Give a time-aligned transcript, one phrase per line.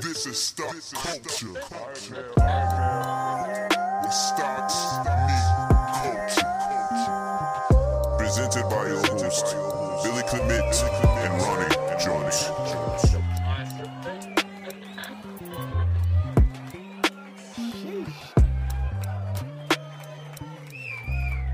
[0.00, 1.52] This is stock culture.
[4.02, 4.74] With stocks
[5.28, 5.46] meet
[5.94, 6.50] culture.
[8.18, 9.54] Presented by your host,
[10.02, 11.13] Billy Clement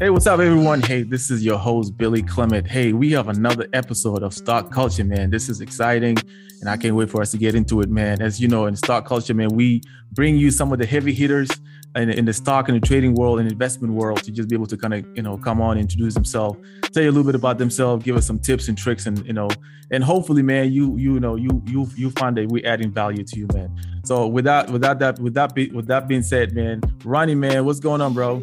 [0.00, 0.80] Hey, what's up, everyone?
[0.80, 2.66] Hey, this is your host, Billy Clement.
[2.66, 5.28] Hey, we have another episode of Stock Culture, man.
[5.28, 6.16] This is exciting,
[6.62, 8.22] and I can't wait for us to get into it, man.
[8.22, 9.82] As you know, in Stock Culture, man, we
[10.12, 11.50] bring you some of the heavy hitters
[11.96, 14.64] in, in the stock and the trading world and investment world to just be able
[14.68, 16.58] to kind of, you know, come on, introduce themselves,
[16.92, 19.34] tell you a little bit about themselves, give us some tips and tricks, and you
[19.34, 19.50] know,
[19.90, 23.38] and hopefully, man, you you know, you you you find that we're adding value to
[23.38, 23.78] you, man.
[24.06, 27.80] So without without that with that be, with that being said, man, Ronnie, man, what's
[27.80, 28.42] going on, bro?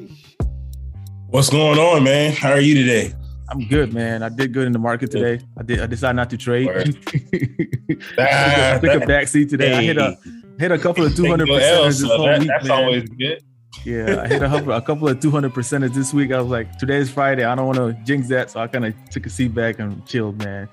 [1.30, 2.32] What's going on, man?
[2.34, 3.14] How are you today?
[3.50, 4.24] I'm good, man.
[4.24, 5.44] I did good in the market today.
[5.58, 5.80] I did.
[5.82, 6.68] I decided not to trade.
[8.18, 9.74] I took a back seat today.
[9.74, 10.18] I hit a
[10.60, 12.84] hit a couple of 200 percent this whole that- week, That's man.
[12.84, 13.44] always good.
[13.86, 16.32] Yeah, I hit a, couple- a couple of 200 percenters this week.
[16.32, 17.44] I was like, today's Friday.
[17.46, 20.06] I don't want to jinx that, so I kind of took a seat back and
[20.06, 20.68] chilled, man.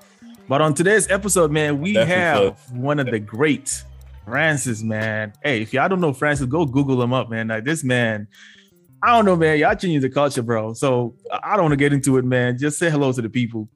[0.49, 3.85] But on today's episode, man, we Definitely have one of the greats,
[4.25, 5.33] Francis, man.
[5.43, 7.47] Hey, if y'all don't know Francis, go Google him up, man.
[7.49, 8.27] Like this man,
[9.05, 9.59] I don't know, man.
[9.59, 10.73] Y'all changing the culture, bro.
[10.73, 12.57] So I don't want to get into it, man.
[12.57, 13.69] Just say hello to the people.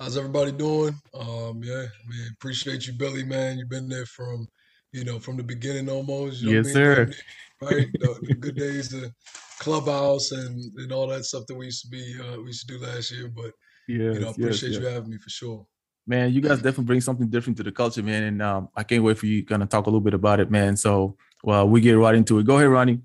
[0.00, 1.00] How's everybody doing?
[1.14, 3.56] Um, yeah, man, appreciate you, Billy, man.
[3.56, 4.48] You've been there from,
[4.90, 6.42] you know, from the beginning almost.
[6.42, 7.04] You know Yes, sir.
[7.04, 7.14] Damn
[7.60, 9.12] Right, the, the good days, the
[9.60, 12.76] clubhouse, and and all that stuff that we used to be, uh, we used to
[12.76, 13.28] do last year.
[13.32, 13.52] But
[13.86, 14.80] yeah, you know, I yes, appreciate yes.
[14.80, 15.64] you having me for sure.
[16.08, 19.04] man you guys definitely bring something different to the culture man and um, i can't
[19.04, 21.92] wait for you gonna talk a little bit about it man so well we get
[21.92, 22.98] right into it go ahead ronnie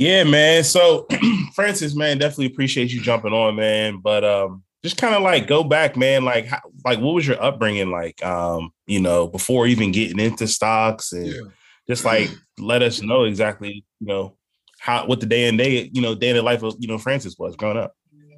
[0.00, 0.64] Yeah, man.
[0.64, 1.06] So,
[1.54, 3.98] Francis, man, definitely appreciate you jumping on, man.
[3.98, 6.24] But um, just kind of like go back, man.
[6.24, 8.24] Like, how, like what was your upbringing like?
[8.24, 11.40] Um, you know, before even getting into stocks, and Yeah.
[11.86, 14.38] just like let us know exactly, you know,
[14.78, 16.96] how what the day and day, you know, day in the life of you know
[16.96, 17.94] Francis was growing up.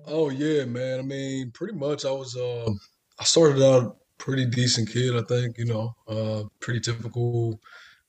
[0.09, 0.99] Oh yeah, man.
[0.99, 2.77] I mean, pretty much I was um
[3.21, 7.61] I started out pretty decent kid, I think, you know, uh pretty typical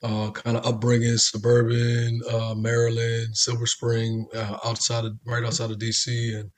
[0.03, 5.79] uh kind of upbringing, suburban, uh Maryland, Silver Spring, uh, outside of right outside of
[5.79, 6.51] DC and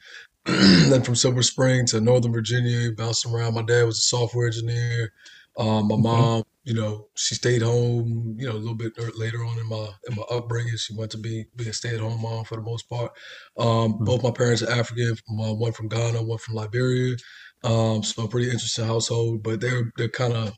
[0.91, 3.55] then from Silver Spring to Northern Virginia, bouncing around.
[3.55, 5.11] My dad was a software engineer.
[5.57, 9.57] Um, my mom, you know, she stayed home, you know, a little bit later on
[9.59, 10.77] in my in my upbringing.
[10.77, 13.11] She went to be be a stay-at-home mom for the most part.
[13.57, 14.05] Um, Mhm.
[14.05, 17.15] both my parents are African, uh, one from Ghana, one from Liberia.
[17.63, 20.53] Um, so a pretty interesting household, but they're they're kind of,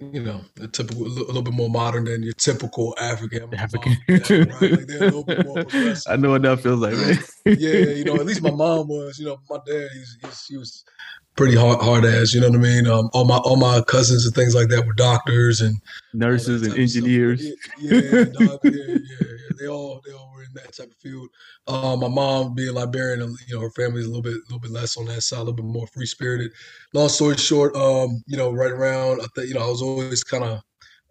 [0.00, 3.54] you know, the typical, a little, a little bit more modern than your typical African.
[3.54, 4.16] African yeah,
[4.60, 4.72] right?
[4.72, 6.12] Like they're a little bit more progressive.
[6.12, 9.18] i know what that feels like man yeah, you know, at least my mom was.
[9.18, 10.84] You know, my dad, he's, he's he was
[11.36, 12.34] pretty hard hard ass.
[12.34, 12.86] You know what I mean?
[12.86, 15.76] Um, all my all my cousins and things like that were doctors and
[16.12, 17.04] nurses and type of stuff.
[17.04, 19.26] engineers Yeah, yeah, doc- yeah, yeah.
[19.58, 21.28] They all they all were in that type of field.
[21.66, 24.60] Uh, my mom being Liberian, and, you know, her family's a little bit a little
[24.60, 26.52] bit less on that side, a little bit more free spirited.
[26.92, 30.24] Long story short, um, you know, right around, I think you know, I was always
[30.24, 30.60] kind of.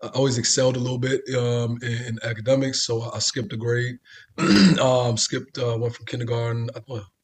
[0.04, 3.98] I always excelled a little bit um, in, in academics, so I skipped a grade.
[4.80, 6.70] um, skipped, uh, went from kindergarten,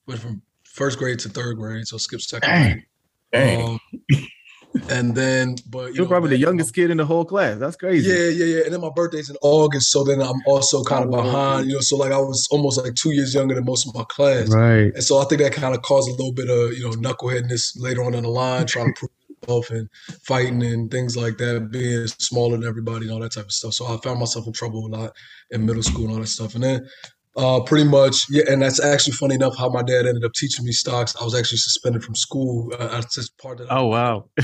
[0.07, 2.85] went from first grade to third grade, so skipped second grade.
[3.33, 3.69] Dang, dang.
[3.69, 3.79] Um,
[4.89, 7.57] and then, but you you're know, probably the then- youngest kid in the whole class
[7.57, 8.63] that's crazy yeah, yeah, yeah.
[8.65, 11.21] And then my birthday's in August, so then I'm also kind of Oh.
[11.21, 11.79] behind, you know.
[11.81, 14.91] So like I was almost like two years younger than most of my class, right
[14.93, 17.73] and so I think that kind of caused a little bit of you know knuckleheadness
[17.77, 19.11] later on in the line, trying to prove
[19.47, 19.89] myself and
[20.23, 23.73] fighting and things like that, being smaller than everybody and all that type of stuff.
[23.73, 25.11] So I found myself in trouble a lot
[25.49, 26.87] in middle school and all that stuff, and then.
[27.37, 30.65] Uh, pretty much, yeah, and that's actually funny enough how my dad ended up teaching
[30.65, 31.15] me stocks.
[31.19, 32.69] I was actually suspended from school.
[32.77, 34.29] Uh, that's just part that I oh wow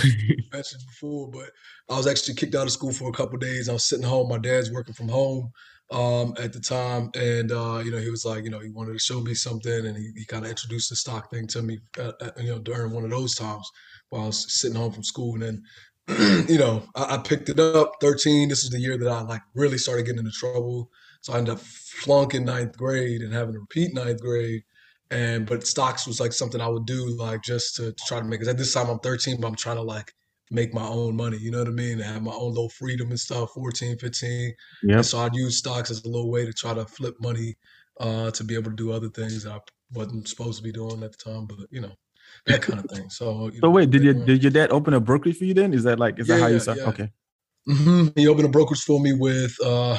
[0.54, 1.50] mentioned before, but
[1.90, 3.68] I was actually kicked out of school for a couple of days.
[3.68, 4.30] I was sitting home.
[4.30, 5.52] My dad's working from home
[5.92, 8.94] um, at the time, and uh, you know he was like, you know, he wanted
[8.94, 11.80] to show me something, and he, he kind of introduced the stock thing to me,
[12.00, 13.70] uh, uh, you know, during one of those times
[14.10, 15.64] while I was sitting home from school, and then.
[16.48, 18.48] you know, I, I picked it up 13.
[18.48, 20.90] This is the year that I like really started getting into trouble.
[21.28, 24.64] So I ended up flunking ninth grade and having to repeat ninth grade.
[25.12, 28.26] And but stocks was like something I would do like just to, to try to
[28.26, 28.48] make it.
[28.48, 30.14] At this time I'm 13, but I'm trying to like
[30.52, 31.38] make my own money.
[31.38, 31.94] You know what I mean?
[32.00, 33.52] And have my own little freedom and stuff.
[33.52, 34.54] 14, 15.
[34.82, 37.56] yep And so I'd use stocks as a little way to try to flip money
[38.00, 39.60] uh, to be able to do other things that I
[39.94, 41.46] wasn't supposed to be doing at the time.
[41.46, 41.96] But you know,
[42.46, 43.10] that kind of thing.
[43.10, 45.54] So you so know, wait did you did your dad open a brokerage for you
[45.54, 46.86] then is that like is that Yeah, how you yeah, start yeah.
[46.86, 47.12] okay
[47.68, 49.98] hmm He opened a brokerage for me with, uh,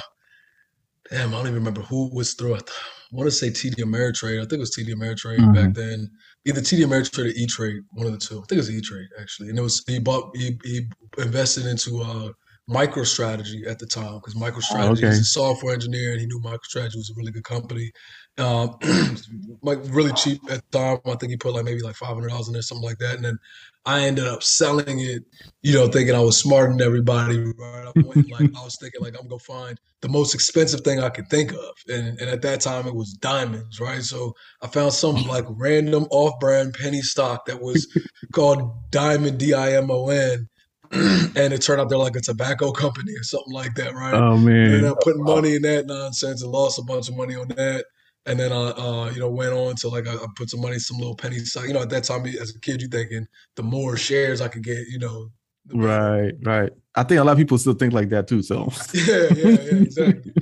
[1.11, 2.71] damn, I don't even remember who was through it.
[2.71, 4.39] I want to say TD Ameritrade.
[4.39, 5.55] I think it was TD Ameritrade Mhm.
[5.55, 6.11] back then.
[6.47, 8.37] Either TD Ameritrade or E Trade, one of the two.
[8.37, 9.49] I think it was E Trade actually.
[9.51, 10.87] And it was he bought he, he
[11.19, 12.31] invested into uh,
[12.71, 15.07] MicroStrategy at the time because MicroStrategy Oh, okay.
[15.09, 17.91] is a software engineer and he knew MicroStrategy was a really good company.
[18.37, 18.77] Um,
[19.63, 20.99] like really cheap at the time.
[21.07, 23.17] I think he put like maybe like five hundred dollars in there, something like that.
[23.17, 23.39] And then
[23.89, 25.25] I ended up selling it,
[25.63, 27.39] you know, thinking I was smarter than everybody.
[27.39, 27.87] Right?
[27.87, 31.09] I went, like I was thinking like I'm gonna find the most expensive thing I
[31.09, 34.03] could think of, and and at that time it was diamonds, right?
[34.03, 37.89] So I found some like random off-brand penny stock that was
[38.35, 40.47] called Diamond D I M O N,
[40.93, 44.13] and it turned out they're like a tobacco company or something like that, right?
[44.13, 44.75] Oh man!
[44.75, 44.87] And.
[44.87, 47.87] I put money in that nonsense and lost a bunch of money on that.
[48.27, 50.79] And then I, uh, you know, went on to like I, I put some money,
[50.79, 51.67] some little penny stock.
[51.67, 53.27] You know, at that time as a kid, you thinking
[53.57, 55.31] the more shares I could get, you know.
[55.73, 56.71] Right, right.
[56.95, 58.43] I think a lot of people still think like that too.
[58.43, 60.33] So Yeah, yeah, yeah, exactly.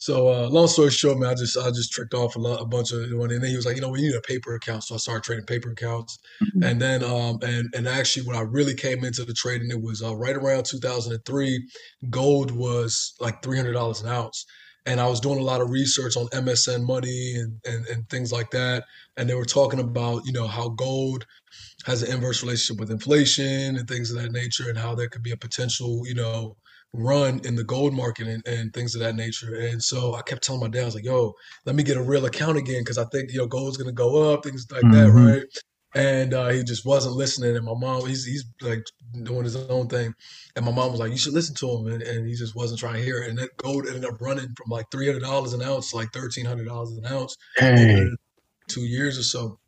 [0.00, 2.64] So, uh, long story short, man, I just I just tricked off a, lot, a
[2.64, 4.84] bunch of money, and then he was like, you know, we need a paper account,
[4.84, 6.20] so I started trading paper accounts,
[6.62, 10.00] and then um and and actually when I really came into the trading, it was
[10.00, 11.68] uh, right around 2003.
[12.10, 14.46] Gold was like three hundred dollars an ounce,
[14.88, 18.32] and I was doing a lot of research on MSN Money and, and and things
[18.32, 18.84] like that,
[19.16, 21.26] and they were talking about you know how gold
[21.86, 25.22] has an inverse relationship with inflation and things of that nature, and how there could
[25.22, 26.56] be a potential you know
[26.94, 29.54] run in the gold market and, and things of that nature.
[29.54, 31.34] And so I kept telling my dad, I was like, yo,
[31.66, 33.92] let me get a real account again because I think, you know, gold's going to
[33.92, 35.12] go up, things like that, Mhm.
[35.12, 35.42] right?
[35.94, 37.56] And uh, he just wasn't listening.
[37.56, 38.84] And my mom, he's, he's like
[39.22, 40.14] doing his own thing.
[40.54, 41.86] And my mom was like, you should listen to him.
[41.86, 43.30] And, and he just wasn't trying to hear it.
[43.30, 47.06] And that gold ended up running from like $300 an ounce, to like $1,300 an
[47.06, 47.36] ounce
[48.68, 49.58] two years or so.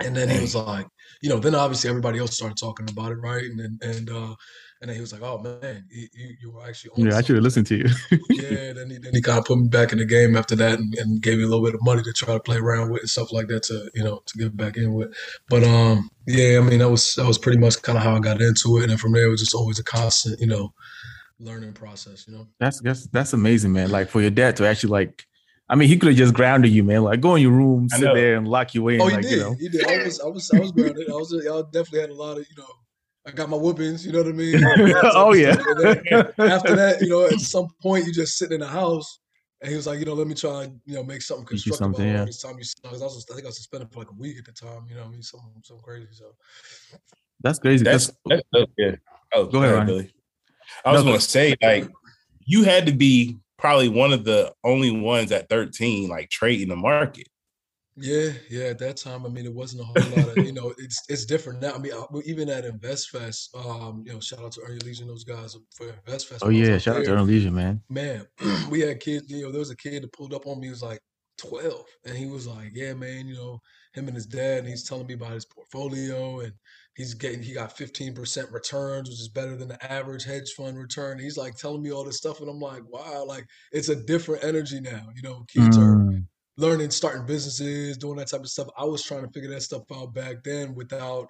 [0.00, 0.86] And then he was like,
[1.20, 3.44] you know, then obviously everybody else started talking about it, right?
[3.44, 4.34] And then, and, uh,
[4.80, 7.22] and then he was like, "Oh man, you, you, you were actually on yeah, I
[7.22, 7.88] should have listened to you.
[8.30, 10.78] yeah, then he then he kind of put me back in the game after that,
[10.78, 13.00] and, and gave me a little bit of money to try to play around with
[13.00, 15.12] and stuff like that to you know to get back in with.
[15.48, 18.20] But um, yeah, I mean that was that was pretty much kind of how I
[18.20, 20.72] got into it, and from there it was just always a constant you know
[21.40, 22.26] learning process.
[22.28, 22.48] You know.
[22.60, 23.90] That's that's that's amazing, man.
[23.90, 25.26] Like for your dad to actually like,
[25.68, 27.02] I mean, he could have just grounded you, man.
[27.02, 29.00] Like go in your room, sit there, and lock you in.
[29.00, 29.32] Oh, he like did.
[29.32, 29.86] you know, He did.
[29.86, 31.08] I was I was I was grounded.
[31.08, 32.68] I was I definitely had a lot of you know.
[33.28, 34.54] I got my whoopings, you know what I mean?
[35.14, 35.50] oh yeah.
[35.50, 39.20] After that, you know, at some point you just sitting in the house,
[39.60, 41.50] and he was like, you know, let me try and you know make something Make
[41.50, 42.20] constructive something, yeah.
[42.20, 42.64] all this time you.
[42.82, 44.86] Because I was, I think I was suspended for like a week at the time.
[44.88, 46.06] You know, what I mean, something, something crazy.
[46.12, 46.24] So
[47.42, 47.84] That's crazy.
[47.84, 48.98] That's That's, that's so good.
[49.34, 49.86] Oh, Go ahead, Ryan.
[49.86, 50.12] Billy.
[50.86, 51.86] I was No, gonna say, like,
[52.46, 56.76] you had to be probably one of the only ones at 13, like trading the
[56.76, 57.28] market.
[58.00, 58.64] Yeah, yeah.
[58.66, 60.72] At that time, I mean, it wasn't a whole lot of you know.
[60.78, 61.72] It's it's different now.
[61.74, 65.04] I mean, I- even at InvestFest, um, you know, shout out to Earn Your Leisure,
[65.06, 66.42] those guys for InvestFest.
[66.42, 67.16] oh when I was yeah, out shout out to there.
[67.16, 67.82] Earn Leisure, man.
[67.90, 68.26] man,
[68.70, 70.70] we had kids, you know, there was a kid that pulled up on me, he
[70.70, 71.00] was like
[71.38, 71.86] 12.
[72.06, 73.60] And he was like, Yeah, man, you know,
[73.94, 76.52] him and his dad, and he's telling me about his portfolio and
[76.96, 81.18] he's getting he got 15% returns, which is better than the average hedge fund return.
[81.18, 84.44] He's like telling me all this stuff, and I'm like, wow, like it's a different
[84.44, 85.08] energy now.
[85.14, 86.07] You know, kids are Mm,
[86.58, 88.68] learning, starting businesses, doing that type of stuff.
[88.76, 91.28] I was trying to figure that stuff out back then without,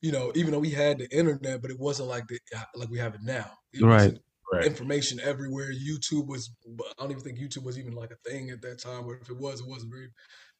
[0.00, 2.38] you know, even though we had the internet, but it wasn't like the
[2.74, 3.52] like we have it now.
[3.72, 4.18] It Right.
[4.52, 4.66] Right.
[4.66, 5.70] information everywhere.
[5.72, 6.50] YouTube was,
[6.98, 9.30] I don't even think YouTube was even like a thing at that time, or if
[9.30, 10.08] it was, it wasn't very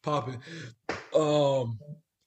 [0.01, 0.41] popping.
[1.13, 1.77] Um,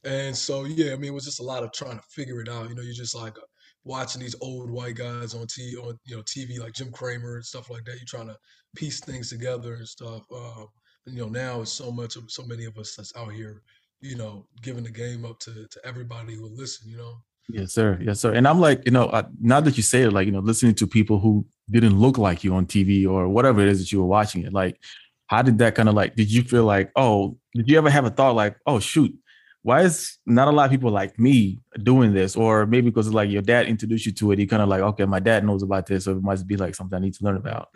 [0.05, 2.49] and so yeah, I mean, it was just a lot of trying to figure it
[2.49, 2.69] out.
[2.69, 3.37] You know, you're just like
[3.85, 7.44] watching these old white guys on T on you know TV like Jim Cramer and
[7.44, 7.97] stuff like that.
[7.97, 8.37] You're trying to
[8.76, 10.23] piece things together and stuff.
[10.35, 10.66] Um,
[11.06, 13.62] you know, now it's so much of so many of us that's out here,
[14.00, 16.90] you know, giving the game up to to everybody who listen.
[16.90, 17.14] You know.
[17.49, 17.99] yes, sir.
[18.02, 18.32] Yes, sir.
[18.32, 20.75] And I'm like, you know, uh, now that you say it, like, you know, listening
[20.76, 24.00] to people who didn't look like you on TV or whatever it is that you
[24.00, 24.78] were watching it, like,
[25.26, 26.16] how did that kind of like?
[26.16, 29.14] Did you feel like, oh, did you ever have a thought like, oh, shoot,
[29.62, 32.37] why is not a lot of people like me doing this?
[32.37, 35.06] Or maybe because like your dad introduced you to it, he kind of like, okay,
[35.06, 37.37] my dad knows about this, so it must be like something I need to learn
[37.37, 37.68] about.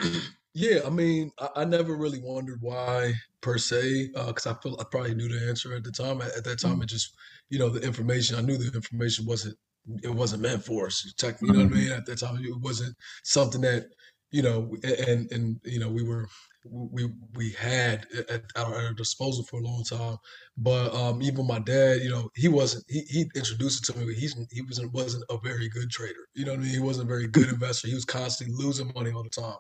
[0.58, 3.12] Yeah, I mean, I, I never really wondered why
[3.42, 6.20] per se, uh, because I feel I probably knew the answer at the time.
[6.20, 6.82] At, at that time, mm-hmm.
[6.82, 7.14] it just,
[7.48, 8.36] you know, the information.
[8.36, 9.56] I knew the information wasn't
[10.02, 11.14] it wasn't meant for us.
[11.16, 11.78] Tech, you know what I mm-hmm.
[11.78, 11.92] mean?
[11.92, 13.86] At that time, it wasn't something that,
[14.32, 16.26] you know, and and you know, we were
[16.70, 20.16] we we had at, at our disposal for a long time.
[20.56, 22.84] But um, even my dad, you know, he wasn't.
[22.88, 24.06] He, he introduced it to me.
[24.06, 26.26] But he's he wasn't wasn't a very good trader.
[26.34, 26.72] You know what I mean?
[26.72, 27.88] He wasn't a very good investor.
[27.88, 29.58] He was constantly losing money all the time.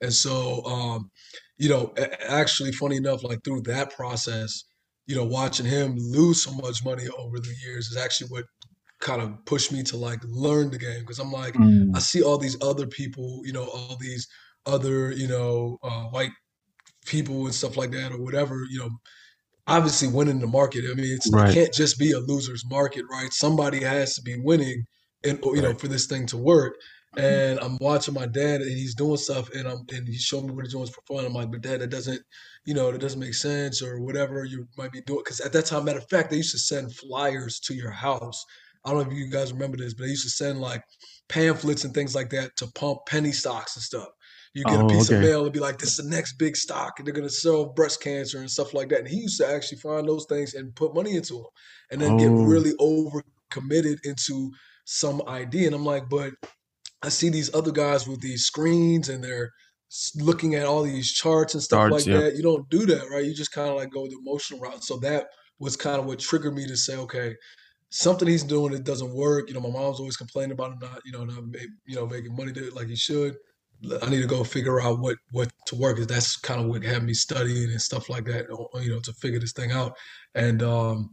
[0.00, 1.10] And so, um,
[1.58, 1.94] you know,
[2.28, 4.64] actually, funny enough, like through that process,
[5.06, 8.44] you know, watching him lose so much money over the years is actually what
[9.00, 12.22] kind of pushed me to like learn the game because I'm like, Mm, I see
[12.22, 14.28] all these other people, you know, all these
[14.66, 16.32] other, you know, uh, white
[17.10, 18.90] people and stuff like that or whatever, you know,
[19.66, 20.84] obviously winning the market.
[20.90, 21.50] I mean, it's, Right.
[21.50, 23.32] it can't just be a loser's market, right?
[23.32, 24.84] Somebody has to be winning
[25.24, 26.76] and, you know, for this thing to work.
[27.16, 27.26] Mm-hmm.
[27.26, 30.52] And I'm watching my dad, and he's doing stuff, and I'm and he's showing me
[30.52, 31.24] what he's doing for fun.
[31.24, 32.22] I'm like, but dad, that doesn't,
[32.64, 35.22] you know, that doesn't make sense, or whatever you might be doing.
[35.24, 38.44] Because at that time, matter of fact, they used to send flyers to your house.
[38.84, 40.84] I don't know if you guys remember this, but they used to send like
[41.28, 44.08] pamphlets and things like that to pump penny stocks and stuff.
[44.54, 45.16] You get Oh, a piece okay.
[45.16, 47.66] of mail and be like, "This is the next big stock, and they're gonna sell
[47.66, 50.74] breast cancer and stuff like that." And he used to actually find those things and
[50.74, 51.44] put money into them,
[51.90, 52.42] and then get Oh.
[52.42, 54.50] really over committed into
[54.84, 55.66] some idea.
[55.66, 56.32] And I'm like, but
[57.02, 59.50] I see these other guys with these screens and they're
[60.16, 62.20] looking at all these charts and stuff Charts, like yeah.
[62.20, 62.36] that.
[62.36, 63.24] You don't do that, right?
[63.24, 64.84] You just kind of like go the emotional route.
[64.84, 65.28] So that
[65.58, 67.34] was kind of what triggered me to say, okay,
[67.90, 69.48] something he's doing that doesn't work.
[69.48, 71.42] You know, my mom's always complaining about him not, you know, not
[71.86, 73.36] you know, making money like he should.
[74.02, 75.98] I need to go figure out what what to work.
[75.98, 78.46] 'cause That's kind of what had me studying and stuff like that.
[78.82, 79.96] You know, to figure this thing out.
[80.34, 81.10] And um,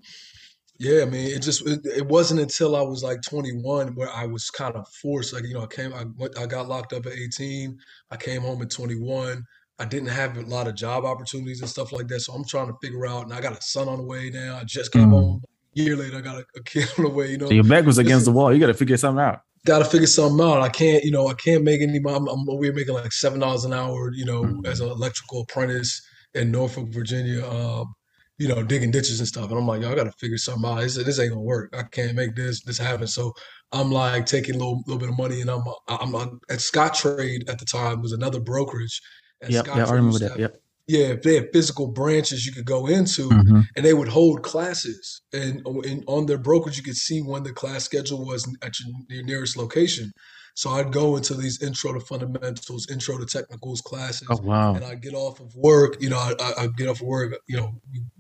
[0.80, 4.26] yeah, I mean, it just it, it wasn't until I was like 21 where I
[4.28, 5.34] was kind of forced.
[5.34, 7.78] Like, you know, I came, I went, I got locked up at 18.
[8.12, 9.44] I came home at 21.
[9.80, 12.22] I didn't have a lot of job opportunities and stuff like that.
[12.22, 13.24] So I'm trying to figure out.
[13.24, 14.58] And I got a son on the way now.
[14.62, 15.12] I just came Mm.
[15.12, 15.42] home.
[15.78, 17.32] A year later, I got a, a kid on the way.
[17.32, 18.54] You know, So your back was against the wall.
[18.54, 19.42] You got to figure something out.
[19.68, 20.62] Got to figure something out.
[20.62, 21.98] I can't, you know, I can't make any.
[21.98, 24.66] I'm, I'm we're making like seven dollars an hour, you know, Mm.
[24.66, 26.02] as an electrical apprentice
[26.34, 27.46] in Norfolk, Virginia.
[27.46, 27.94] Um,
[28.40, 29.50] you know, digging ditches and stuff.
[29.50, 30.80] And I'm like, yo, I got to figure something out.
[30.80, 31.76] This, this ain't gonna work.
[31.76, 33.08] I can't make this this happen.
[33.08, 33.34] So
[33.72, 37.50] I'm like taking a little little bit of money, and I'm I'm, I'm at Scottrade
[37.50, 39.02] at the time was another brokerage.
[39.50, 40.40] Yep, yeah, I remember that.
[40.40, 40.56] Yep.
[40.88, 43.66] Yeah, if they had physical branches you could go into, Mhm.
[43.76, 47.52] and they would hold classes and, and on their brokerage you could see when the
[47.52, 50.12] class schedule was at your, your nearest location
[50.56, 54.74] so i'd go into these intro to fundamentals intro to technicals classes Oh wow.
[54.76, 57.34] and i'd get off of work you know I, I, i'd get off of work
[57.48, 57.70] you know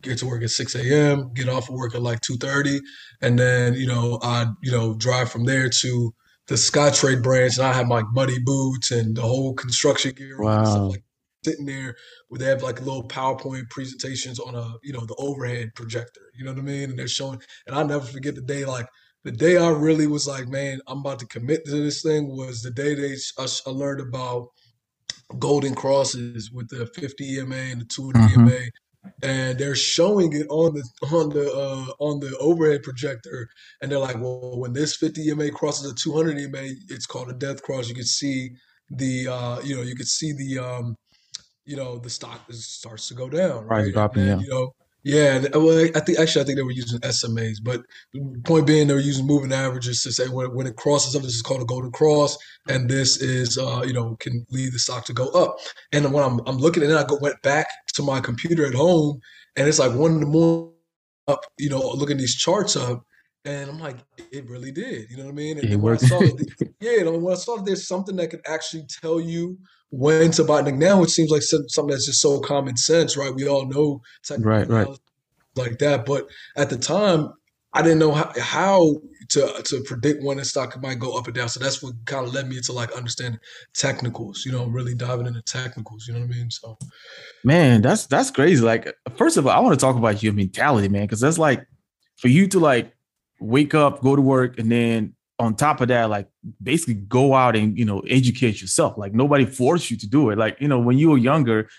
[0.02, 2.80] get to work at 6 a.m get off of work at like 2.30
[3.22, 6.14] and then you know i'd you know drive from there to
[6.48, 10.58] the Scottrade branch and i had my muddy boots and the whole construction gear on
[10.58, 10.72] and Wow.
[10.74, 11.04] stuff like
[11.48, 11.96] sitting there
[12.28, 16.22] where they have like little PowerPoint presentations on a you know the overhead projector.
[16.38, 16.90] You know what I mean?
[16.92, 18.88] And they're showing, and I'll never forget the day like
[19.24, 22.62] the day I really was like, man, I'm about to commit to this thing was
[22.62, 24.50] the day they I, I learned about
[25.40, 28.30] golden crosses with the 50 EMA and the 200 Mhm.
[28.30, 28.60] EMA.
[29.24, 30.84] And they're showing it on the
[31.16, 33.48] on the uh, on the overhead projector,
[33.82, 37.34] and they're like, "Well, when this 50 EMA crosses a 200 EMA, it's called a
[37.34, 37.90] death cross.
[37.90, 38.52] You can see
[38.90, 40.96] the uh, you know you can see the um,
[41.68, 43.94] you know the stock is, starts to go down, Price right?
[43.94, 44.44] dropping, then, yeah.
[44.44, 45.46] You know, yeah.
[45.54, 47.82] Well, I think actually I think they were using SMAs, but
[48.14, 51.24] the point being they were using moving averages to say when, when it crosses up,
[51.24, 52.38] this is called a golden cross,
[52.70, 55.58] and this is uh, you know can lead the stock to go up.
[55.94, 58.74] And when I'm I'm looking at it, I go went back to my computer at
[58.76, 59.20] home,
[59.56, 60.74] and it's like one in the morning,
[61.28, 63.04] up, you know, looking these charts up.
[63.46, 63.98] And I'm like,
[64.32, 65.10] it really did.
[65.10, 65.58] You know what I mean?
[65.58, 66.02] And It then when I worked.
[66.02, 66.22] saw
[66.82, 69.58] yeah, and when I saw that there's something that could actually tell you
[69.90, 70.62] when to buy.
[70.62, 73.34] Like now, it seems like something that's just so common sense, right?
[73.34, 74.02] We all know
[74.38, 74.88] Right, right.
[75.56, 77.34] like that, but at the time,
[77.74, 78.96] I didn't know how, how
[79.30, 81.50] to to predict when a stock might go up and down.
[81.50, 83.40] So that's what kind of led me to like understanding
[83.74, 84.46] technicals.
[84.46, 86.08] You know, really diving into technicals.
[86.08, 86.50] You know what I mean?
[86.52, 86.78] So
[87.44, 88.64] Man, that's that's crazy.
[88.64, 91.66] Like, first of all, I want to talk about your mentality, man, because that's like
[92.18, 92.94] for you to like
[93.40, 96.28] wake up, go to work, and then on top of that, like
[96.62, 98.98] basically go out and you know educate yourself.
[98.98, 100.38] Like nobody forced you to do it.
[100.38, 101.70] Like you know when you were younger,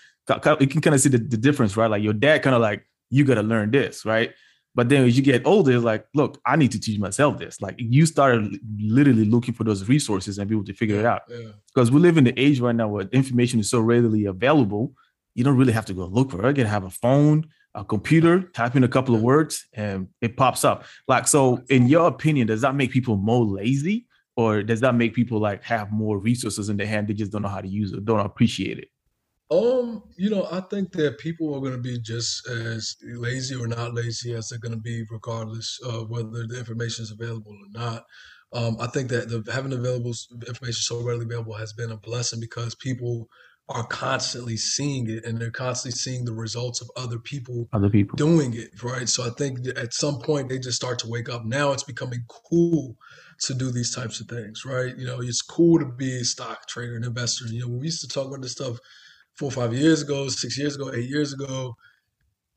[0.59, 1.89] you can kind of see the, the difference, right?
[1.89, 4.33] Like your dad kind of like you got to learn this, right?
[4.75, 7.59] But then as you get older, it's like, look, I need to teach myself this.
[7.59, 11.23] Like you started literally looking for those resources and be able to figure it out
[11.27, 14.93] yeah, because we live in the age right now where information is so readily available.
[15.33, 16.49] You don't really have to go look for it.
[16.49, 20.37] You can have a phone, a computer, type in a couple of words, and it
[20.37, 20.85] pops up.
[21.07, 25.13] Like, so in your opinion, does that make people more lazy, or does that make
[25.13, 27.07] people like have more resources in their hand?
[27.07, 28.89] They just don't know how to use it, don't appreciate it.
[29.51, 33.67] Um, you know, I think that people are going to be just as lazy or
[33.67, 37.79] not lazy as they're going to be, regardless of whether the information is available or
[37.79, 38.05] not.
[38.53, 40.13] Um, I think that the, having available
[40.47, 43.27] information so readily available has been a blessing because people
[43.69, 48.15] are constantly seeing it and they're constantly seeing the results of other people Other people.
[48.17, 49.07] doing it, right?
[49.07, 51.45] So I think at some point they just start to wake up.
[51.45, 52.97] Now it's becoming cool
[53.41, 54.97] to do these types of things, right?
[54.97, 57.45] You know, it's cool to be a stock trader and investor.
[57.45, 58.79] You know, we used to talk about this stuff
[59.37, 61.75] four or five years ago, six years ago, eight years ago,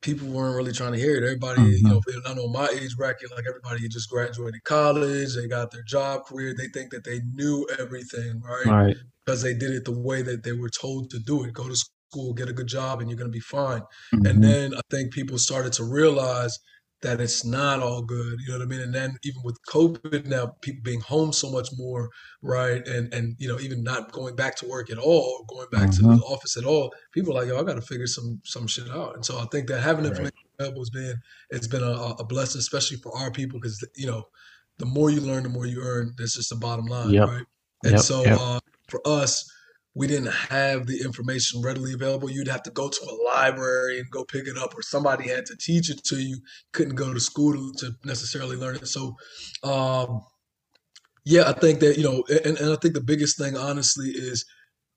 [0.03, 1.23] people weren't really trying to hear it.
[1.23, 1.89] Everybody, you mm-hmm.
[1.89, 6.25] know, I know my age bracket, like everybody just graduated college, they got their job
[6.25, 8.65] career, they think that they knew everything, right?
[8.65, 8.97] Right.
[9.25, 11.53] Because they did it the way that they were told to do it.
[11.53, 13.81] Go to school, get a good job, and you're gonna be fine.
[14.11, 14.23] Mhm.
[14.25, 16.57] And then I think people started to realize
[17.01, 18.39] that it's not all good.
[18.41, 18.79] You know what I mean?
[18.81, 22.09] And then even with COVID now, people being home so much more,
[22.41, 22.85] right?
[22.87, 25.89] And and you know, even not going back to work at all, or going back
[25.89, 25.97] Mhm.
[25.97, 28.67] to the office at all, people are like, yo, I got to figure some some
[28.67, 29.15] shit out.
[29.15, 30.05] And so I think that having Right.
[30.05, 31.15] information available has been
[31.49, 34.25] it's been a, a blessing, especially for our people, because you know,
[34.79, 36.13] the more you learn, the more you earn.
[36.17, 37.29] That's just the bottom line, Yep.
[37.29, 37.45] right?
[37.85, 38.39] And Yep, so yep.
[38.39, 38.59] uh,
[38.93, 39.49] for us,
[39.95, 42.29] we didn't have the information readily available.
[42.29, 45.45] You'd have to go to a library and go pick it up, or somebody had
[45.47, 46.37] to teach it to you.
[46.73, 48.87] Couldn't go to school to, to necessarily learn it.
[48.87, 49.15] So,
[49.63, 50.21] um,
[51.25, 54.45] yeah, I think that you know, and, and I think the biggest thing, honestly, is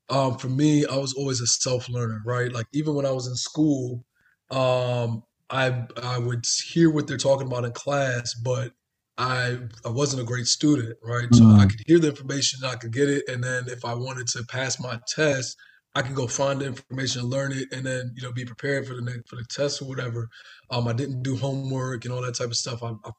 [0.09, 2.51] um, for me, I was always a self learner, right?
[2.51, 4.03] Like even when I was in school,
[4.51, 8.73] um, I I would hear what they're talking about in class, but
[9.17, 11.33] I I wasn't a great student, right?
[11.33, 11.67] So I Mm.
[11.67, 14.79] could hear the information, I could get it, and then if I wanted to pass
[14.79, 15.55] my test,
[15.95, 18.93] I could go find the information, learn it, and then you know be prepared for
[18.95, 20.27] the next for the test or whatever.
[20.69, 22.83] Um, I didn't do homework and all that type of stuff.
[22.83, 23.11] I, I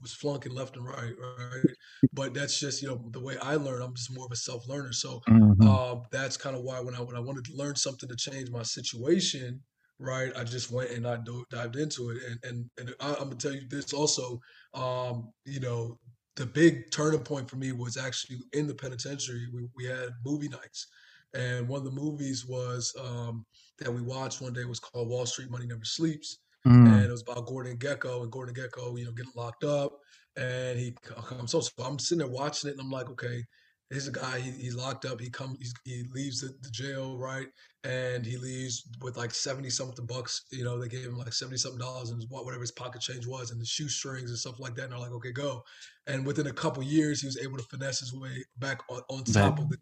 [0.00, 1.74] was flunking left and right, right?
[2.12, 3.82] But that's just you know the way I learn.
[3.82, 5.66] I'm just more of a self learner, so Mhm.
[5.66, 8.50] um, that's kind of why when I when I wanted to learn something to change
[8.50, 9.62] my situation,
[9.98, 12.22] right, I just went and I do, dived into it.
[12.22, 14.38] And and and I, I'm gonna tell you this also,
[14.74, 15.98] um, you know,
[16.36, 19.46] the big turning point for me was actually in the penitentiary.
[19.52, 20.86] We we had movie nights,
[21.34, 23.44] and one of the movies was um,
[23.78, 26.38] that we watched one day was called Wall Street Money Never Sleeps
[26.84, 27.04] and Mm.
[27.06, 29.92] it was about Gordon Gekko and Gordon Gekko, you know, getting locked up,
[30.36, 31.62] and he c- comes home.
[31.62, 33.44] So I'm sitting there watching it, and I'm like, okay,
[33.90, 34.40] here's a guy.
[34.40, 35.20] He, he's locked up.
[35.20, 35.56] He comes.
[35.58, 37.48] He's, he leaves the, the jail, right?
[37.82, 40.42] And he leaves with like seventy something bucks.
[40.50, 43.50] You know, they gave him like seventy something dollars and whatever his pocket change was,
[43.50, 44.84] and the shoestrings and stuff like that.
[44.84, 45.62] And they're like, okay, go.
[46.06, 49.24] And within a couple years, he was able to finesse his way back on, on
[49.24, 49.78] top of the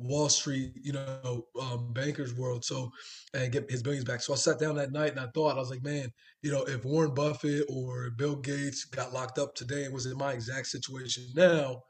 [0.00, 2.64] Wall Street, you know, um, bankers world.
[2.64, 2.90] So
[3.32, 4.20] and get his billions back.
[4.20, 6.12] So I sat down that night and I thought, I was like, man,
[6.42, 10.18] you know, if Warren Buffett or Bill Gates got locked up today and was in
[10.18, 11.82] my exact situation now,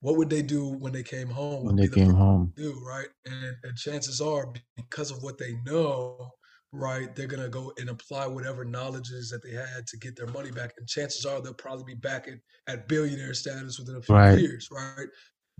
[0.00, 1.64] what would they do when they came home?
[1.64, 2.54] When they the came home.
[2.56, 3.08] do, right?
[3.26, 6.30] And and chances are because of what they know,
[6.72, 10.50] right, they're gonna go and apply whatever knowledges that they had to get their money
[10.50, 10.72] back.
[10.78, 14.40] And chances are they'll probably be back at, at billionaire status within a few Right.
[14.40, 15.08] years, right?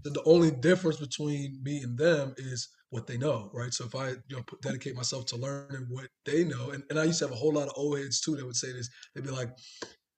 [0.02, 3.72] The, the only difference between me and them is what they know, right?
[3.72, 6.98] So if I you know put, dedicate myself to learning what they know, and, and
[6.98, 8.88] I used to have a whole lot of old heads too that would say this.
[9.14, 9.50] They'd be like,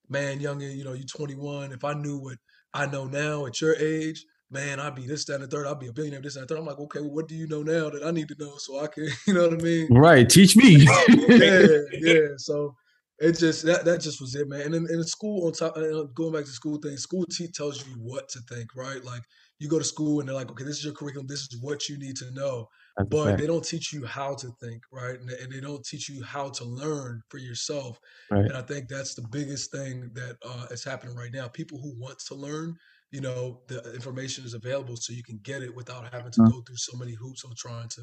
[0.09, 1.71] "Man, youngin, you know, you're 21.
[1.71, 2.37] If I knew what
[2.73, 5.67] I know now at your age, man, I'd be this, that, and the third.
[5.67, 6.59] I'd be a billionaire, this, and the third.
[6.59, 8.79] I'm like, okay, well, what do you know now that I need to know so
[8.79, 9.87] I can, you know what I mean?
[9.91, 10.29] Right.
[10.29, 10.87] Teach me.
[11.27, 12.27] yeah, yeah.
[12.37, 12.75] So
[13.19, 14.61] it just that that just was it, man.
[14.61, 17.85] And in, in school, on top, uh, going back to school thing, school te- tells
[17.87, 19.03] you what to think, right?
[19.03, 19.21] Like
[19.59, 21.87] you go to school and they're like, okay, this is your curriculum, this is what
[21.87, 25.19] you need to know, That's but they don't teach you how to think, right?
[25.19, 27.99] And, and they don't teach you how to learn for yourself.
[28.29, 28.45] Right.
[28.45, 31.47] And I think that's the biggest thing that uh, is happening right now.
[31.47, 32.75] People who want to learn,
[33.11, 36.51] you know, the information is available so you can get it without having to Mhm.
[36.51, 38.01] go through so many hoops of trying to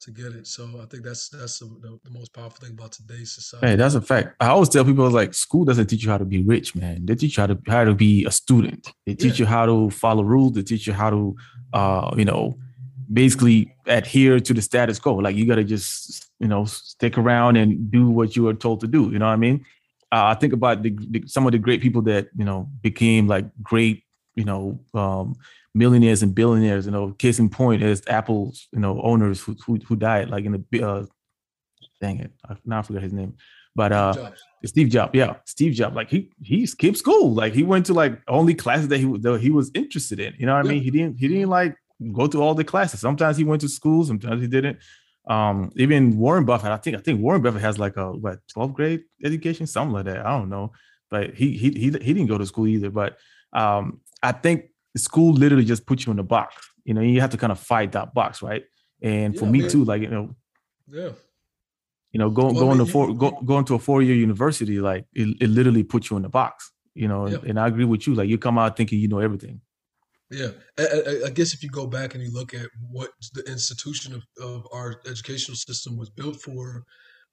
[0.00, 0.48] to get it.
[0.48, 3.66] So I think that's that's the, the, the most powerful thing about today's society.
[3.68, 4.34] Hey, that's a fact.
[4.40, 7.06] I always tell people like school doesn't teach you how to be rich, man.
[7.06, 8.88] They teach you how to how to be a student.
[9.06, 9.44] They teach Yeah.
[9.44, 10.52] you how to follow rules.
[10.54, 11.36] They teach you how to,
[11.72, 12.58] uh, you know,
[13.12, 15.14] basically adhere to the status quo.
[15.16, 18.80] Like you got to just you know stick around and do what you were told
[18.80, 19.10] to do.
[19.10, 19.64] You know what I mean?
[20.10, 23.26] Uh, I think about the, the, some of the great people that you know became
[23.26, 25.34] like great, you know, um,
[25.74, 26.86] millionaires and billionaires.
[26.86, 30.44] You know, case in point is Apple's you know owners who who, who died like
[30.44, 31.04] in the uh,
[32.00, 33.34] dang it, I now I forgot his name,
[33.74, 34.12] but uh.
[34.14, 34.42] Jobs.
[34.64, 35.96] Steve Jobs, yeah, Steve Jobs.
[35.96, 37.34] Like he he skipped school.
[37.34, 40.34] Like he went to like only classes that he was that he was interested in.
[40.38, 40.80] You know what I mean?
[40.80, 41.74] He didn't he didn't like
[42.12, 43.00] go to all the classes.
[43.00, 44.78] Sometimes he went to school, sometimes he didn't.
[45.28, 48.74] Um, even Warren Buffett, I think I think Warren Buffett has like a what 12th
[48.74, 50.26] grade education, something like that.
[50.26, 50.72] I don't know,
[51.10, 52.90] but he he he, he didn't go to school either.
[52.90, 53.18] But
[53.52, 56.56] um, I think school literally just puts you in a box.
[56.84, 58.64] You know, you have to kind of fight that box, right?
[59.00, 59.70] And for Yeah, me man.
[59.70, 60.34] too, like you know,
[60.88, 61.10] Yeah.
[62.10, 65.04] you know, going Well, going to four go, going to a four year university, like
[65.14, 66.72] it, it literally puts you in a box.
[66.94, 68.14] You know, and, and I agree with you.
[68.14, 69.60] Like you come out thinking you know everything.
[70.32, 74.14] Yeah, I, I, guess if you go back and you look at what the institution
[74.14, 76.84] of, of our educational system was built for,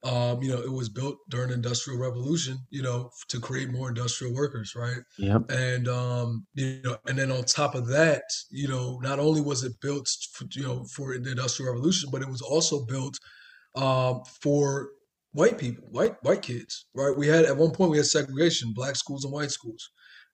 [0.03, 3.88] um, you know, it was built during the Industrial Revolution, you know, to create more
[3.88, 4.99] industrial workers, right?
[5.17, 5.49] Yep.
[5.49, 9.63] And um, you know, and then on top of that, you know, not only was
[9.63, 13.17] it built, for, you know, for the Industrial Revolution, but it was also built
[13.75, 14.89] um, for
[15.31, 17.15] white people, white white kids, right?
[17.15, 19.89] We had at one point we had segregation, black schools and white schools,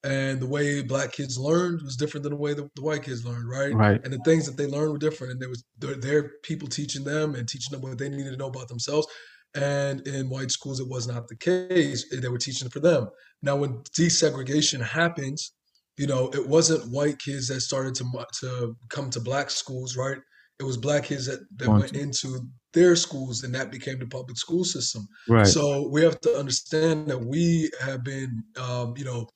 [0.06, 3.26] and the way black kids learned was different than the way the, the white kids
[3.26, 3.74] learned, right?
[3.74, 4.02] Right.
[4.04, 7.04] And the things that they learned were different, and there was their, their people teaching
[7.04, 9.08] them and teaching them what they needed to know about themselves.
[9.56, 12.06] And in white schools, it was not the case.
[12.12, 13.08] They were teaching for them.
[13.42, 15.54] Now, when desegregation happens,
[15.98, 18.06] you know, it wasn't white kids that started to
[18.42, 20.18] to come to black schools, right?
[20.60, 24.38] It was black kids that, that went into their schools, and that became the public
[24.38, 25.08] school system.
[25.28, 25.48] Right.
[25.48, 29.28] So we have to understand that we have been, um, you know,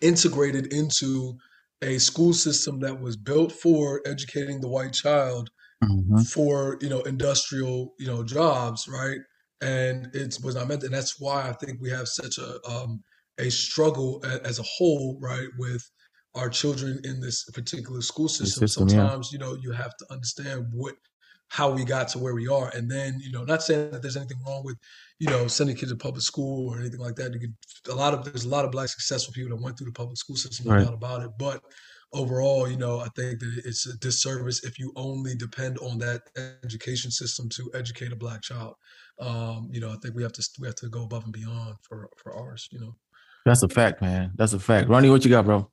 [0.00, 1.34] integrated into
[1.82, 5.50] a school system that was built for educating the white child
[5.82, 6.30] Mhm.
[6.30, 9.18] for you know industrial you know jobs, right?
[9.60, 13.02] And it was not meant, and that's why I think we have such a um,
[13.38, 15.82] a struggle a, as a whole, right, with
[16.34, 18.66] our children in this particular school system.
[18.66, 19.08] system, yeah.
[19.08, 20.94] Sometimes you know you have to understand what
[21.50, 24.16] how we got to where we are, and then you know not saying that there's
[24.16, 24.76] anything wrong with
[25.18, 27.34] you know sending kids to public school or anything like that.
[27.34, 27.54] You could
[27.90, 30.16] a lot of there's a lot of black successful people that went through the public
[30.16, 30.84] school system, no Right.
[30.84, 31.60] doubt about it, but
[32.12, 36.22] overall, you know, I think that it's a disservice if you only depend on that
[36.64, 38.74] education system to educate a black child.
[39.20, 41.76] Um, you know, I think we have to we have to go above and beyond
[41.82, 42.68] for for ours.
[42.70, 42.94] You know.
[43.44, 44.32] That's a fact, man.
[44.36, 44.88] That's a fact.
[44.88, 45.70] Ronnie, what you got, bro?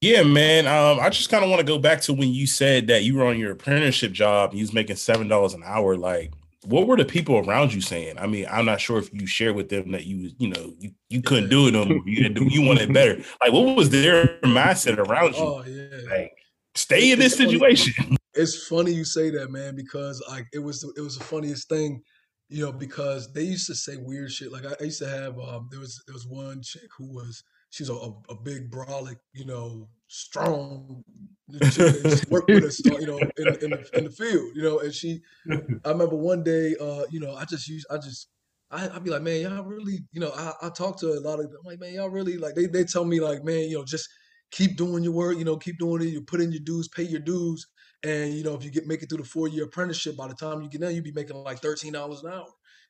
[0.00, 0.66] Yeah, man.
[0.66, 3.16] Um, I just kind of want to go back to when you said that you
[3.16, 5.96] were on your apprenticeship job and you was making seven dollars an hour.
[5.96, 6.32] Like,
[6.64, 8.16] what were the people around you saying?
[8.16, 10.92] I mean, I'm not sure if you shared with them that you, you know, you,
[11.08, 12.02] you couldn't do it no more.
[12.06, 13.22] You didn't do, you wanted better.
[13.40, 15.40] Like, what was their mindset around you?
[15.40, 16.10] Oh yeah.
[16.10, 16.32] Like,
[16.74, 18.16] stay in this situation.
[18.34, 22.02] it's funny you say that, man, because like it was it was the funniest thing,
[22.48, 24.52] you know, because they used to say weird shit.
[24.52, 27.42] Like I, I used to have um there was there was one chick who was
[27.70, 31.04] she's a, a, a big brolic, you know, strong
[31.70, 34.10] chick that used to work with us, you know, in, the- in the in the
[34.10, 35.20] field, you know, and she
[35.84, 38.28] I remember one day, uh, you know, I just use, I just,
[38.70, 41.40] I, I'd be like, man, y'all really, you know, I, I talk to a lot
[41.40, 43.84] of, I'm like, man, y'all really, like, they, they tell me, like, man, you know,
[43.84, 44.08] just
[44.50, 47.04] keep doing your work, you know, keep doing it, you put in your dues, pay
[47.04, 47.66] your dues.
[48.04, 50.34] And, you know, if you get, make it through the four year apprenticeship, by the
[50.34, 52.46] time you get there, you'd be making like $13 an hour.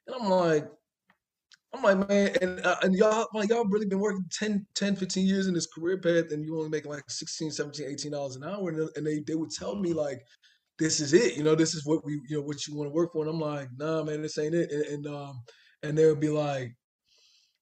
[0.06, 0.68] And I'm like,
[1.74, 5.26] I'm like, man, and, uh, and y'all, like, y'all really been working 10, 10, 15
[5.26, 8.44] years in this career path and you only making like 16, 17, 18 dollars an
[8.44, 8.70] hour.
[8.70, 10.20] And, and they, they would tell me like,
[10.78, 11.36] this is it.
[11.36, 13.24] You know, this is what we, you know, what you want to work for.
[13.24, 14.70] And I'm like, nah, man, this ain't it.
[14.70, 15.42] And, and um,
[15.82, 16.74] and they would be like,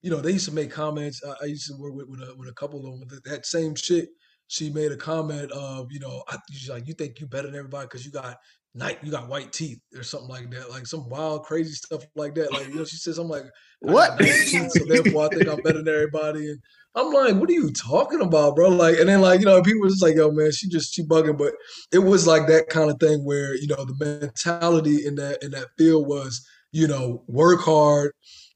[0.02, 1.22] you know, they used to make comments.
[1.26, 3.20] I, I used to work with with a, with a couple of them.
[3.24, 4.08] That same shit
[4.48, 7.56] she made a comment of, you know, I, she's like, you think you better than
[7.56, 8.36] everybody because you got
[8.76, 12.34] night, you got white teeth or something like that, like some wild, crazy stuff like
[12.34, 12.52] that.
[12.52, 13.44] Like, you know, she says, I'm like,
[13.80, 14.18] What?
[14.18, 16.50] teeth, so therefore I think I'm better than everybody.
[16.50, 16.60] And
[16.94, 18.68] I'm like, what are you talking about, bro?
[18.68, 21.04] Like, and then like, you know, people were just like, yo, man, she just she
[21.04, 21.36] bugging.
[21.36, 21.52] But
[21.92, 25.50] it was like that kind of thing where, you know, the mentality in that in
[25.50, 28.12] that field was, you know, work hard,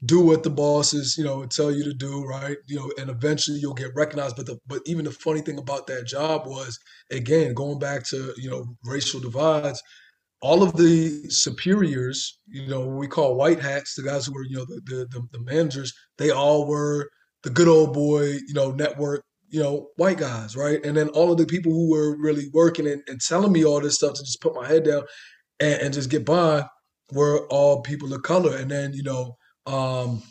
[0.06, 2.56] do what the bosses, you know, tell you to do, right?
[2.66, 4.36] You know, and eventually you'll get recognized.
[4.36, 6.78] But the but even the funny thing about that job was,
[7.10, 9.82] again, going back to, you know, racial divides,
[10.42, 14.56] all of the superiors, you know, we call white hats, the guys who were, you
[14.56, 17.08] know, the the, the, the managers, they all were
[17.42, 20.84] the good old boy, you know, network, you know, white guys, right?
[20.84, 23.80] And then all of the people who were really working and, and telling me all
[23.80, 25.02] this stuff to just put my head down
[25.58, 26.64] and, and just get by
[27.12, 28.56] were all people of color.
[28.56, 30.22] And then, you know, um,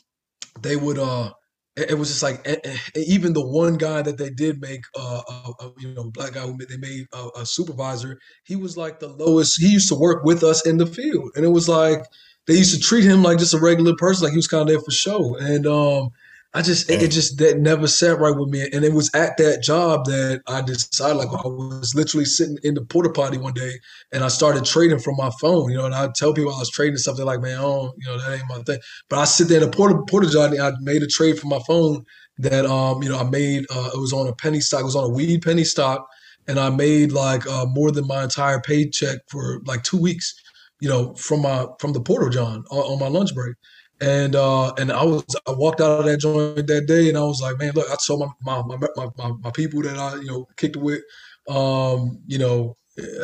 [0.62, 1.32] they would uh
[1.76, 5.22] it, was just like e- e- even the one guy that they did make uh,
[5.28, 9.00] uh, uh you know black guy who they made a, a supervisor he was like
[9.00, 11.32] the lowest he used to work with us in the field.
[11.36, 12.04] And it was like
[12.48, 14.68] they used to treat him like just a regular person like he was kind of
[14.68, 15.36] there for show.
[15.38, 16.10] And um
[16.54, 19.38] I just it, it just that never sat right with me and it was at
[19.38, 23.54] that job that I decided like I was literally sitting in the porta potty one
[23.54, 23.74] day
[24.12, 26.72] and I started trading from my phone, you know, and I tell people I was
[26.72, 28.80] trading something like, man, oh, you know, that ain't my thing.
[29.10, 31.50] But I sit there in a porta porta john and I made a trade from
[31.52, 32.04] my phone
[32.40, 34.96] that um, you know, I made uh it was on a penny stock, it was
[34.96, 36.08] on a weed penny stock,
[36.48, 40.34] and I made like uh more than my entire paycheck for like two weeks,
[40.82, 43.56] you know, from my from the porta john on, on my lunch break.
[44.02, 47.22] And uh and I was I walked out of that joint that day and I
[47.22, 50.28] was like, man, look, I told my my my, my, my people that I, you
[50.28, 51.02] know, kicked it with
[51.50, 52.78] um, you know,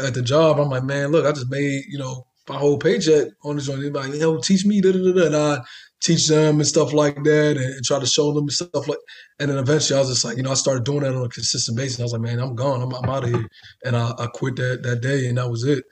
[0.04, 3.30] at the job, I'm like, man, look, I just made, you know, my whole paycheck
[3.44, 3.82] on this joint.
[3.82, 5.26] Anybody, you know, teach me, da, da, da.
[5.28, 5.60] and I
[6.02, 9.00] teach them and stuff like that and, and try to show them and stuff like
[9.40, 11.30] and then eventually I was just like, you know, I started doing that on a
[11.30, 12.00] consistent basis.
[12.00, 12.82] I was like, man, I'm gone.
[12.82, 13.48] I'm, I'm out of here.
[13.86, 15.84] And I, I quit that that day and that was it.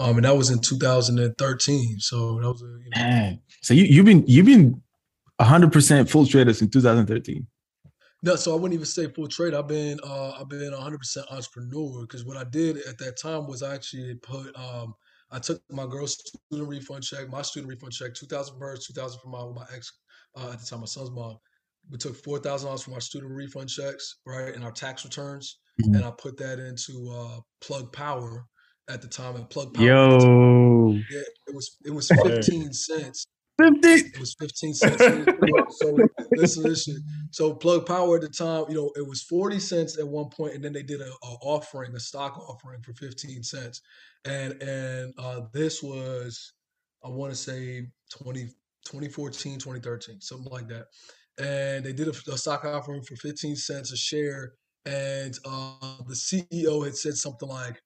[0.00, 2.00] Um, and that was in 2013.
[2.00, 3.40] So that was, a, you know, Man.
[3.60, 4.82] So you you've been you've been
[5.36, 7.46] 100 percent full trader since 2013.
[8.22, 9.54] No, so I wouldn't even say full trade.
[9.54, 13.46] I've been uh I've been 100 percent entrepreneur because what I did at that time
[13.46, 14.94] was I actually put um
[15.30, 16.14] I took my girl's
[16.48, 19.92] student refund check, my student refund check, 2000 for hers, 2000 for my my ex
[20.36, 21.36] uh, at the time, my son's mom.
[21.90, 25.58] We took four thousand dollars from our student refund checks, right, and our tax returns,
[25.82, 25.96] Mhm.
[25.96, 28.46] and I put that into uh Plug Power
[28.88, 29.36] at the time.
[29.36, 33.26] And Plug Power, Yo, yeah, it was it was 15 cents.
[33.60, 33.88] 50.
[33.88, 34.98] It was 15 cents.
[35.78, 35.98] so
[36.32, 37.04] listen, listen.
[37.30, 40.54] So Plug Power at the time, you know, it was 40 cents at one point,
[40.54, 43.82] and then they did a, a offering, a stock offering for 15 cents.
[44.24, 46.52] And and uh, this was,
[47.04, 47.88] I want to say
[48.18, 48.44] 20,
[48.84, 50.86] 2014, 2013, something like that.
[51.38, 54.54] And they did a, a stock offering for 15 cents a share.
[54.86, 57.80] And uh, the CEO had said something like,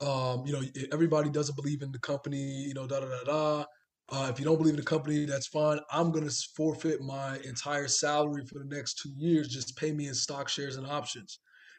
[0.00, 3.64] um, you know, everybody doesn't believe in the company, you know, da da da da.
[4.10, 5.78] Uh, if you don't believe in the company, that's fine.
[5.90, 9.48] I'm going to forfeit my entire salary for the next two years.
[9.48, 11.38] Just pay me in stock shares and options.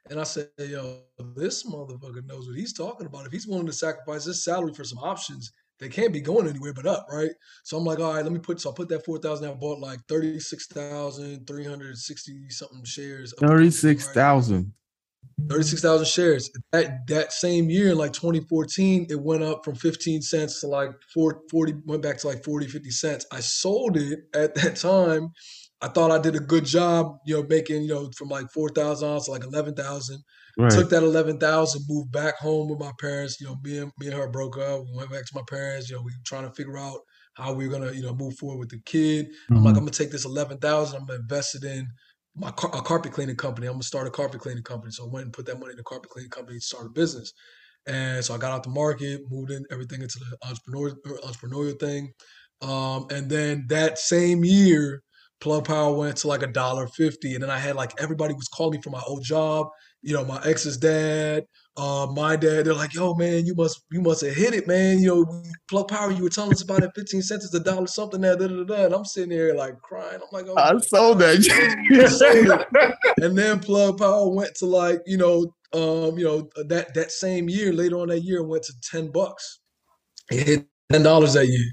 [0.10, 1.02] And I said, yo,
[1.36, 3.26] this motherfucker knows what he's talking about.
[3.26, 6.74] If he's willing to sacrifice his salary for some options, they can't be going anywhere
[6.74, 7.32] but up, right?
[7.64, 8.62] So I'm like, all right, let me put.
[8.62, 9.50] So I put that four thousand.
[9.50, 13.34] I bought like thirty six thousand three hundred sixty something shares.
[13.38, 14.74] Thirty six thousand.
[15.50, 16.50] 36,000 shares.
[16.72, 20.92] That that same year, in like 2014, it went up from 15 cents to like
[21.14, 23.26] 40, went back to like 40, 50 cents.
[23.32, 25.30] I sold it at that time.
[25.82, 29.08] I thought I did a good job, you know, making, you know, from like 4,000
[29.08, 30.18] ounces to like 11,000.
[30.58, 30.72] Right.
[30.72, 33.42] Took that 11,000, moved back home with my parents.
[33.42, 34.86] You know, me and, me and her broke up.
[34.86, 35.90] We went back to my parents.
[35.90, 37.00] You know, we were trying to figure out
[37.34, 39.28] how we were going to, you know, move forward with the kid.
[39.28, 39.58] Mm-hmm.
[39.58, 41.88] I'm like, I'm going to take this 11,000, I'm going to invest it in
[42.36, 43.68] my car, a carpet cleaning company.
[43.68, 44.92] I'm gonna start a carpet cleaning company.
[44.92, 46.90] So I went and put that money in the carpet cleaning company to start a
[46.90, 47.34] business.
[47.88, 50.92] And so I got out the market, moved in everything into the entrepreneur
[51.24, 52.12] entrepreneurial thing.
[52.62, 55.04] Um, and then that same year,
[55.42, 58.48] Plug Power went to like a dollar fifty, and then I had like everybody was
[58.48, 59.68] calling me from my old job.
[60.02, 61.46] You know, my ex's dad,
[61.78, 65.00] uh, my dad, they're like, "Yo, man, you must you must have hit it, man.
[65.00, 66.12] You know, plug power.
[66.12, 66.92] You were telling us about it.
[66.96, 68.38] Fifteen cents is a dollar something there.
[68.38, 70.16] Da, da, da, And I'm sitting here like crying.
[70.22, 72.96] I'm like, oh, I sold that.
[73.22, 77.50] and then plug power went to like you know, um, you know that that same
[77.50, 79.60] year, later on that year, went to ten bucks.
[80.32, 81.66] It hit ten dollars that year.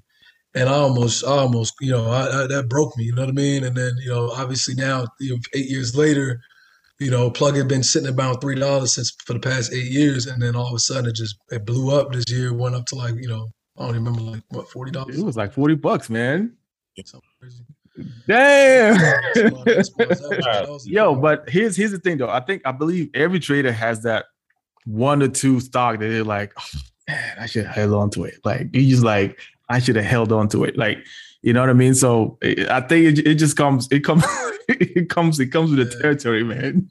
[0.54, 3.04] And I almost, I almost, you know, I, I, that broke me.
[3.04, 3.64] You know what I mean?
[3.64, 6.40] And then, you know, obviously now, you know, eight years later,
[6.98, 10.26] you know, plug had been sitting about three dollars since for the past eight years,
[10.26, 12.86] and then all of a sudden it just it blew up this year, went up
[12.86, 15.18] to like you know I don't remember like what forty dollars.
[15.18, 16.54] It was like forty bucks, man.
[18.26, 19.20] Damn.
[20.84, 22.30] Yo, but here's here's the thing though.
[22.30, 24.26] I think I believe every trader has that
[24.84, 28.34] one or two stock that they're like, oh, man, I should held on to it.
[28.44, 30.76] Like you just like I should have held on to it.
[30.76, 30.98] Like
[31.42, 31.94] you know what I mean?
[31.94, 34.24] So I think it, it just comes it comes
[34.68, 36.88] it comes it comes with the territory, man.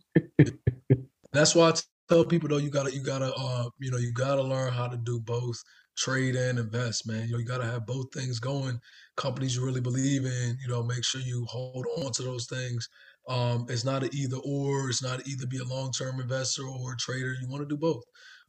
[1.34, 1.74] That's why I
[2.10, 4.98] tell people though you gotta you gotta uh you know you gotta learn how to
[4.98, 5.62] do both
[5.98, 7.28] trade and invest, man.
[7.28, 8.80] You know you gotta have both things going.
[9.16, 12.88] Companies you really believe in, you know, make sure you hold on to those things.
[13.28, 14.90] Um, it's not an either or.
[14.90, 17.36] It's not either be a long term investor or a trader.
[17.40, 18.04] You want to do both.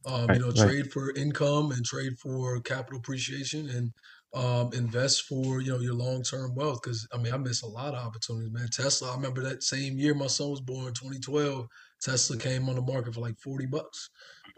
[0.05, 0.69] Um, right, you know, right.
[0.69, 3.93] trade for income and trade for capital appreciation, and
[4.33, 6.81] um, invest for you know your long term wealth.
[6.81, 8.67] Because I mean, I miss a lot of opportunities, man.
[8.71, 9.11] Tesla.
[9.11, 11.67] I remember that same year my son was born, 2012.
[12.01, 14.09] Tesla came on the market for like 40 bucks.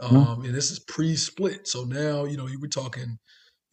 [0.02, 0.16] Mm-hmm.
[0.16, 0.46] Um, mm-hmm.
[0.46, 1.68] and this is pre-split.
[1.68, 3.18] So now you know you were talking.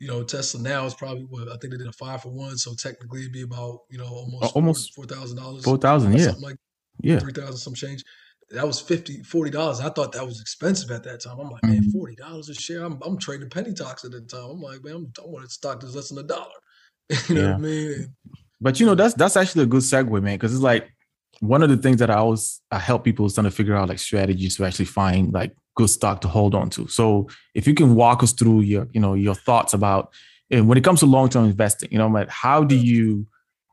[0.00, 2.58] You know, Tesla now is probably what I think they did a five for one,
[2.58, 6.32] so technically it'd be about you know almost almost four thousand dollars, four thousand, yeah,
[6.40, 6.56] like
[7.00, 8.02] yeah, three thousand some change
[8.52, 9.80] that was 50 40 dollars.
[9.80, 11.38] I thought that was expensive at that time.
[11.38, 11.90] I'm like man mm-hmm.
[11.90, 12.84] 40 dollars a share?
[12.84, 14.50] I'm, I'm trading penny stocks at the time.
[14.50, 16.48] I'm like man I'm, i want a stock that's less than a dollar.
[17.28, 17.48] You know yeah.
[17.48, 18.14] what i mean?
[18.60, 20.92] But you know that's that's actually a good segue man because it's like
[21.40, 23.88] one of the things that i always i help people is trying to figure out
[23.88, 26.86] like strategies to actually find like good stock to hold on to.
[26.88, 30.12] So if you can walk us through your you know your thoughts about
[30.50, 33.26] and when it comes to long-term investing you know like how do you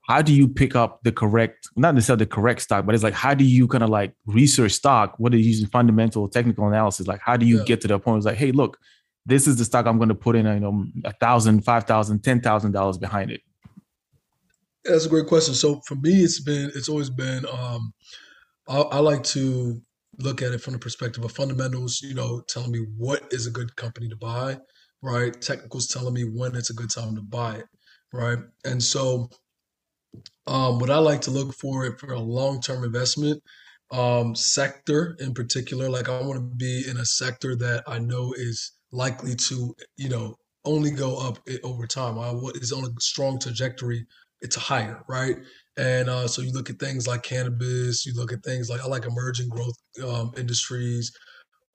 [0.10, 3.14] how do you pick up the correct, not necessarily the correct stock, but it's like,
[3.14, 5.14] how do you kind of like research stock?
[5.20, 7.06] What are you using fundamental technical analysis?
[7.06, 7.66] Like, how do you yeah.
[7.66, 8.18] get to the point?
[8.18, 8.80] It's like, hey, look,
[9.28, 12.24] this is the stock I'm going to put in, you know, a thousand, five thousand,
[12.24, 13.42] ten thousand dollars behind it.
[14.84, 15.54] That's a great question.
[15.54, 17.94] So for me, it's been, it's always been, um,
[18.68, 19.80] I, I like to
[20.18, 23.52] look at it from the perspective of fundamentals, you know, telling me what is a
[23.52, 24.58] good company to buy,
[25.04, 25.40] right?
[25.40, 27.66] Technicals telling me when it's a good time to buy it,
[28.12, 28.40] right?
[28.66, 29.30] And so
[30.48, 33.42] um, what I like to look for for a long term investment
[33.92, 38.34] um, sector in particular, like I want to be in a sector that I know
[38.38, 42.20] is likely to, you know, only go up over time.
[42.20, 44.06] I what is on a strong trajectory.
[44.42, 45.36] It's higher, right?
[45.78, 48.06] And uh, so you look at things like cannabis.
[48.06, 51.12] You look at things like I like emerging growth um, industries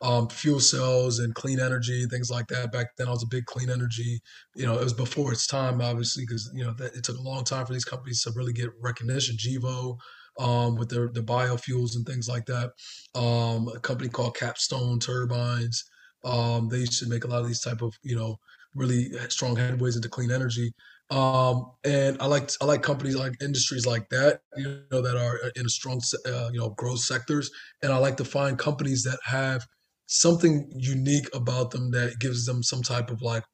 [0.03, 2.73] um, fuel cells and clean energy, things like that.
[2.73, 4.21] Back then, I was a big clean energy.
[4.55, 7.23] You know, it was before its time, obviously, because you know that, it took a
[7.23, 9.37] long time for these companies to really get recognition.
[9.37, 9.97] Gevo,
[10.39, 12.73] um, with their the biofuels and things like that.
[13.15, 15.85] Um, a company called Capstone Turbines.
[16.25, 18.37] Um, they used to make a lot of these type of you know
[18.75, 20.73] really strong headways into clean energy.
[21.11, 25.39] Um, and I like I like companies like industries like that, you know, that are
[25.55, 27.51] in a strong, uh, you know, growth sectors.
[27.83, 29.67] And I like to find companies that have
[30.07, 33.45] something unique about them that gives them some type of like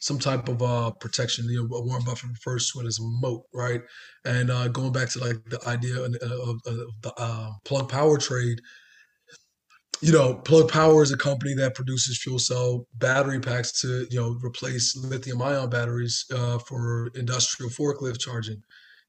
[0.00, 1.44] some type of uh, protection.
[1.48, 3.80] You know, Warren Buffett refers to it as a moat, right?
[4.24, 8.18] And uh, going back to like the idea of, of, of the uh, plug power
[8.18, 8.60] trade,
[10.02, 14.20] you know, Plug Power is a company that produces fuel cell battery packs to, you
[14.20, 18.60] know, replace lithium ion batteries uh, for industrial forklift charging,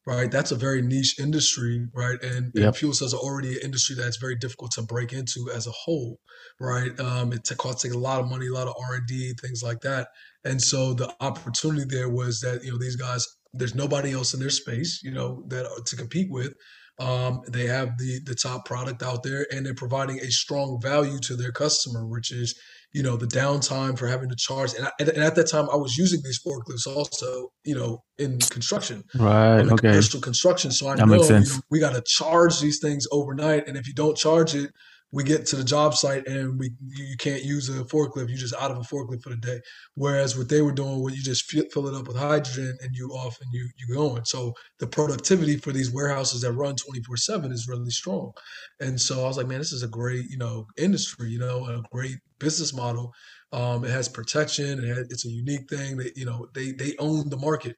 [0.05, 0.29] right?
[0.29, 2.21] That's a very niche industry, right?
[2.21, 2.65] And, yep.
[2.65, 5.71] and, fuel cells are already an industry that's very difficult to break into as a
[5.71, 6.19] whole,
[6.59, 6.97] right?
[6.99, 9.81] Um, it costs a lot of money, a lot of R and D, things like
[9.81, 10.09] that.
[10.43, 14.39] And so the opportunity there was that you know these guys, there's nobody else in
[14.39, 16.53] their space, you know, that to compete with.
[16.99, 21.19] Um, they have the the top product out there, and they're providing a strong value
[21.19, 22.59] to their customer, which is
[22.93, 24.73] you know the downtime for having to charge.
[24.75, 28.39] And, I, and at that time, I was using these forklifts also, you know, in
[28.39, 29.61] construction, right?
[29.61, 29.89] Okay.
[29.89, 30.71] Commercial construction.
[30.71, 33.87] So I that know, you know we got to charge these things overnight, and if
[33.87, 34.71] you don't charge it,
[35.13, 38.29] we get to the job site and we you can't use a forklift.
[38.29, 39.61] You're just out of a forklift for the day.
[39.93, 43.09] Whereas what they were doing, was you just fill it up with hydrogen and you
[43.09, 44.25] off and you you going.
[44.25, 48.31] So the productivity for these warehouses that run 24 seven is really strong.
[48.79, 51.65] And so I was like, man, this is a great you know industry, you know,
[51.67, 53.13] a great business model.
[53.51, 54.83] Um, it has protection.
[54.83, 57.75] It has, it's a unique thing that you know they they own the market.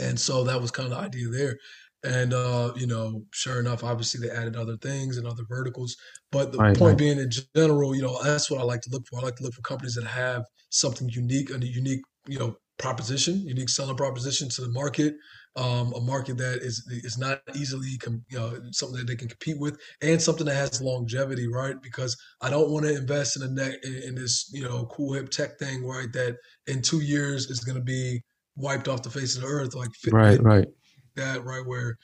[0.00, 1.56] And so that was kind of the idea there.
[2.04, 5.96] And uh, you know, sure enough, obviously they added other things and other verticals.
[6.32, 6.98] But the right, point right.
[6.98, 9.20] being, in general, you know, that's what I like to look for.
[9.20, 12.56] I like to look for companies that have something unique and a unique, you know,
[12.78, 15.14] proposition, unique selling proposition to the market.
[15.54, 19.28] Um, a market that is is not easily, com- you know, something that they can
[19.28, 21.76] compete with, and something that has longevity, right?
[21.82, 25.12] Because I don't want to invest in a net in, in this, you know, cool
[25.12, 26.10] hip tech thing, right?
[26.14, 26.36] That
[26.66, 28.22] in two years is going to be
[28.56, 30.66] wiped off the face of the earth, like right, right
[31.16, 31.64] that, right?
[31.64, 31.98] Where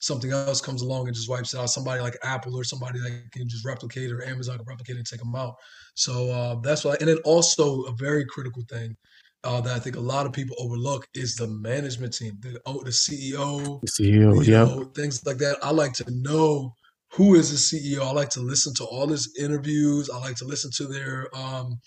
[0.00, 1.70] something else comes along and just wipes it out.
[1.70, 5.20] Somebody like Apple or somebody that can just replicate or Amazon can replicate and take
[5.20, 5.56] them out.
[5.94, 6.96] So uh, that's why.
[7.00, 8.96] And then also a very critical thing
[9.44, 12.82] uh, that I think a lot of people overlook is the management team, the oh,
[12.82, 15.58] the CEO, the CEO, yeah, things like that.
[15.62, 16.74] I like to know
[17.12, 18.02] who is the CEO.
[18.02, 20.10] I like to listen to all his interviews.
[20.10, 21.80] I like to listen to their um,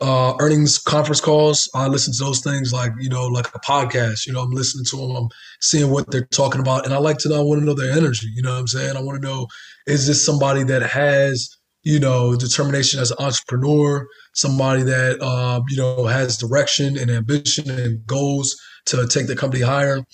[0.00, 1.68] uh, earnings conference calls.
[1.74, 4.26] I listen to those things like, you know, like a podcast.
[4.26, 5.28] You know, I'm listening to them, I'm
[5.60, 6.84] seeing what they're talking about.
[6.84, 8.28] And I like to know, I want to know their energy.
[8.34, 8.96] You know what I'm saying?
[8.96, 9.46] I want to know,
[9.86, 11.48] is this somebody that has,
[11.82, 17.70] you know, determination as an entrepreneur, somebody that, uh, you know, has direction and ambition
[17.70, 20.04] and goals to take the company higher?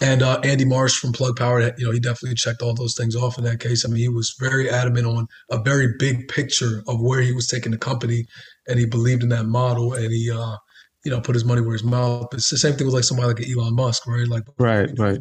[0.00, 3.14] And uh, Andy Marsh from Plug Power, you know, he definitely checked all those things
[3.14, 3.84] off in that case.
[3.84, 7.46] I mean, he was very adamant on a very big picture of where he was
[7.46, 8.26] taking the company
[8.68, 10.56] and he believed in that model and he uh
[11.04, 13.28] you know put his money where his mouth it's the same thing with like somebody
[13.28, 14.28] like Elon Musk right?
[14.28, 15.20] Like right right.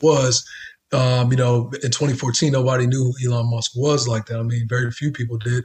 [0.00, 0.44] was
[0.92, 4.38] um you know in 2014 nobody knew who Elon Musk was like that.
[4.38, 5.64] I mean very few people did.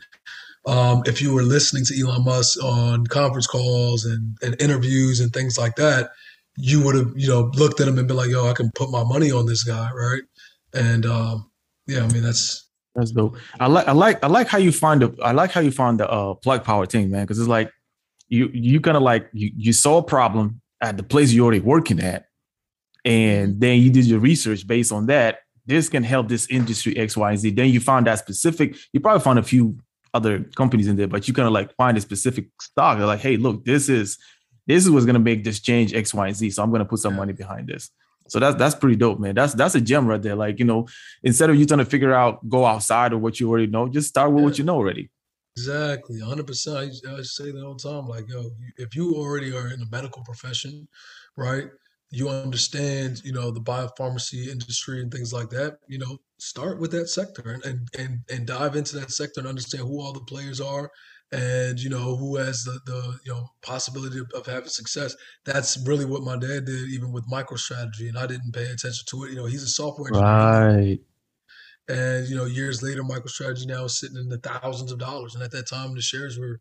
[0.66, 5.32] Um if you were listening to Elon Musk on conference calls and, and interviews and
[5.34, 6.12] things like that
[6.58, 8.90] you would have you know looked at him and been like yo I can put
[8.90, 10.24] my money on this guy right?
[10.74, 11.52] And um
[11.88, 12.67] yeah I mean that's
[12.98, 13.38] that's dope.
[13.60, 16.00] I like I like I like how you find the I like how you find
[16.00, 17.24] the uh plug power thing, man.
[17.24, 17.72] Because it's like
[18.28, 21.60] you you kind of like you you saw a problem at the place you're already
[21.60, 22.26] working at,
[23.06, 25.42] and then you did your research based on that.
[25.68, 27.52] This can help this industry X, Y, and Z.
[27.52, 28.76] Then you found that specific.
[28.94, 29.78] You probably found a few
[30.16, 32.98] other companies in there, but you kind of like find a specific stock.
[32.98, 34.18] They're like, hey, look, this is
[34.66, 36.50] this is what's gonna make this change X, Y, and Z.
[36.50, 37.92] So I'm gonna put some money behind this.
[38.28, 39.36] So that's that's pretty dope, man.
[39.36, 40.36] That's that's a gem right there.
[40.36, 40.88] Like you know,
[41.24, 44.10] instead of you trying to figure out go outside or what you already know, just
[44.10, 44.46] start with yeah.
[44.46, 45.10] what you know already.
[45.56, 46.94] Exactly, hundred percent.
[47.08, 48.08] I say that all the time.
[48.08, 50.88] Like yo, if you already are in the medical profession,
[51.36, 51.66] right?
[52.10, 55.80] You understand, you know, the biopharmacy industry and things like that.
[55.88, 59.84] You know, start with that sector and and, and dive into that sector and understand
[59.84, 60.92] who all the players are
[61.32, 65.16] and you know who has the, the you know possibility of, of, having success.
[65.46, 69.24] That's really what my dad did even with microstrategy and i didn't pay attention to
[69.26, 69.32] it.
[69.32, 71.00] You know he's a software engineer right.
[71.90, 75.44] And you know years later microstrategy now is sitting in the thousands of dollars and
[75.44, 76.60] at that time the shares were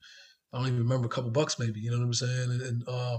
[0.52, 2.50] i don't even remember a couple bucks maybe you know what i'm saying?
[2.50, 3.18] And, and um,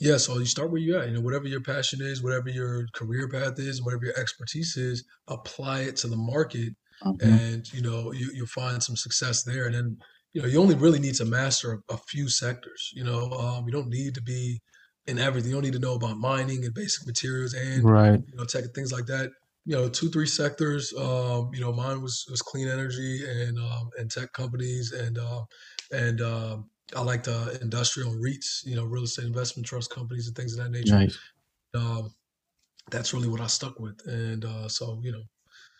[0.00, 2.86] yeah so you start where you're at you know whatever your passion is whatever your
[2.92, 6.74] career path is whatever your expertise is apply it to the market
[7.04, 7.28] mm-hmm.
[7.28, 9.66] and you know you, you'll find some success there.
[9.66, 9.98] And then
[10.32, 12.90] you know, you only really need to master a, few sectors.
[12.94, 14.60] You know, um, you don't need to be
[15.06, 15.50] in everything.
[15.50, 18.20] You don't need to know about mining and basic materials and right.
[18.26, 19.30] you know tech and things like that.
[19.64, 20.92] You know, two three sectors.
[20.98, 25.42] Um, you know, mine was was clean energy and um, and tech companies and uh,
[25.92, 30.36] and um, I liked uh, industrial REITs, you know, real estate investment trust companies and
[30.36, 30.94] things of that nature.
[30.94, 31.18] Nice.
[31.74, 32.14] Um,
[32.90, 35.22] that's really what I stuck with, and uh, so you know,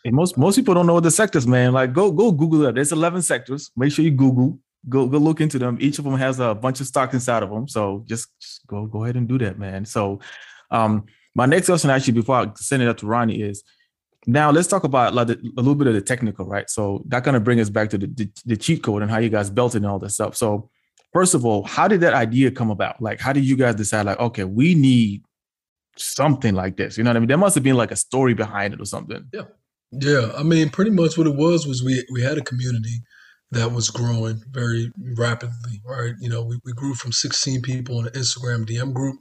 [0.07, 1.73] And most most people don't know what the sectors, man.
[1.73, 2.75] Like go go Google it.
[2.75, 3.71] There's 11 sectors.
[3.75, 4.57] Make sure you Google.
[4.87, 5.77] Go go look into them.
[5.81, 7.67] Each of them has a bunch of stocks inside of them.
[7.67, 9.83] So just, just go go ahead and do that, man.
[9.83, 10.21] So
[10.71, 13.65] um my next question actually before I send it up to Ronnie is
[14.25, 16.69] now let's talk about like a little bit of the technical, right?
[16.69, 19.17] So that kind of brings us back to the, the the cheat code and how
[19.17, 20.37] you guys built it and all that stuff.
[20.37, 20.69] So
[21.11, 23.01] first of all, how did that idea come about?
[23.01, 25.23] Like how did you guys decide like okay, we need
[25.97, 26.97] something like this?
[26.97, 27.27] You know what I mean?
[27.27, 29.27] There must have been like a story behind it or something.
[29.33, 29.43] Yeah,
[30.37, 33.01] I mean, pretty much what it was was we we had a community
[33.51, 36.13] that was growing very rapidly, right?
[36.19, 39.17] You know, we, we grew from 16 people in an Instagram DM group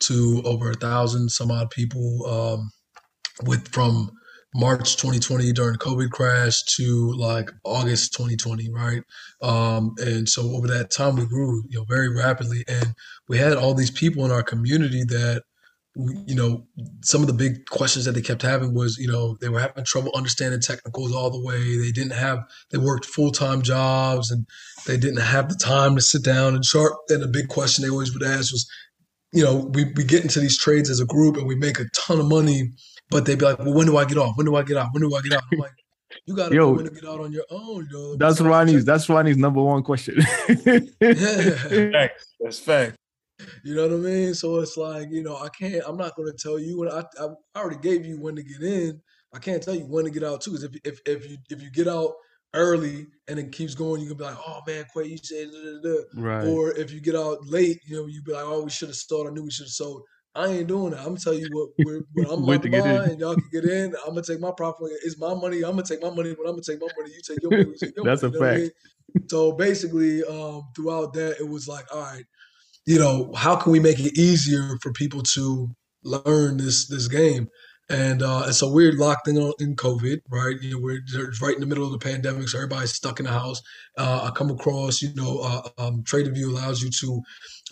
[0.00, 2.70] to over a thousand some odd people um,
[3.44, 4.10] with from
[4.54, 9.02] March 2020 during COVID crash to like August 2020, right?
[9.42, 12.94] Um, and so over that time we grew, you know, very rapidly, and
[13.28, 15.42] we had all these people in our community that
[15.98, 16.64] you know,
[17.02, 19.84] some of the big questions that they kept having was, you know, they were having
[19.84, 21.76] trouble understanding technicals all the way.
[21.76, 22.38] They didn't have,
[22.70, 24.46] they worked full time jobs and
[24.86, 26.92] they didn't have the time to sit down and chart.
[27.08, 28.70] And the big question they always would ask was,
[29.32, 31.86] you know, we, we get into these trades as a group and we make a
[31.94, 32.70] ton of money,
[33.10, 34.36] but they'd be like, well, when do I get off?
[34.36, 34.90] When do I get out?
[34.92, 35.42] When do I get out?
[35.52, 35.72] I'm like,
[36.26, 37.88] you got to Yo, know to get out on your own.
[37.90, 38.16] Yo.
[38.16, 38.84] That's Ronnie's.
[38.84, 40.16] That's Ronnie's number one question.
[40.48, 41.90] Yeah.
[41.90, 42.34] Facts.
[42.40, 42.96] That's fact.
[43.64, 44.34] You know what I mean?
[44.34, 47.04] So it's like, you know, I can't, I'm not going to tell you when I,
[47.20, 47.28] I
[47.58, 49.00] already gave you when to get in.
[49.34, 50.52] I can't tell you when to get out too.
[50.52, 52.12] Because if, if, if you, if you get out
[52.54, 55.58] early and it keeps going, you can be like, oh man, Quay, you said, da,
[55.58, 56.22] da, da.
[56.22, 56.46] right.
[56.46, 58.96] or if you get out late, you know, you be like, oh, we should have
[58.96, 59.26] sold.
[59.26, 60.02] I knew we should have sold.
[60.34, 61.00] I ain't doing that.
[61.00, 61.70] I'm gonna tell you what,
[62.14, 63.10] what, I'm about to buy, in.
[63.10, 63.94] and y'all can get in.
[64.06, 64.90] I'm gonna take my profit.
[65.02, 65.62] It's my money.
[65.62, 66.30] I'm gonna take my money.
[66.30, 67.64] When I'm gonna take my money, you take your money.
[67.70, 68.36] You take your That's money.
[68.36, 68.60] a what I fact.
[68.60, 68.70] mean?
[69.28, 72.24] So basically, um, throughout that, it was like, all right,
[72.88, 75.68] you know, how can we make it easier for people to
[76.04, 77.48] learn this this game?
[77.90, 80.56] And uh, and so we're locked in in COVID, right?
[80.62, 81.00] You know, we're
[81.42, 83.60] right in the middle of the pandemic, so everybody's stuck in the house.
[83.98, 87.20] Uh, I come across, you know, uh, um, TradingView allows you to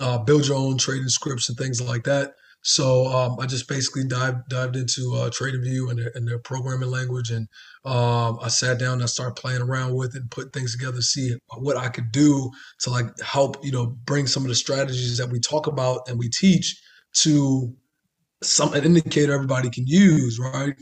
[0.01, 2.35] uh, build your own trading scripts and things like that.
[2.69, 6.91] So um, I just basically dived dived into uh, TradingView and their, and their programming
[6.91, 7.49] language, and
[7.85, 11.01] um, I sat down and I started playing around with it and put things together,
[11.01, 12.51] see what I could do
[12.81, 16.19] to like help, you know, bring some of the strategies that we talk about and
[16.19, 16.81] we teach
[17.19, 17.73] to
[18.43, 20.75] some an indicator everybody can use, right?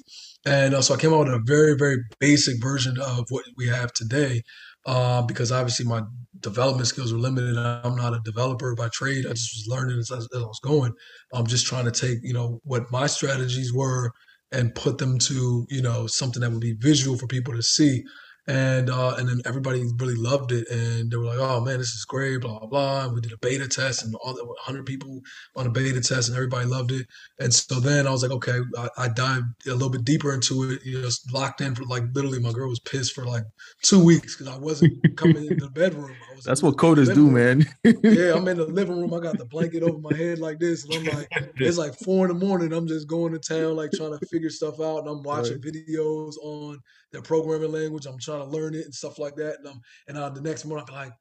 [0.46, 3.68] And uh, so I came out with a very, very basic version of what we
[3.68, 4.42] have today,
[4.86, 6.02] uh, because obviously my
[6.40, 7.56] development skills were limited.
[7.56, 9.26] I'm not a developer by trade.
[9.26, 10.92] I just was learning as, as I was going.
[11.32, 14.12] I'm just trying to take, you know, what my strategies were
[14.52, 18.04] and put them to, you know, something that would be visual for people to see.
[18.46, 21.94] And uh, and then everybody really loved it, and they were like, "Oh man, this
[21.94, 23.04] is great!" Blah blah blah.
[23.04, 25.22] And we did a beta test, and all the 100 people
[25.56, 27.06] on a beta test, and everybody loved it.
[27.38, 30.70] And so then I was like, okay, I, I dived a little bit deeper into
[30.70, 30.84] it.
[30.84, 33.44] You know, locked in for like literally, my girl was pissed for like
[33.82, 36.14] two weeks because I wasn't coming into the bedroom.
[36.30, 37.66] I was That's what coders do, man.
[37.82, 39.14] Yeah, I'm in the living room.
[39.14, 42.26] I got the blanket over my head like this, and I'm like, it's like four
[42.28, 42.72] in the morning.
[42.72, 46.34] I'm just going to town, like trying to figure stuff out, and I'm watching videos
[46.42, 46.78] on
[47.14, 48.06] their programming language.
[48.06, 49.58] I'm trying to learn it and stuff like that.
[49.58, 51.12] And I'm and uh, the next morning I'm like,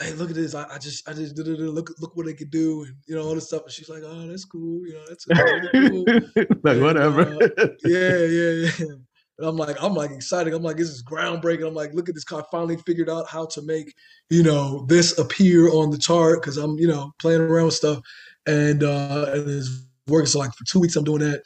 [0.00, 0.54] hey, look at this.
[0.54, 1.36] I, I just I just.
[1.38, 3.62] Look look what they could do, and you know all this stuff.
[3.64, 4.86] And she's like, oh, that's cool.
[4.86, 6.10] You know, that's cool.
[6.64, 7.22] like And, whatever.
[7.22, 7.48] uh,
[7.84, 8.96] yeah, yeah, yeah.
[9.38, 10.52] And I'm like, I'm like excited.
[10.54, 11.66] I'm like, this is groundbreaking.
[11.66, 12.24] I'm like, look at this.
[12.32, 13.92] I finally figured out how to make,
[14.30, 18.00] you know, this appear on the chart because I'm, you know, playing around with stuff,
[18.46, 20.26] and uh, and it's working.
[20.26, 21.42] So like for two weeks, I'm doing that,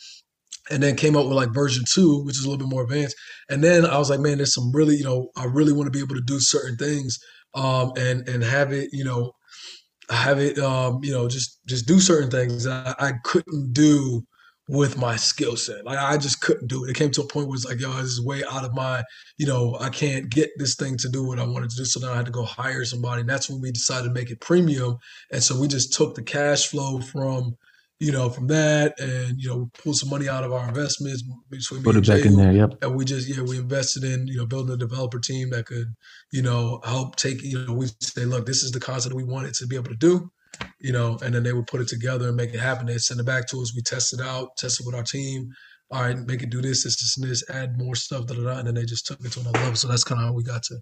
[0.71, 3.17] and then came out with like version two, which is a little bit more advanced.
[3.49, 5.91] And then I was like, man, there's some really, you know, I really want to
[5.91, 7.19] be able to do certain things,
[7.55, 9.33] um, and and have it, you know,
[10.11, 14.23] have it, um, you know, just just do certain things that I, I couldn't do
[14.69, 15.85] with my skill set.
[15.85, 16.91] Like I just couldn't do it.
[16.91, 19.05] It came to a point where it's like, yo, this is way out of my,
[19.39, 21.85] you know, I can't get this thing to do what I wanted to do.
[21.85, 23.21] So then I had to go hire somebody.
[23.21, 24.99] And that's when we decided to make it premium.
[25.31, 27.57] And so we just took the cash flow from,
[27.99, 31.80] you know, from that and, you know, pulled some money out of our investments between
[31.80, 32.53] me Put it back in there.
[32.53, 32.74] Yep.
[32.82, 35.94] And we just, yeah, we invested in, you know, building a developer team that could,
[36.30, 39.55] you know, help take, you know, we say, look, this is the concept we wanted
[39.55, 40.30] to be able to do
[40.80, 42.86] you know, and then they would put it together and make it happen.
[42.86, 43.74] They'd send it back to us.
[43.74, 45.51] We test it out, test it with our team.
[45.90, 48.42] All right, make it do this, this, this, and this, add more stuff, da, da,
[48.42, 48.59] da.
[48.59, 49.76] And then they just took it to another level.
[49.76, 50.76] So that's kind of how we got to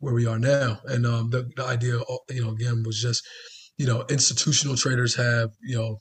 [0.00, 0.80] where we are now.
[0.86, 3.22] And um, the, the idea, uh, you know, again, was just,
[3.78, 6.00] you know, institutional traders have, you know,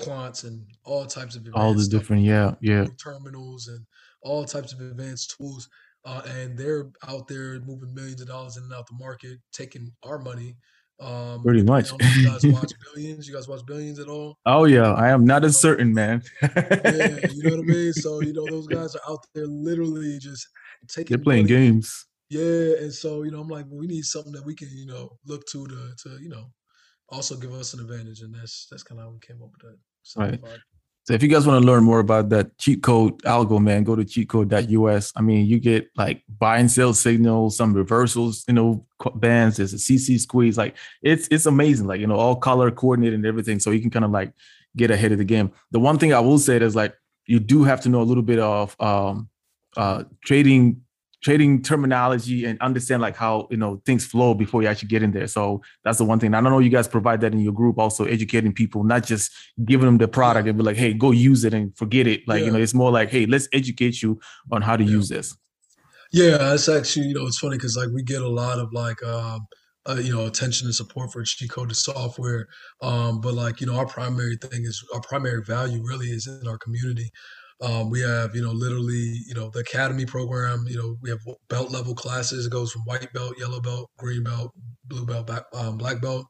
[0.00, 2.86] quants and all types of All the different, yeah, yeah.
[3.02, 3.84] terminals and
[4.22, 5.68] all types of advanced tools.
[6.04, 9.90] Uh, and they're out there moving millions of dollars in and out the market, taking
[10.04, 10.56] our money
[11.00, 11.92] Um, Pretty much.
[11.92, 13.28] you guys watch Billions?
[13.28, 14.36] You guys watch Billions at all?
[14.46, 16.22] Oh yeah, I am not as certain, man.
[16.42, 17.92] yeah, you know what I mean.
[17.92, 20.46] So you know those guys are out there literally just
[20.88, 21.16] taking.
[21.16, 21.54] They're playing money.
[21.54, 22.06] games.
[22.30, 24.86] Yeah, and so you know I'm like, well, we need something that we can you
[24.86, 26.46] know look to to to you know
[27.10, 29.62] also give us an advantage, and that's that's kind of how we came up with
[29.70, 29.78] that.
[30.16, 30.40] Right.
[31.04, 33.96] So if you guys want to learn more about that cheat code algo, man, go
[33.96, 35.12] to cheatcode.us.
[35.16, 39.56] I mean, you get like buy and sell signals, some reversals, you know, bands.
[39.56, 40.58] There's a CC squeeze.
[40.58, 41.86] Like it's it's amazing.
[41.86, 43.58] Like you know, all color coordinated and everything.
[43.58, 44.34] So you can kind of like
[44.76, 45.50] get ahead of the game.
[45.70, 46.94] The one thing I will say is like
[47.24, 49.30] you do have to know a little bit of um,
[49.78, 50.82] uh, trading
[51.20, 55.10] trading terminology and understand like how you know things flow before you actually get in
[55.12, 55.26] there.
[55.26, 56.34] So that's the one thing.
[56.34, 59.32] I don't know you guys provide that in your group, also educating people, not just
[59.64, 62.26] giving them the product and be like, hey, go use it and forget it.
[62.28, 64.20] Like, you know, it's more like, hey, let's educate you
[64.52, 64.90] on how to Yeah.
[64.90, 65.36] use this.
[66.12, 69.02] Yeah, it's actually you know it's funny because like we get a lot of like
[69.02, 69.46] um
[69.88, 72.48] uh, you know attention and support for cheat code software,
[72.80, 76.46] um, but like you know our primary thing is our primary value really is in
[76.48, 77.10] our community.
[77.60, 80.64] Um, we have you know literally you know the academy program.
[80.68, 82.46] You know we have belt level classes.
[82.46, 84.52] It goes from white belt, yellow belt, green belt,
[84.84, 86.26] blue belt, back, um, black belt,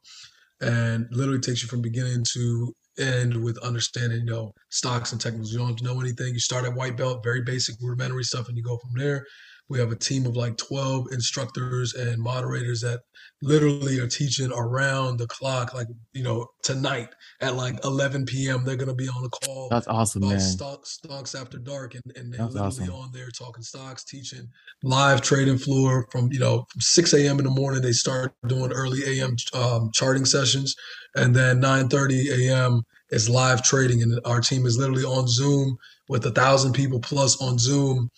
[0.60, 5.52] and literally takes you from beginning to end with understanding you know stocks and technicals.
[5.52, 6.34] You don't know anything.
[6.34, 9.24] You start at white belt, very basic rudimentary stuff, and you go from there.
[9.68, 13.00] We have a team of like 12 instructors and moderators that
[13.42, 15.74] literally are teaching around the clock.
[15.74, 17.10] Like, you know, tonight
[17.40, 20.40] at like 11 p.m., they're going to be on a call That's awesome, about man.
[20.40, 21.94] stocks, stocks after dark.
[21.94, 22.94] And, and they're That's literally awesome.
[22.94, 24.48] on there talking stocks, teaching
[24.82, 27.38] live trading floor from, you know, from 6 a.m.
[27.38, 27.82] in the morning.
[27.82, 29.36] They start doing early a.m.
[29.52, 30.74] Um, charting sessions.
[31.14, 32.82] And then 9.30 a.m.
[33.10, 34.02] is live trading.
[34.02, 35.76] And our team is literally on Zoom
[36.08, 38.10] with a thousand people plus on Zoom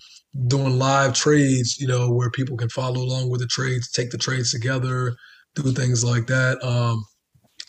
[0.46, 4.18] doing live trades, you know, where people can follow along with the trades, take the
[4.18, 5.14] trades together,
[5.54, 6.62] do things like that.
[6.64, 7.04] Um,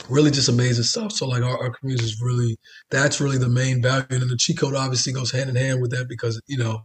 [0.09, 1.11] really just amazing stuff.
[1.11, 2.57] So like our, our community is really
[2.89, 4.05] that's really the main value.
[4.09, 6.81] And the cheat code obviously goes hand in hand with that because, you know,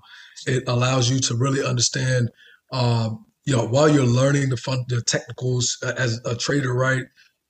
[0.46, 2.30] it allows you to really understand
[2.72, 7.04] um, you know, while you're learning the fun the technicals uh, as a trader, right?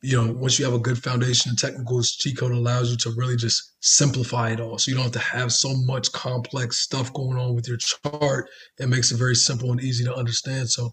[0.07, 3.11] You know, once you have a good foundation in technicals, cheat code allows you to
[3.17, 4.79] really just simplify it all.
[4.79, 8.49] So you don't have to have so much complex stuff going on with your chart.
[8.79, 10.71] It makes it very simple and easy to understand.
[10.71, 10.93] So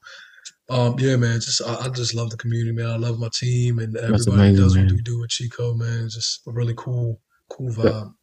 [0.70, 2.88] um, yeah, man, just I, I just love the community, man.
[2.88, 6.06] I love my team and everybody amazing, does what we do with code, man.
[6.06, 8.14] It's just a really cool, cool vibe.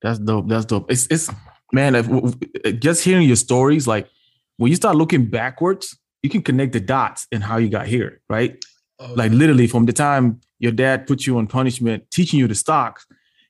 [0.00, 0.48] That's dope.
[0.48, 0.90] That's dope.
[0.90, 1.28] It's it's
[1.72, 1.94] man.
[1.94, 4.08] If, just hearing your stories, like
[4.56, 8.20] when you start looking backwards, you can connect the dots and how you got here,
[8.28, 8.64] right?
[9.00, 12.54] Oh, Like literally from the time your dad put you on punishment, teaching you the
[12.54, 13.06] stocks,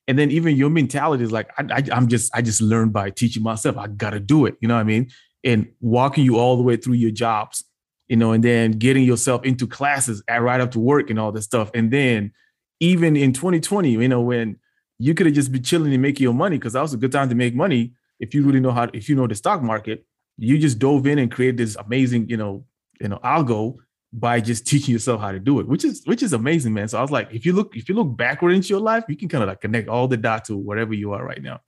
[0.06, 3.10] and then even your mentality is like, I, I, I'm just I just learned by
[3.10, 3.76] teaching myself.
[3.76, 4.56] I gotta do it.
[4.60, 5.10] You know what I mean?
[5.42, 7.64] And walking you all the way through your jobs,
[8.08, 11.32] you know, and then getting yourself into classes at right up to work and all
[11.32, 12.32] this stuff, and then
[12.78, 14.56] even in 2020, you know, when
[15.00, 17.10] you could have just been chilling and making your money because that was a good
[17.10, 20.04] time to make money if you really know how if you know the stock market
[20.36, 22.64] you just dove in and created this amazing you know
[23.00, 23.76] you know algo
[24.12, 26.98] by just teaching yourself how to do it which is which is amazing man so
[26.98, 29.28] i was like if you look if you look backward into your life you can
[29.28, 31.60] kind of like connect all the dots to wherever you are right now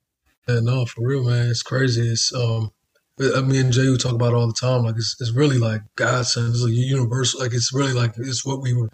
[0.49, 1.49] Yeah, no, for real, man.
[1.49, 2.11] It's crazy.
[2.11, 2.72] It's um,
[3.36, 4.84] I mean, Jay, we talk about all the time.
[4.84, 6.49] Like it's, it's really like God sent.
[6.49, 7.40] It's like universal.
[7.40, 8.88] Like it's really like it's what we were.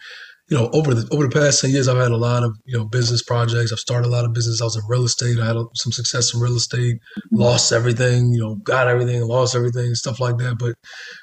[0.51, 2.77] You know, over the over the past ten years, I've had a lot of you
[2.77, 3.73] know business projects.
[3.73, 4.61] I've started a lot of business.
[4.61, 5.39] I was in real estate.
[5.39, 6.97] I had a, some success in real estate.
[7.31, 8.33] Lost everything.
[8.33, 10.57] You know, got everything, lost everything, stuff like that.
[10.59, 10.75] But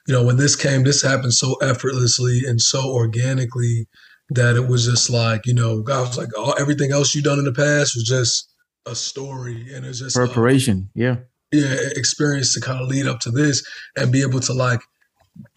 [0.08, 3.88] you know, when this came, this happened so effortlessly and so organically
[4.30, 7.40] that it was just like you know, God was like, oh, everything else you've done
[7.40, 8.48] in the past was just
[8.86, 11.16] a story, and it's just preparation yeah
[11.52, 13.64] yeah experience to kind of lead up to this
[13.96, 14.80] and be able to like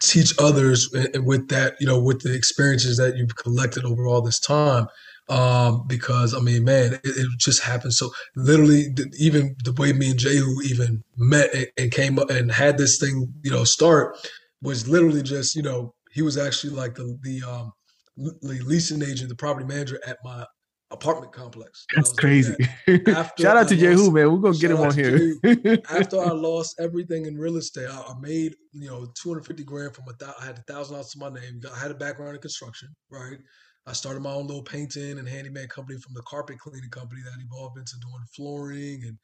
[0.01, 4.39] teach others with that you know with the experiences that you've collected over all this
[4.39, 4.87] time
[5.29, 10.11] um because i mean man it, it just happened so literally even the way me
[10.11, 14.17] and jehu even met and, and came up and had this thing you know start
[14.61, 17.71] was literally just you know he was actually like the the um
[18.15, 20.45] the leasing agent the property manager at my
[20.91, 22.55] apartment complex that that's crazy.
[23.07, 25.35] After shout out I to jehu man we're gonna get him on here
[25.89, 30.05] after I lost everything in real estate, I, I made you know 250 grand from
[30.09, 31.61] a thou- I had a thousand dollars to my name.
[31.73, 33.37] I had a background in construction, right?
[33.85, 37.43] I started my own little painting and handyman company from the carpet cleaning company that
[37.43, 39.17] evolved into doing flooring and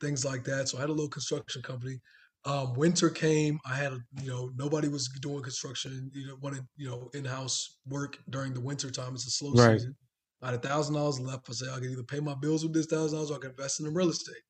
[0.00, 0.68] things like that.
[0.68, 2.00] So I had a little construction company.
[2.44, 3.58] Um, winter came.
[3.64, 6.10] I had a, you know nobody was doing construction.
[6.14, 9.14] You know wanted you know in house work during the winter time.
[9.14, 9.78] It's a slow Right.
[9.78, 9.94] season.
[10.42, 11.48] I had a thousand dollars left.
[11.48, 13.50] I said I can either pay my bills with this thousand dollars or I can
[13.50, 14.42] invest in real estate,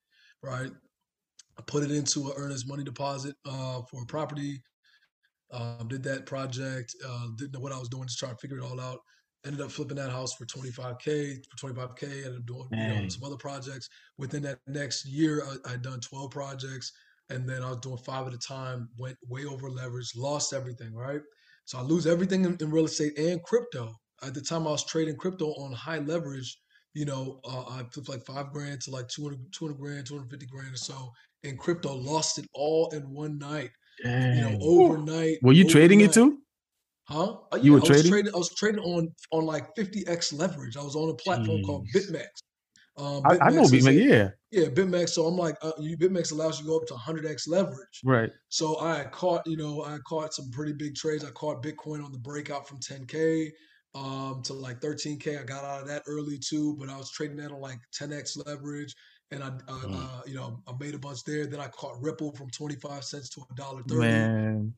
[0.43, 0.71] right?
[1.59, 4.63] I put it into an earnest money deposit uh, for a property.
[5.53, 6.95] Um, did that project.
[7.07, 9.01] Uh, didn't know what I was doing, just trying to figure it all out.
[9.45, 13.25] ended up flipping that house for 25k for 25k ended up doing you know, some
[13.25, 16.93] other projects within that next year I, i'd done 12 projects
[17.29, 20.95] and then i was doing five at a time went way over leverage lost everything
[20.95, 21.21] right
[21.65, 24.85] so i lose everything in, in real estate and crypto at the time i was
[24.85, 26.59] trading crypto on high leverage
[26.95, 30.73] you know uh, i flipped like five grand to like 200, 200 grand 250 grand
[30.73, 31.11] or so
[31.43, 33.71] in crypto lost it all in one night
[34.05, 36.39] you know overnight Were you trading it too?
[37.09, 37.37] Huh?
[37.53, 38.11] Uh, You were I was trading?
[38.11, 38.35] trading.
[38.35, 40.77] I was trading on on like 50x leverage.
[40.77, 42.27] I was on a platform called Bitmax.
[42.97, 43.05] BitMEX.
[43.05, 43.89] Um, I, I know BitMEX is BitMEX.
[43.89, 44.29] a- Yeah,
[44.63, 45.09] yeah, Bitmax.
[45.11, 48.01] So I'm like, uh, you, BitMEX allows you to go up to 100x leverage.
[48.05, 48.31] right.
[48.49, 51.25] So I caught, you know, I caught some pretty big trades.
[51.25, 53.51] I caught Bitcoin on the breakout from 10k
[53.95, 55.39] um, to like 13k.
[55.39, 58.37] I got out of that early too, but I was trading that on like 10x
[58.37, 58.95] leverage,
[59.31, 59.93] and I, uh, Mm.
[59.93, 61.47] uh, you know, I made a bunch there.
[61.47, 64.29] Then I caught Ripple from 25 cents to a dollar thirty.
[64.29, 64.75] Man,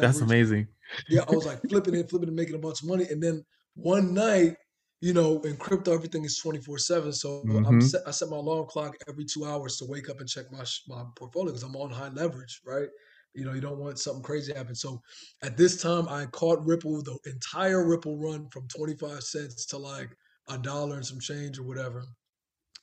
[0.00, 0.68] that's amazing.
[1.08, 3.06] yeah, I was like flipping it, flipping and making a bunch of money.
[3.10, 4.56] And then one night,
[5.00, 7.12] you know, in crypto, everything is 24 seven.
[7.12, 7.80] So I'm Mhm.
[7.80, 10.64] set, I set my alarm clock every two hours to wake up and check my,
[10.88, 12.88] my portfolio because I'm on high leverage, right?
[13.34, 14.74] You know, you don't want something crazy to happen.
[14.74, 15.00] So
[15.42, 20.10] at this time, I caught Ripple, the entire Ripple run from 25 cents to like
[20.48, 22.04] a dollar and some change or whatever.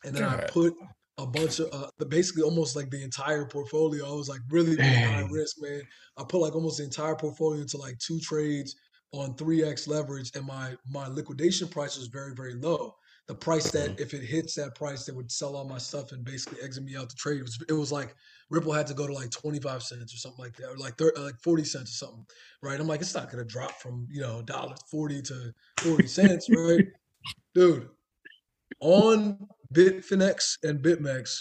[0.03, 0.73] And then I put
[1.17, 4.09] a bunch of, uh, the- basically almost like the entire portfolio.
[4.09, 5.81] I was like really being high risk, man.
[6.17, 8.75] I put like almost the entire portfolio into like two trades
[9.11, 12.93] on 3x leverage and my my liquidation price was very very low
[13.29, 14.01] the price that mm-hmm.
[14.01, 16.97] if it hits that price they would sell all my stuff and basically exit me
[16.97, 17.37] out the trade.
[17.37, 18.15] It was, it was like
[18.49, 21.15] ripple had to go to like 25 cents or something like that or like 30,
[21.15, 22.25] uh, like 40 cents or something
[22.63, 22.79] right?
[22.79, 26.49] I'm like it's not going to drop from you know dollar 40 to 40 cents
[26.49, 26.87] right?
[27.53, 27.87] Dude
[28.81, 29.37] on
[29.75, 31.37] bitfinex and bitmex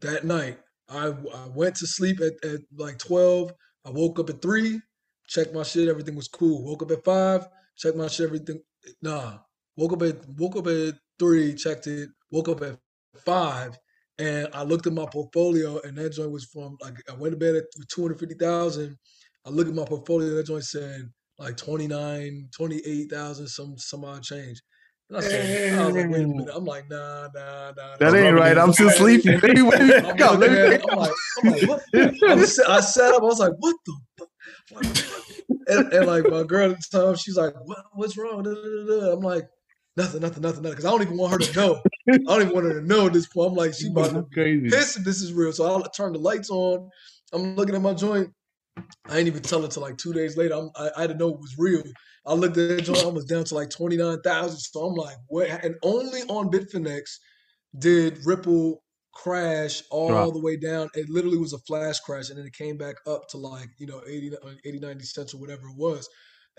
[0.00, 0.58] that night
[0.90, 3.52] I, I went to sleep at, at like 12
[3.86, 4.78] i woke up at 3
[5.26, 6.64] checked my shit everything was cool.
[6.64, 8.60] Woke up at 5 checked my shit everything
[9.00, 9.38] nah.
[9.76, 12.76] Woke up at woke up at 3 checked it woke up at
[13.24, 13.78] 5
[14.18, 17.38] and i looked at my portfolio and that joint was from like i went to
[17.38, 18.96] bed at 250000
[19.46, 21.08] i looked at my portfolio that joint said
[21.38, 24.60] like 29 28000 some some odd change
[25.10, 26.48] and I said, I was like, wait a minute.
[26.54, 27.96] I'm like, nah, nah, nah.
[27.98, 28.56] That ain't right.
[28.56, 29.40] I'm still sleeping.
[29.42, 30.04] Wait, wait, wait.
[30.04, 31.12] I'm Come, let me at wake it, I'm like,
[31.42, 31.82] I'm like, what?
[32.68, 33.20] I, sat up.
[33.20, 33.96] I was like, what the?
[34.68, 35.40] fuck?
[35.66, 38.46] And, and like my girl at the time, she's like, what, what's wrong?
[38.46, 39.48] I'm like,
[40.00, 40.70] nothing, nothing, nothing, nothing.
[40.70, 41.82] Because I don't even want her to know.
[42.08, 43.50] I don't even want her to know at this point.
[43.50, 44.68] I'm like, she about to crazy.
[44.68, 45.52] pissed if this is real.
[45.52, 46.88] So I turn the lights on.
[47.32, 48.30] I'm looking at my joint.
[49.06, 50.54] I didn't even tell her till like two days later.
[50.54, 51.82] I'm, I, I didn't know it was real.
[52.26, 52.98] I looked at the joint.
[52.98, 54.58] I was down to like twenty nine thousand.
[54.58, 55.48] So I'm like, what?
[55.48, 57.02] And only on Bitfinex
[57.78, 58.82] did Ripple
[59.12, 60.88] crash all the way down.
[60.94, 63.86] It literally was a flash crash, and then it came back up to like you
[63.86, 64.32] know 80,
[64.64, 66.08] 80 90 cents or whatever it was.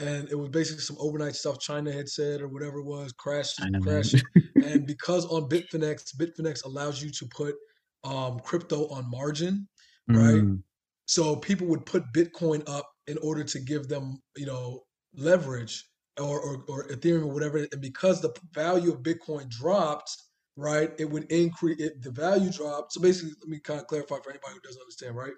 [0.01, 3.53] And it was basically some overnight stuff China had said or whatever it was, crash,
[3.81, 4.21] crashing.
[4.63, 7.55] and because on Bitfinex, Bitfinex allows you to put
[8.03, 9.67] um, crypto on margin,
[10.09, 10.41] right?
[10.41, 10.63] Mm,
[11.05, 14.81] So people would put Bitcoin up in order to give them, you know,
[15.13, 15.85] leverage
[16.19, 17.57] or, or, or Ethereum or whatever.
[17.71, 20.09] And because the value of Bitcoin dropped,
[20.55, 22.93] right, it would increase it, the value dropped.
[22.93, 25.33] So basically, let me kind of clarify for anybody who doesn't understand, right?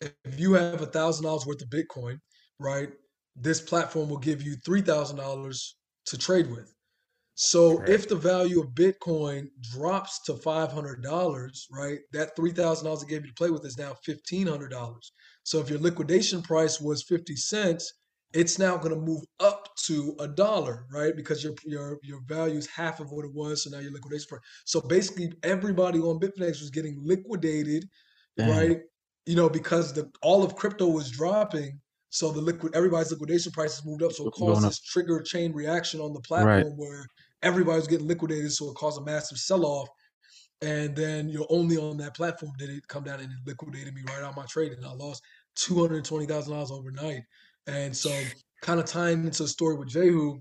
[0.00, 2.18] If you have a thousand dollars worth of Bitcoin,
[2.58, 2.88] right,
[3.40, 5.76] this platform will give you three thousand dollars
[6.06, 6.72] to trade with.
[7.40, 7.90] So Correct.
[7.90, 13.02] if the value of Bitcoin drops to five hundred dollars, right, that three thousand dollars
[13.02, 15.12] it gave you to play with is now fifteen hundred dollars.
[15.44, 17.92] So if your liquidation price was fifty cents,
[18.34, 21.14] it's now going to move up to a dollar, right?
[21.14, 23.62] Because your your your value is half of what it was.
[23.62, 24.42] So now your liquidation price.
[24.64, 27.88] So basically, everybody on Bitfinex was getting liquidated,
[28.36, 28.80] right?
[29.26, 31.80] You know, because the all of crypto was dropping.
[32.10, 34.12] So the liquid everybody's liquidation prices moved up.
[34.12, 36.66] So it caused this trigger chain reaction on the Right.
[36.66, 37.06] platform where
[37.42, 38.52] everybody was getting liquidated.
[38.52, 39.88] So it caused a massive sell off.
[40.62, 44.02] And then you're only on that platform did it come down and it liquidated me
[44.08, 44.72] right out my trade.
[44.72, 45.22] And I lost
[45.56, 47.22] two hundred twenty thousand dollars overnight.
[47.66, 48.10] And so
[48.62, 50.40] kind of tying into the story with Jehu,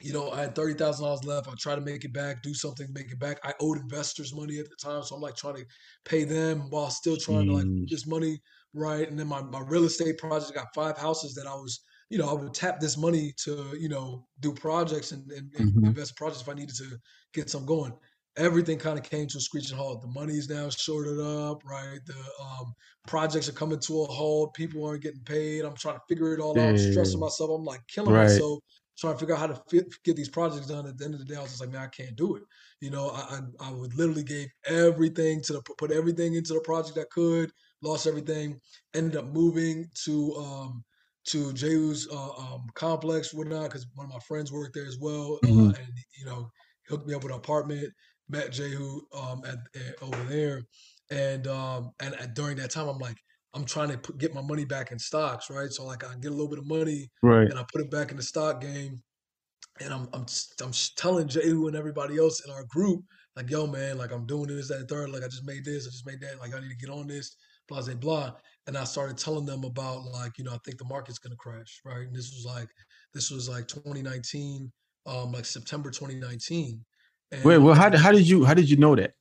[0.00, 1.48] you know, I had thirty thousand dollars left.
[1.48, 3.38] I tried to make it back, do something make it back.
[3.44, 5.64] I owed investors money at the time, so I'm like trying to
[6.04, 7.88] pay them while still trying to like Mm.
[7.88, 8.40] this money
[8.74, 9.08] right.
[9.08, 12.28] And then my, my real estate project got five houses that I was, you know,
[12.28, 15.84] I would tap this money to, you know, do projects and, and, and Mhm.
[15.84, 16.98] invest projects if I needed to
[17.32, 17.92] get some going.
[18.38, 20.00] Everything kind of came to a screeching halt.
[20.00, 22.00] The money's now shorted up, right?
[22.06, 22.72] The um,
[23.06, 24.54] projects are coming to a halt.
[24.54, 25.64] People aren't getting paid.
[25.66, 26.70] I'm trying to figure it all out.
[26.70, 27.50] I'm stressing myself.
[27.50, 28.16] I'm like killing Right.
[28.16, 28.60] myself
[28.98, 30.86] trying to figure out how to fit, get these projects done.
[30.86, 32.42] At the end of the day, I was just like, man, I can't do it.
[32.80, 36.60] You know, I I, I would literally gave everything to the put everything into the
[36.60, 37.52] project I could.
[37.82, 38.60] Lost everything.
[38.94, 40.84] Ended up moving to um
[41.24, 45.38] to Jehu's uh, um, complex, whatnot, because one of my friends worked there as well,
[45.44, 45.72] Mhm.
[45.74, 46.48] uh, and you know,
[46.88, 47.92] hooked me up with an apartment.
[48.28, 50.62] Met Jehu um, at, at over there,
[51.10, 53.16] and um, and at, during that time, I'm like,
[53.54, 55.70] I'm trying to put, get my money back in stocks, right?
[55.70, 57.48] So like, I get a little bit of money, Right.
[57.48, 59.02] and I put it back in the stock game.
[59.80, 60.26] And I'm I'm
[60.62, 63.04] I'm telling Jehu and everybody else in our group,
[63.36, 65.10] like, yo, man, like I'm doing this, that, and third.
[65.10, 66.38] Like I just made this, I just made that.
[66.38, 67.36] Like I need to get on this,
[67.72, 68.32] blah, blah, blah.
[68.66, 71.80] And I started telling them about like, you know, I think the market's gonna crash,
[71.84, 72.06] right?
[72.06, 72.68] And this was like,
[73.14, 74.72] this was like 2019,
[75.06, 76.84] um, like September 2019.
[77.32, 79.14] And Wait, well, how, did- how did you how did you know that?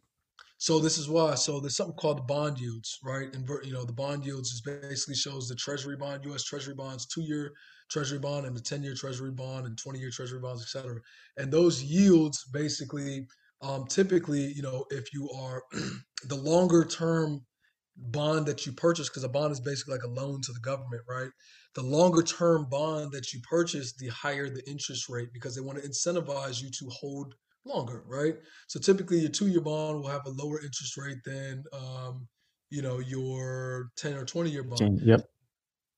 [0.58, 1.36] so this is why.
[1.36, 3.34] So there's something called the bond yields, right?
[3.36, 6.43] And you know, the bond yields is basically shows the Treasury bond, U.S.
[6.43, 7.52] Treasury bonds, two-year
[7.89, 10.99] Treasury bond, and the ten-year Treasury bond, and twenty-year Treasury bonds, et cetera.
[11.38, 13.28] And those yields basically,
[13.62, 15.64] um, typically, you know, if you are
[16.28, 17.41] the longer-term
[18.02, 21.04] bond that you purchase, because a bond is basically like a loan to the government,
[21.08, 21.30] right?
[21.76, 25.88] The longer-term bond that you purchase, the higher the interest rate, because they want to
[25.88, 28.36] incentivize you to hold longer, right?
[28.68, 32.28] So typically, your two-year bond will have a lower interest rate than, um,
[32.70, 35.02] you know, your ten or twenty-year bond.
[35.04, 35.22] Yep.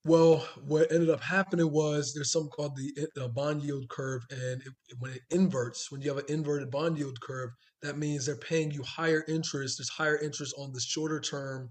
[0.06, 4.62] Well, what ended up happening was there's something called the uh, bond yield curve, and
[4.62, 7.52] it, when it inverts, when you have an inverted bond yield curve,
[7.82, 9.78] that means they're paying you higher interest.
[9.78, 11.70] There's higher interest on the shorter term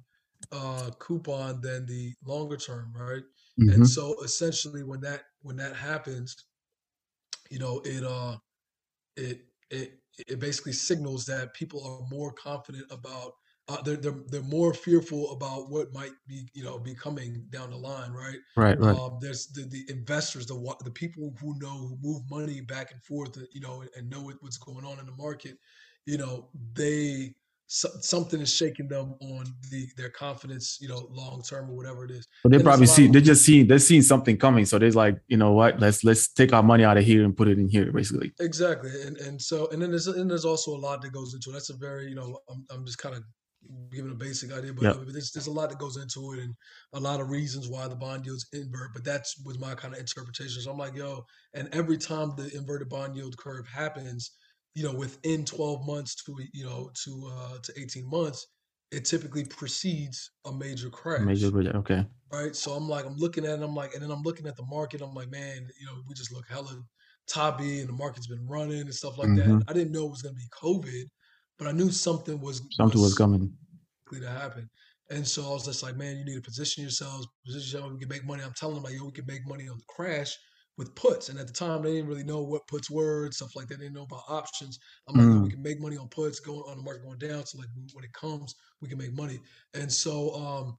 [0.51, 3.23] uh, coupon than the longer term, right?
[3.59, 3.75] Mhm.
[3.75, 6.37] And so essentially, when that when that happens,
[7.51, 8.37] you know, it uh,
[9.17, 13.33] it it it basically signals that people are more confident about.
[13.69, 17.71] Uh, they're, they're they're more fearful about what might be you know be coming down
[17.71, 18.39] the line, right?
[18.57, 18.79] Right.
[18.79, 18.99] Right.
[18.99, 23.03] Um, there's the, the investors, the the people who know who move money back and
[23.05, 25.59] forth, uh, you know, and know what's going on in the market.
[26.07, 27.35] You know, they
[27.75, 32.05] so, something is shaking them on the their confidence, you know, long term or whatever
[32.05, 32.29] it is.
[32.45, 34.67] They and probably see they just see they're seeing something coming.
[34.67, 35.81] So they're like, you know what?
[35.81, 38.31] Let's let's take our money out of here and put it in here, basically.
[38.41, 41.49] Exactly, and and so and then there's and there's also a lot that goes into
[41.49, 41.55] it.
[41.55, 43.23] That's a very you know I'm I'm just kind of
[43.91, 44.97] giving a basic idea, but Yep.
[45.07, 46.55] there's there's a lot that goes into it and
[46.93, 48.93] a lot of reasons why the bond yields invert.
[48.93, 50.61] But that's was my kind of interpretation.
[50.61, 54.33] So I'm like, yo, and every time the inverted bond yield curve happens,
[54.75, 58.47] you know, within 12 months to you know to uh to 18 months,
[58.91, 61.77] it typically precedes a major crash Major.
[61.79, 62.07] Okay.
[62.33, 62.55] right?
[62.57, 64.65] So I'm like, I'm looking at it, I'm like, and then I'm looking at the
[64.67, 65.03] market.
[65.03, 66.83] I'm like, man, you know, we just look hella
[67.29, 69.47] toppy and the market's been running and stuff like that.
[69.49, 69.63] Mhm.
[69.69, 71.05] I didn't know it was gonna be COVID,
[71.59, 73.57] but I knew something was Something was coming.
[74.11, 74.69] likely to happen.
[75.11, 77.99] And so I was just like, man, you need to position yourselves, position yourself, we
[77.99, 78.43] can make money.
[78.43, 80.37] I'm telling them like, yo, we can make money on the crash
[80.79, 81.29] with puts.
[81.29, 83.79] And at the time, they didn't really know what puts were and stuff like that.
[83.79, 84.79] They didn't know about options.
[85.09, 85.51] I'm like, yo, we Mm.
[85.51, 87.47] can make money on puts, going on the market going down.
[87.47, 89.41] So like when it comes, we can make money.
[89.75, 90.79] And so um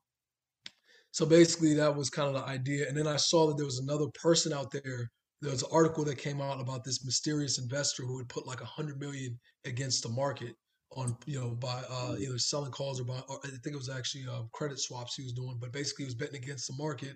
[1.11, 2.87] so basically that was kind of the idea.
[2.87, 5.09] And then I saw that there was another person out there.
[5.41, 8.61] There was an article that came out about this mysterious investor who had put like
[8.61, 10.55] a hundred million against the market
[10.91, 13.89] on, you know, by uh, either selling calls or by, or I think it was
[13.89, 17.15] actually uh, credit swaps he was doing, but basically he was betting against the market,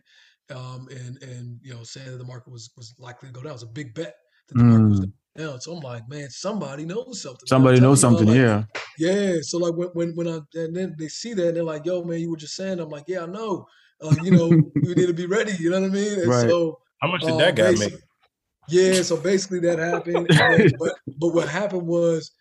[0.55, 3.51] um, and and you know saying that the market was was likely to go down.
[3.51, 4.15] It was a big bet
[4.49, 5.11] that the market was Mm.
[5.37, 5.61] going down.
[5.61, 7.45] So I'm like, man, somebody knows something.
[7.47, 8.27] Somebody telling knows you, bro, something.
[8.27, 8.63] like, Yeah.
[8.97, 9.33] yeah.
[9.41, 12.03] So like when when when I and then they see that and they're like, "Yo,
[12.03, 13.67] man, you were just saying." I'm like, "Yeah, I know.
[14.01, 14.49] Like, you know,
[14.81, 16.19] we need to be ready." You know what I mean?
[16.19, 16.49] And Right.
[16.49, 17.93] so, How much did um, that guy make?
[18.69, 19.01] yeah.
[19.01, 20.27] So basically, that happened.
[20.37, 22.31] Then, but but what happened was,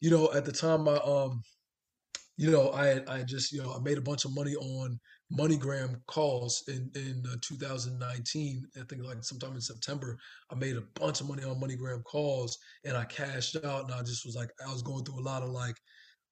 [0.00, 1.42] you know, at the time, I um,
[2.36, 4.98] you know, I I just you know I made a bunch of money on
[5.32, 8.64] MoneyGram calls in in uh, 2019.
[8.76, 10.16] I think like sometime in September,
[10.50, 14.02] I made a bunch of money on MoneyGram calls, and I cashed out, and I
[14.02, 15.76] just was like, I was going through a lot of like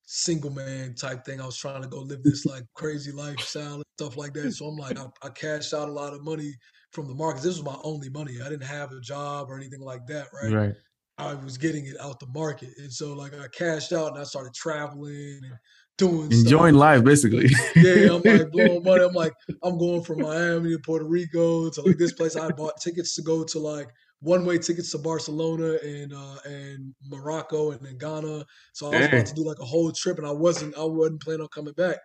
[0.05, 1.41] single man type thing.
[1.41, 4.53] I was trying to go live this like crazy lifestyle and stuff like that.
[4.53, 6.53] So I'm like, I, I cashed out a lot of money
[6.91, 7.43] from the markets.
[7.43, 8.37] This was my only money.
[8.43, 10.53] I didn't have a job or anything like that, right?
[10.53, 10.75] Right.
[11.17, 12.69] I was getting it out the market.
[12.77, 15.53] And so like I cashed out and I started traveling and
[15.97, 16.79] doing Enjoying stuff.
[16.79, 17.49] life, basically.
[17.79, 19.03] Yeah, I'm like blowing money.
[19.03, 19.33] I'm like,
[19.63, 22.35] I'm going from Miami to Puerto Rico to like this place.
[22.35, 23.89] I bought tickets to go to like
[24.19, 28.45] one way tickets to Barcelona and uh and Morocco and then Ghana.
[28.73, 31.21] So I was about to do like a whole trip and I wasn't I wasn't
[31.21, 31.97] planning on coming back.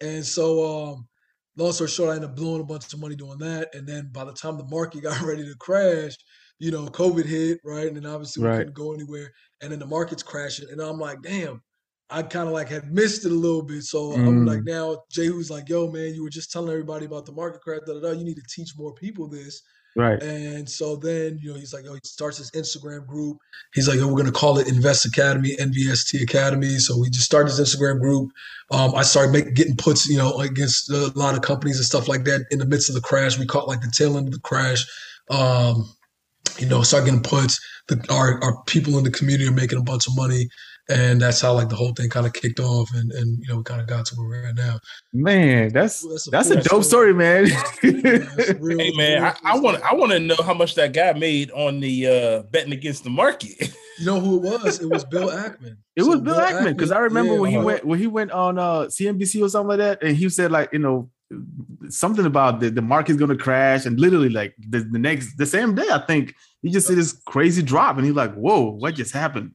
[0.00, 1.08] And so um
[1.56, 3.74] long story short, I ended up blowing a bunch of money doing that.
[3.74, 6.12] And then by the time the market got ready to crash,
[6.58, 7.86] you know, COVID hit, right?
[7.86, 8.58] And then obviously we Right.
[8.58, 9.32] couldn't go anywhere.
[9.62, 10.68] And then the market's crashing.
[10.70, 11.62] And I'm like, damn,
[12.10, 13.82] I kind of like had missed it a little bit.
[13.82, 14.46] So I'm Mm.
[14.46, 17.60] like, now Jay was like, yo, man, you were just telling everybody about the market
[17.62, 18.10] crash, da, da, da.
[18.12, 19.62] You need to teach more people this.
[19.96, 20.22] Right.
[20.22, 23.38] And so then, you know, he's like, oh, he starts his Instagram group.
[23.72, 26.78] He's like, oh, we're going to call it Invest Academy, NVST Academy.
[26.78, 28.30] So we just started his Instagram group.
[28.70, 32.08] Um, I started making getting puts, you know, against a lot of companies and stuff
[32.08, 33.38] like that in the midst of the crash.
[33.38, 34.84] We caught like the tail end of the crash.
[35.30, 35.90] Um,
[36.58, 37.58] you know, start getting puts.
[37.88, 40.48] The, our, our people in the community are making a bunch of money
[40.88, 43.58] and that's how like the whole thing kind of kicked off and and you know
[43.58, 44.78] we kind of got to where we're at now.
[45.12, 47.46] Man that's that's a, that's a dope story, man.
[47.82, 48.26] Yeah,
[48.58, 51.80] real, hey man i want i want to know how much that guy made on
[51.80, 53.74] the uh betting against the market.
[53.98, 54.80] You know who it was?
[54.80, 55.78] It was bill ackman.
[55.96, 57.98] It so was bill, bill ackman because i remember yeah, when he uh, went when
[57.98, 61.10] he went on uh cnbc or something like that and he said like you know
[61.88, 65.46] something about the, the market's going to crash and literally like the, the next the
[65.46, 68.94] same day i think he just said this crazy drop and he's like whoa what
[68.94, 69.52] just happened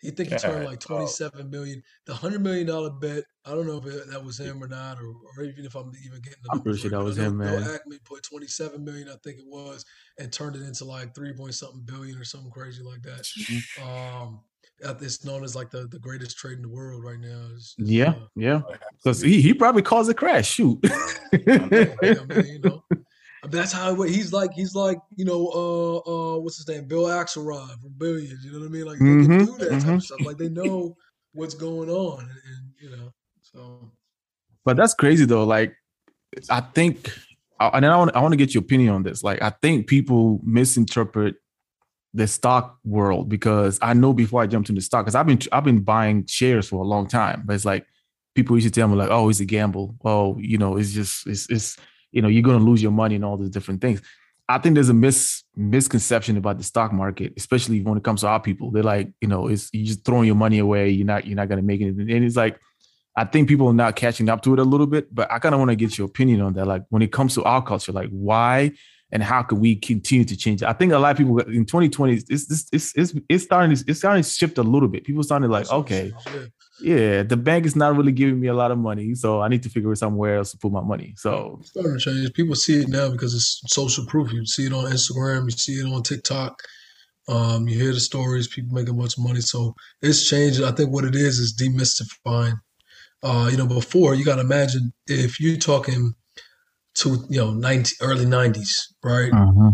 [0.00, 1.82] he think he turned like twenty seven million.
[2.06, 3.24] The hundred million dollar bet.
[3.44, 5.92] I don't know if it, that was him or not, or, or even if I'm
[6.04, 6.38] even getting.
[6.42, 7.62] The I'm pretty sure that was him, man.
[7.62, 9.84] Bill Ackman put twenty seven million, I think it was,
[10.18, 13.26] and turned it into like three point something billion or something crazy like that.
[13.38, 13.88] Mm-hmm.
[13.88, 14.40] Um,
[14.82, 17.48] it's known as like the, the greatest trade in the world right now.
[17.54, 18.62] It's, it's, yeah, uh, yeah.
[18.96, 20.50] Because he, he probably caused a crash.
[20.50, 20.78] Shoot.
[20.84, 22.84] I mean, I mean, you know,
[23.48, 24.52] that's how he's like.
[24.52, 28.44] He's like you know, uh, uh, what's his name, Bill Axelrod from Billions.
[28.44, 28.84] You know what I mean?
[28.84, 29.78] Like mm-hmm, they can do that mm-hmm.
[29.88, 30.20] type of stuff.
[30.24, 30.96] Like they know
[31.32, 33.90] what's going on, and, and, you know, so.
[34.64, 35.44] But that's crazy though.
[35.44, 35.74] Like,
[36.50, 37.10] I think,
[37.58, 39.22] and I want I want to get your opinion on this.
[39.22, 41.36] Like, I think people misinterpret
[42.12, 45.64] the stock world because I know before I jumped into stock because I've been I've
[45.64, 47.86] been buying shares for a long time, but it's like
[48.34, 49.96] people used to tell me like, oh, it's a gamble.
[50.04, 51.76] Oh, you know, it's just it's it's
[52.12, 54.02] you know you're going to lose your money and all these different things.
[54.48, 58.28] I think there's a mis misconception about the stock market especially when it comes to
[58.28, 58.70] our people.
[58.70, 60.90] They're like you know it's you're just throwing your money away.
[60.90, 61.88] You're not you're not going to make it.
[61.88, 62.58] And it's like
[63.16, 65.52] i think people are not catching up to it a little bit but i kind
[65.52, 66.66] of want to get your opinion on that.
[66.66, 68.72] Like when it comes to our culture like why
[69.12, 70.68] and how can we continue to change it?
[70.68, 73.84] I think a lot of people in 2020, it's it's it's it's, it's starting to,
[73.86, 75.04] it's starting to shift a little bit.
[75.04, 76.12] People starting to like, okay,
[76.80, 79.62] yeah, the bank is not really giving me a lot of money, so I need
[79.64, 81.14] to figure somewhere else to put my money.
[81.16, 82.32] So it's starting to change.
[82.34, 84.32] People see it now because it's social proof.
[84.32, 86.62] You see it on Instagram, you see it on TikTok.
[87.28, 89.40] Um, you hear the stories, people making much money.
[89.40, 90.64] So it's changing.
[90.64, 92.60] I think what it is is demystifying.
[93.22, 96.14] Uh, you know, before you got to imagine if you're talking
[96.94, 99.32] to you know 90, early nineties, right?
[99.32, 99.72] Uh-huh.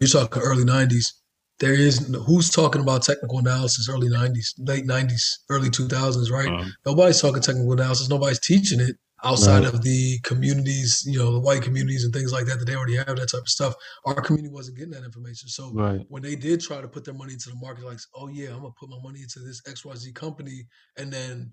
[0.00, 1.17] You're talking early nineties
[1.60, 6.48] there is who's talking about technical analysis early 90s late 90s early 2000s right?
[6.48, 8.08] Um, nobody's talking technical analysis.
[8.08, 9.74] Nobody's teaching it outside right.
[9.74, 12.96] of the communities you know the white communities and things like that that they already
[12.96, 13.74] have that type of stuff.
[14.06, 15.48] Our community wasn't getting that information.
[15.48, 16.00] So right.
[16.08, 18.60] when they did try to put their money into the market like oh yeah i'm
[18.60, 21.52] gonna put my money into this xyz company and then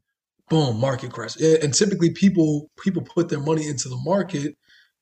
[0.49, 4.55] boom market crash and typically people people put their money into the market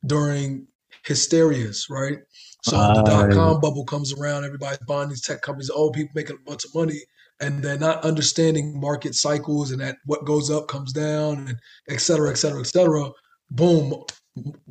[0.05, 0.67] during
[1.07, 2.19] hysterias right
[2.63, 6.13] so uh, the dot com bubble comes around, everybody's buying these tech companies, oh, people
[6.15, 7.01] making a bunch of money,
[7.41, 11.57] and they're not understanding market cycles and that what goes up comes down, and
[11.89, 13.09] et cetera, et cetera, et cetera.
[13.51, 13.93] Boom,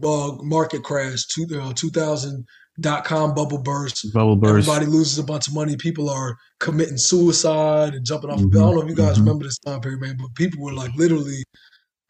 [0.03, 1.27] uh, market crash.
[1.27, 2.47] Two, uh, 2000
[2.81, 4.11] dot com bubble burst.
[4.15, 4.67] Bubble burst.
[4.67, 5.77] Everybody loses a bunch of money.
[5.77, 8.41] People are committing suicide and jumping off.
[8.41, 8.57] Mm-hmm.
[8.57, 9.25] I don't know if you guys mm-hmm.
[9.25, 11.45] remember this time period, man, but people were like literally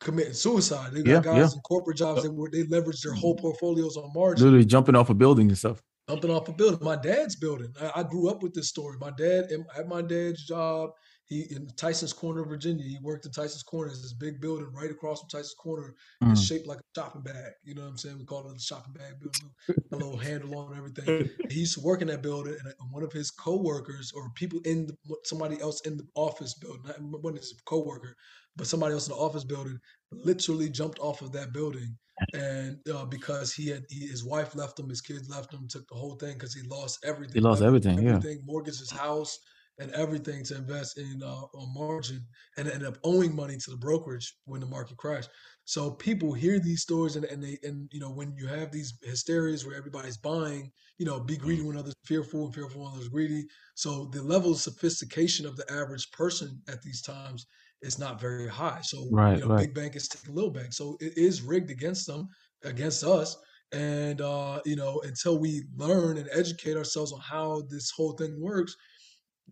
[0.03, 0.93] committing suicide.
[0.93, 1.57] They got yeah, guys yeah.
[1.57, 4.45] in corporate jobs that were they leveraged their whole portfolios on margin.
[4.45, 5.83] Literally jumping off a building and stuff.
[6.09, 6.81] Jumping off a building.
[6.83, 7.73] My dad's building.
[7.81, 8.97] I, I grew up with this story.
[9.01, 10.91] My dad at my dad's job,
[11.33, 12.85] he in Tyson's Corner, Virginia.
[12.85, 13.91] He worked in Tyson's Corner.
[13.91, 15.95] It's this big building right across from Tyson's Corner.
[16.22, 16.33] Mm.
[16.33, 17.53] It's shaped like a shopping bag.
[17.64, 18.18] You know what I'm saying?
[18.18, 19.51] We call it a shopping bag building.
[19.93, 21.30] a little handle on everything.
[21.51, 24.87] He used to work in that building, and one of his coworkers or people in
[24.87, 28.16] the, somebody else in the office building, not one of his coworker,
[28.57, 29.78] but somebody else in the office building
[30.11, 31.97] literally jumped off of that building
[32.35, 35.87] and uh, because he had he, his wife left him his kids left him took
[35.89, 39.39] the whole thing because he lost everything he lost everything, everything yeah mortgaged his house
[39.83, 42.24] and everything to invest in uh, on margin
[42.57, 45.30] and end up owing money to the brokerage when the market crashed
[45.64, 48.95] so people hear these stories and, and they and you know when you have these
[49.05, 53.09] hysterias where everybody's buying you know be greedy when others fearful and fearful when others
[53.09, 57.47] greedy so the level of sophistication of the average person at these times
[57.83, 58.80] is not very high.
[58.83, 59.66] So right, you know, right.
[59.66, 60.72] big bank is taking little bank.
[60.72, 62.28] So it is rigged against them,
[62.64, 63.37] against us.
[63.72, 68.41] And uh, you know, until we learn and educate ourselves on how this whole thing
[68.41, 68.76] works,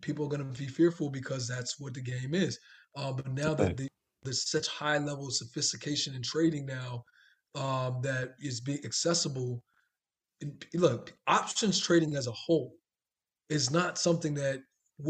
[0.01, 2.59] people are going to be fearful because that's what the game is.
[2.95, 3.87] Uh, but now that the,
[4.23, 7.03] there's such high level of sophistication in trading now
[7.55, 9.63] um, that is being accessible.
[10.41, 12.73] And look, options trading as a whole
[13.49, 14.61] is not something that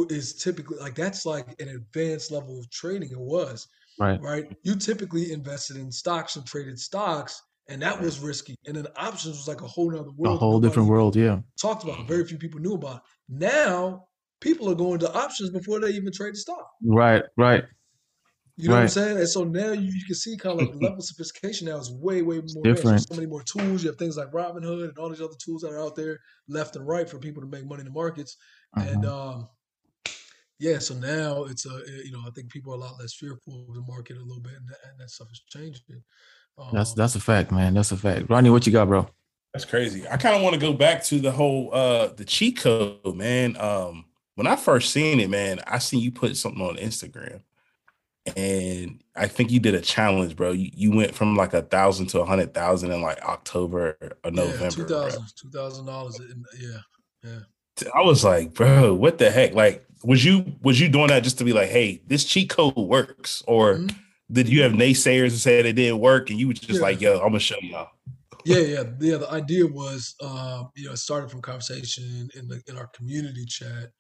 [0.09, 3.11] is typically like that's like an advanced level of trading.
[3.11, 3.67] It was
[3.99, 4.21] right.
[4.21, 4.57] Right.
[4.63, 8.55] You typically invested in stocks and traded stocks, and that was risky.
[8.65, 10.36] And then options was like a whole other world.
[10.36, 11.39] A whole different world, yeah.
[11.61, 12.07] Talked about.
[12.07, 13.01] Very few people knew about.
[13.29, 14.05] Now
[14.42, 16.68] people are going to options before they even trade the stock.
[16.84, 17.64] Right, right.
[18.58, 18.80] You know right.
[18.80, 19.18] what I'm saying?
[19.18, 21.78] And so now you, you can see kind of like the level of sophistication now
[21.78, 23.08] is way, way more different.
[23.08, 23.84] So many more tools.
[23.84, 26.76] You have things like Robinhood and all these other tools that are out there left
[26.76, 28.38] and right for people to make money in the markets.
[28.78, 28.89] Uh-huh.
[28.89, 29.50] And um,
[30.60, 33.66] yeah, so now it's a you know I think people are a lot less fearful
[33.68, 36.04] of the market a little bit, and that, and that stuff is changing.
[36.60, 37.74] Um, that's that's a fact, man.
[37.74, 38.30] That's a fact.
[38.30, 39.10] Ronnie, what you got, bro?
[39.54, 40.08] That's crazy.
[40.08, 43.58] I kind of want to go back to the whole uh the cheat code, man.
[43.58, 47.41] Um, when I first seen it, man, I seen you put something on Instagram,
[48.36, 50.51] and I think you did a challenge, bro.
[50.51, 54.32] You, you went from like a thousand to a hundred thousand in like October or
[54.32, 54.63] November.
[54.63, 56.19] Yeah, two thousand, two thousand dollars.
[56.59, 56.77] Yeah,
[57.23, 57.39] yeah.
[57.95, 59.53] I was like, bro, what the heck?
[59.53, 62.75] Like, was you was you doing that just to be like, hey, this cheat code
[62.75, 63.97] works, or mm-hmm.
[64.32, 66.86] did you have naysayers that said it didn't work, and you was just yeah.
[66.86, 67.89] like, yo, I'm gonna show y'all?
[68.45, 69.17] yeah, yeah, yeah.
[69.17, 73.45] The idea was, um, you know, it started from conversation in the in our community
[73.45, 73.91] chat,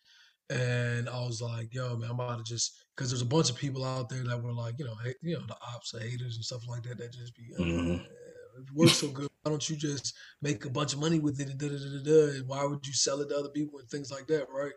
[0.51, 3.55] and I was like, yo, man, I'm about to just because there's a bunch of
[3.55, 6.35] people out there that were like, you know, hey, you know, the ops, the haters,
[6.35, 6.97] and stuff like that.
[6.97, 7.93] That just be, mm-hmm.
[7.93, 9.29] it works so good.
[9.43, 11.49] Why don't you just make a bunch of money with it?
[11.49, 13.89] And, da, da, da, da, and why would you sell it to other people and
[13.89, 14.73] things like that, right?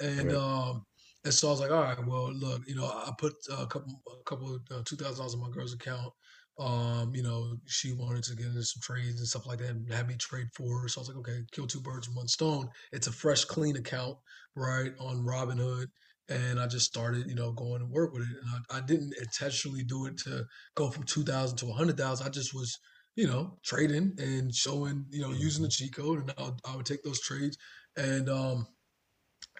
[0.00, 0.36] And right.
[0.36, 0.84] um,
[1.24, 4.02] and so I was like, all right, well, look, you know, I put a couple,
[4.06, 6.12] a couple, uh, two thousand dollars in my girl's account.
[6.58, 9.92] Um, you know, she wanted to get into some trades and stuff like that and
[9.92, 10.88] have me trade for her.
[10.88, 12.68] So I was like, okay, kill two birds with one stone.
[12.92, 14.16] It's a fresh, clean account,
[14.54, 15.86] right, on Robinhood.
[16.28, 18.28] And I just started, you know, going to work with it.
[18.40, 20.44] And I, I didn't intentionally do it to
[20.76, 22.26] go from 2000 to 100,000.
[22.26, 22.78] I just was,
[23.16, 26.20] you know, trading and showing, you know, using the cheat code.
[26.20, 27.58] And I, I would take those trades.
[27.96, 28.66] And, um,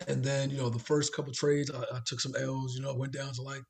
[0.08, 2.94] and then, you know, the first couple trades, I, I took some L's, you know,
[2.94, 3.62] went down to like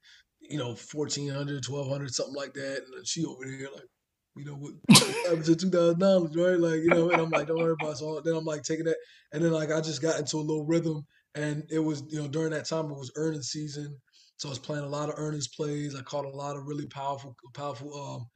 [0.49, 2.83] you know, 1400 1200 something like that.
[2.97, 3.89] And she over there, like,
[4.37, 4.75] you know, what
[5.27, 6.59] happens to $2,000, right?
[6.59, 7.99] Like, you know, and I'm like, don't worry about it.
[7.99, 8.97] So then I'm like taking that.
[9.33, 11.05] And then, like, I just got into a little rhythm.
[11.35, 13.97] And it was, you know, during that time, it was earnings season.
[14.37, 15.95] So I was playing a lot of earnings plays.
[15.95, 18.29] I caught a lot of really powerful, powerful,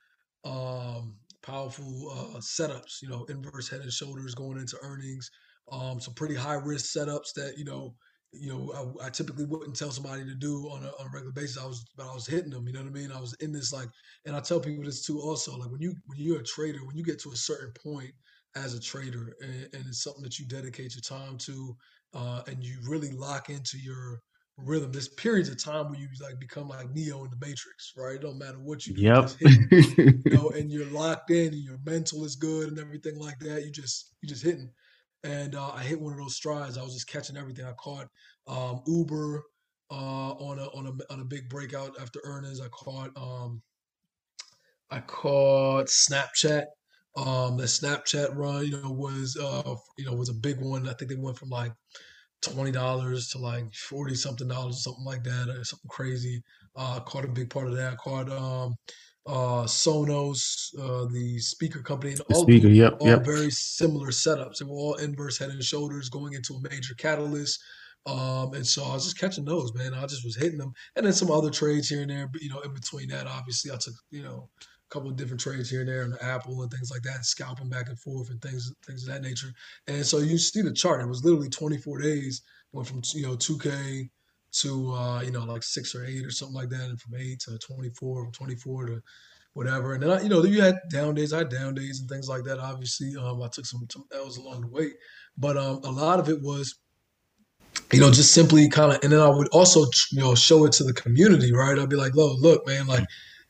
[0.45, 5.31] um, um, powerful uh, setups, you know, inverse head and shoulders going into earnings.
[5.71, 7.95] Um, some pretty high risk setups that, you know,
[8.33, 11.33] you know, I, I, typically wouldn't tell somebody to do on a, on a, regular
[11.33, 11.59] basis.
[11.59, 12.66] I was, but I was hitting them.
[12.66, 13.11] You know what I mean?
[13.11, 13.89] I was in this like,
[14.26, 15.20] and I tell people this too.
[15.20, 18.12] Also, like when you when you're a trader, when you get to a certain point
[18.55, 21.76] as a trader, and, and it's something that you dedicate your time to,
[22.14, 24.20] uh, and you really lock into your
[24.59, 24.93] rhythm.
[24.93, 28.16] There's periods of time where you like become like Neo in the Matrix, right?
[28.16, 29.31] It don't matter what you do, yep.
[29.41, 33.39] Hitting, you know, and you're locked in, and your mental is good, and everything like
[33.39, 33.64] that.
[33.64, 34.70] You just you just hitting
[35.25, 36.79] and uh, I hit one of those strides.
[36.79, 37.64] I was just catching everything.
[37.64, 38.09] I caught
[38.47, 39.43] um, Uber
[39.91, 39.95] uh,
[40.33, 42.61] on a on a on a big breakout after earnings.
[42.61, 43.62] I caught um,
[44.91, 46.64] I caught Snapchat.
[47.16, 50.89] Um, the Snapchat run, you know, was uh, you know was a big one.
[50.89, 51.73] I think they went from like
[52.43, 56.43] twenty dollars to like forty something dollars, something like that, or something crazy.
[56.77, 57.95] Uh, caught a big part of that.
[57.95, 58.77] I Caught um,
[59.29, 63.24] uh, Sonos, uh, the speaker company, and all, speaker, yep, all yep.
[63.26, 64.59] very similar setups.
[64.59, 67.62] They were all inverse head and shoulders going into a major catalyst.
[68.07, 69.93] Um, and so I was just catching those, man.
[69.93, 70.72] I just was hitting them.
[70.97, 73.70] And then some other trades here and there, but you know, in between that, obviously
[73.70, 76.62] I took, you know, a couple of different trades here and there on the Apple
[76.62, 79.53] and things like that, scalping back and forth and things, things of that nature.
[79.89, 81.03] And so you see the chart.
[81.03, 82.41] It was literally 24 days,
[82.72, 84.09] went from, you know, 2K
[84.63, 87.41] to uh, you know like six or eight or something like that, and from eight
[87.41, 89.03] to twenty four, from twenty four to
[89.55, 89.95] whatever.
[89.95, 92.29] And then I, you know you had down days, I had down days and things
[92.29, 92.59] like that.
[92.59, 94.93] Obviously, um, I took some, some L's along the way,
[95.37, 96.79] but um, a lot of it was
[97.93, 100.73] you know just simply kind of, and then I would also you know show it
[100.73, 101.79] to the community, right?
[101.79, 103.05] I'd be like, look, look, man, like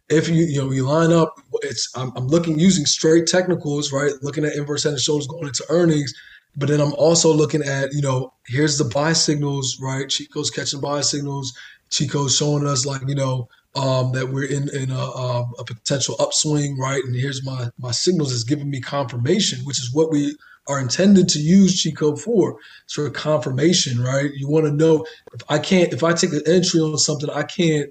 [0.08, 4.12] if you you know you line up, it's I'm, I'm looking using straight technicals, right?
[4.22, 6.12] Looking at inverse head and shoulders going into earnings
[6.58, 10.08] but then I'm also looking at, you know, here's the buy signals, right?
[10.08, 11.56] cheat code's catching buy signals.
[11.88, 15.64] cheat code's showing us like, you know, um, that we're in in a, um, a,
[15.64, 17.02] potential upswing, right?
[17.04, 20.36] And here's my my signals is giving me confirmation, which is what we
[20.66, 22.58] are intended to use cheat code for.
[22.84, 24.30] It's for confirmation, right?
[24.34, 27.44] You want to know if I can't if I take an entry on something, I
[27.44, 27.90] can't,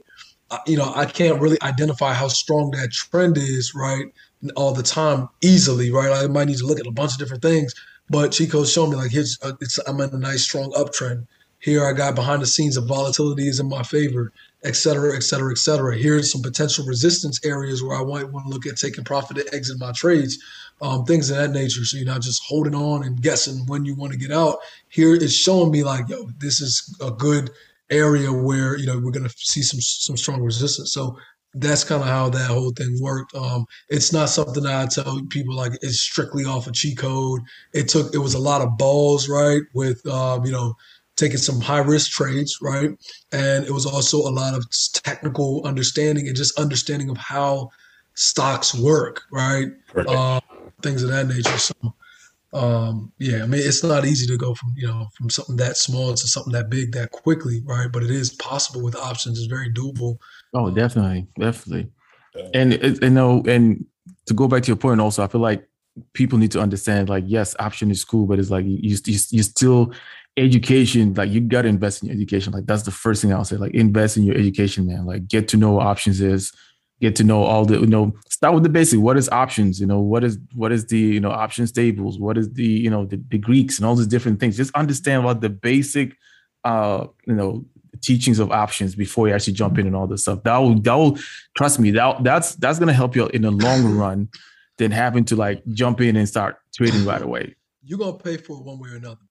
[0.66, 4.08] you know, I can't really identify how strong that trend is, right?
[4.58, 6.12] All the time easily, right?
[6.12, 7.74] I might need to look at a bunch of different things
[8.10, 11.28] but cheat code's showing me like uh, it's I'm in a nice strong uptrend.
[11.60, 14.32] Here I got behind the scenes of volatility is in my favor,
[14.64, 15.98] et cetera, et cetera, et cetera.
[15.98, 19.54] Here's some potential resistance areas where I might want to look at taking profit and
[19.54, 20.38] exit my trades,
[20.82, 21.84] um, things of that nature.
[21.84, 24.58] So you're not just holding on and guessing when you want to get out.
[24.90, 27.50] Here it's showing me like, yo, this is a good
[27.90, 30.94] area where you know we're going to see some some strong resistance.
[30.94, 31.18] So
[31.60, 33.36] that's kind of how that whole thing worked.
[33.36, 37.42] Um, it's not something that I tell people like it's strictly off a cheat code.
[37.74, 39.62] It took it was a lot of balls, right?
[39.74, 40.76] With um, you know
[41.16, 42.92] taking some high risk trades, right?
[43.32, 47.72] And it was also a lot of technical understanding and just understanding of how
[48.14, 49.68] stocks work, right?
[49.96, 50.40] Uh,
[50.82, 51.58] things of that nature.
[51.58, 51.74] So,
[52.54, 55.78] um, yeah, I mean, it's not easy to go from you know from something that
[55.78, 57.92] small to something that big that quickly, right?
[57.92, 59.38] But it is possible with options.
[59.38, 60.18] It's very doable.
[60.54, 61.90] Oh, definitely, definitely.
[62.54, 63.86] And you know, and
[64.28, 65.68] to go back to your point, also, I feel like
[66.14, 69.44] people need to understand, like, yes, option is cool, but it's like you you, you
[69.44, 69.94] still
[70.38, 73.44] education like you got to invest in your education like that's the first thing i'll
[73.44, 76.54] say like invest in your education man like get to know what options is
[77.00, 79.86] get to know all the you know start with the basic what is options you
[79.86, 83.06] know what is what is the you know options tables what is the you know
[83.06, 84.58] the, the greeks and all these different things.
[84.58, 86.16] Just understand what the basic
[86.64, 87.66] uh you know
[88.02, 90.44] teachings of options before you actually jump in and all this stuff.
[90.44, 91.18] That will that will
[91.56, 94.30] trust me that that's that's gonna help you in the long run
[94.78, 97.56] than having to like jump in and start trading right away.
[97.84, 99.22] You're gonna pay for it one way or another.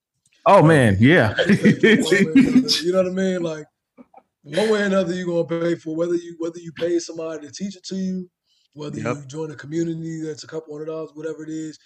[0.44, 1.34] Oh man, yeah.
[1.48, 3.42] you know what I mean?
[3.42, 3.66] Like
[4.46, 7.52] one way or another, you're gonna pay for whether you whether you pay somebody to
[7.52, 8.28] teach it to you,
[8.74, 9.16] whether yep.
[9.16, 11.78] you join a community that's a couple hundred dollars, whatever it is,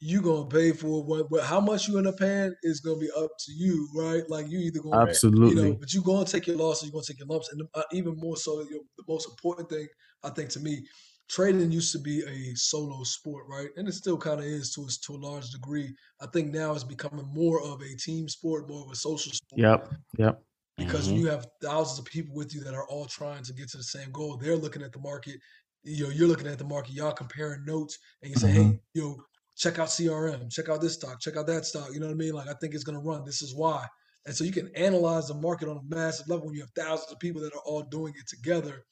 [0.00, 3.10] you're gonna pay for what, what how much you end up paying is gonna be
[3.16, 4.28] up to you, right?
[4.28, 7.04] Like you either gonna absolutely, you know, but you're gonna take your losses, you're gonna
[7.06, 9.86] take your lumps, and uh, even more so, you know, the most important thing
[10.24, 10.84] I think to me
[11.28, 13.68] trading used to be a solo sport, right?
[13.76, 15.94] And it still kind of is to to a large degree.
[16.20, 19.60] I think now it's becoming more of a team sport, more of a social sport.
[19.60, 19.94] Yep.
[20.18, 20.42] Yep.
[20.78, 21.18] Because mm-hmm.
[21.18, 23.82] you have thousands of people with you that are all trying to get to the
[23.82, 24.36] same goal.
[24.36, 25.36] They're looking at the market.
[25.82, 26.92] You know, you're looking at the market.
[26.92, 28.70] Y'all comparing notes, and you say, mm-hmm.
[28.70, 29.16] "Hey, yo,
[29.56, 30.50] check out CRM.
[30.50, 31.20] Check out this stock.
[31.20, 32.32] Check out that stock." You know what I mean?
[32.32, 33.24] Like, I think it's going to run.
[33.24, 33.86] This is why.
[34.26, 37.10] And so you can analyze the market on a massive level when you have thousands
[37.12, 38.84] of people that are all doing it together.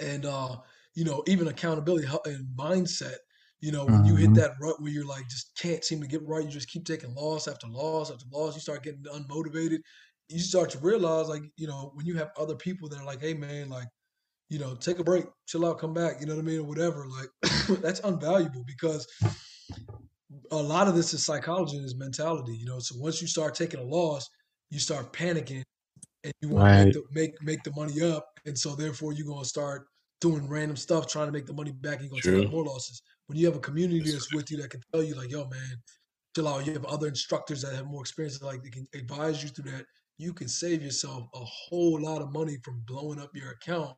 [0.00, 0.56] And uh,
[0.94, 3.16] you know, even accountability and mindset.
[3.60, 4.04] You know, when mm-hmm.
[4.06, 4.34] you hit mm-hmm.
[4.34, 7.14] that rut where you're like just can't seem to get right, you just keep taking
[7.14, 8.54] loss after loss after loss.
[8.54, 9.80] You start getting unmotivated.
[10.30, 13.20] You start to realize, like, you know, when you have other people that are like,
[13.20, 13.88] "Hey, man, like,
[14.48, 16.64] you know, take a break, chill out, come back," you know what I mean, or
[16.64, 17.06] whatever.
[17.06, 17.28] Like,
[17.82, 19.06] that's unvaluable because
[20.50, 22.56] a lot of this is psychology and is mentality.
[22.56, 24.28] You know, so once you start taking a loss,
[24.70, 25.62] you start panicking,
[26.24, 26.92] and you want right.
[26.92, 29.86] to make, the, make make the money up, and so therefore you're gonna start
[30.20, 32.00] doing random stuff trying to make the money back.
[32.00, 33.02] And you're gonna take more losses.
[33.26, 35.76] When you have a community that's with you that can tell you, like, yo, man,
[36.34, 36.66] chill out.
[36.66, 39.84] You have other instructors that have more experience, like they can advise you through that.
[40.20, 43.96] You can save yourself a whole lot of money from blowing up your account.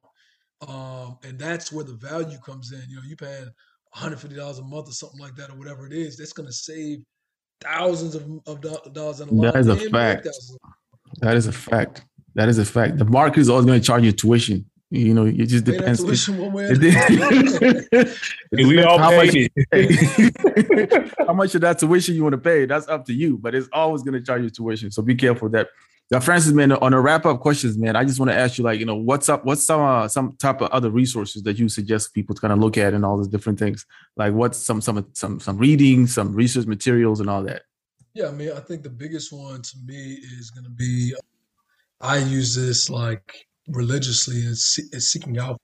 [0.68, 2.82] Um, and that's where the value comes in.
[2.88, 3.50] You know, you paying
[3.96, 6.16] $150 a month or something like that, or whatever it is.
[6.16, 7.00] That's gonna save
[7.60, 8.60] thousands of, of
[8.92, 9.54] dollars in a lot.
[9.54, 10.28] That is a fact.
[11.20, 12.04] That is a fact.
[12.34, 12.98] That is a fact.
[12.98, 14.64] The market is always going to charge you tuition.
[14.90, 16.02] You know, it just depends.
[18.52, 19.34] we all how much,
[21.26, 22.66] how much of that tuition you want to pay?
[22.66, 24.90] That's up to you, but it's always going to charge you tuition.
[24.90, 25.68] So be careful that.
[26.10, 28.64] Now, Francis, man, on a wrap up questions, man, I just want to ask you,
[28.64, 29.44] like, you know, what's up?
[29.46, 32.58] What's some uh, some type of other resources that you suggest people to kind of
[32.58, 33.86] look at and all those different things?
[34.16, 37.62] Like, what's some some some some reading, some research materials, and all that?
[38.14, 41.14] Yeah, I mean, I think the biggest one to me is going to be.
[42.00, 45.56] I use this like religiously and, seeking out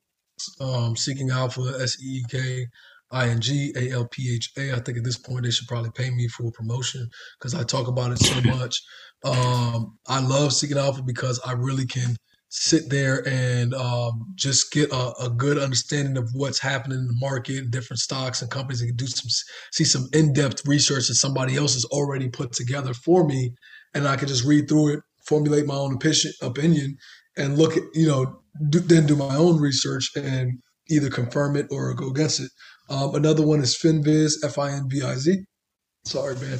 [0.61, 2.67] um, seeking alpha s e e k
[3.11, 4.73] i n g a l p h a.
[4.73, 7.63] I think at this point they should probably pay me for a promotion because I
[7.63, 8.81] talk about it so much.
[9.25, 12.17] Um, I love seeking alpha because I really can
[12.51, 17.17] sit there and um, just get a, a, good understanding of what's happening in the
[17.21, 19.29] market and different stocks and companies and do some
[19.71, 23.53] see some in-depth research that somebody else has already put together for me
[23.93, 25.99] and I can just read through it formulate my own
[26.43, 26.97] opinion
[27.37, 28.41] and look at you know
[28.71, 30.59] do, then do my own research and
[30.91, 32.51] either confirm it or go against it.
[32.89, 35.45] Um, another one is Finviz, F I N V I Z.
[36.05, 36.59] Sorry, man.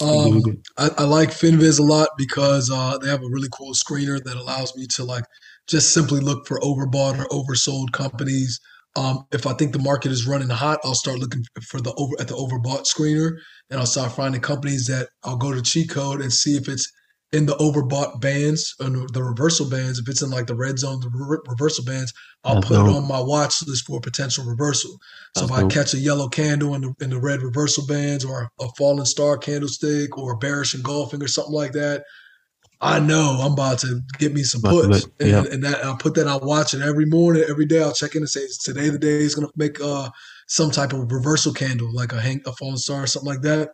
[0.00, 0.42] Um,
[0.78, 4.36] I, I, like Finviz a lot because uh, they have a really cool screener that
[4.36, 5.24] allows me to like
[5.66, 8.60] just simply look for overbought or oversold companies.
[8.96, 12.14] Um, if I think the market is running hot, I'll start looking for the over
[12.18, 13.32] at the overbought screener,
[13.70, 16.90] and I'll start finding companies that I'll go to cheat code and see if it's
[17.32, 21.00] in the overbought bands and the reversal bands, if it's in like the red zone,
[21.00, 22.12] the re- reversal bands,
[22.42, 22.88] I'll That's put dope.
[22.88, 24.98] it on my watch list for a potential reversal.
[25.36, 25.70] So That's if dope.
[25.70, 29.04] I catch a yellow candle in the, in the red reversal bands or a falling
[29.04, 32.02] star candlestick or a bearish engulfing or something like that,
[32.80, 35.06] I know I'm about to get me some puts.
[35.20, 37.82] And, and, that I'll put that, I'll watch it every morning, every day.
[37.82, 40.08] I'll check in and say, today the day is going to make uh,
[40.48, 43.70] some type of reversal candle, like a, hang, a falling star or something like that,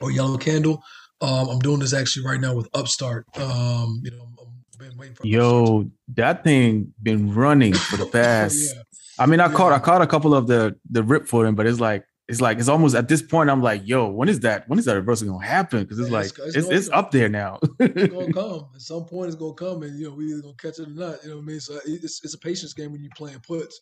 [0.00, 0.82] or yellow candle.
[1.20, 3.26] Um, I'm doing this actually right now with Upstart.
[3.38, 4.28] Um, you know,
[4.72, 5.26] I've been waiting for.
[5.26, 5.86] Yo, Upstart.
[6.14, 8.56] that thing been running for the past.
[8.74, 8.82] yeah.
[9.18, 9.54] I mean, I Yeah.
[9.54, 12.40] caught I caught a couple of the the rip for him, but it's like it's
[12.40, 13.50] like it's almost at this point.
[13.50, 14.66] I'm like, yo, when is that?
[14.68, 15.80] When is that reversal gonna happen?
[15.80, 17.58] Because it's Yeah, like it's- it's it's it's up there now.
[17.80, 19.26] it's gonna come at some point.
[19.26, 21.22] It's gonna come, and you know we either gonna catch it or not.
[21.22, 21.60] You know what I mean?
[21.60, 23.78] So it's, it's a patience game when you're playing puts.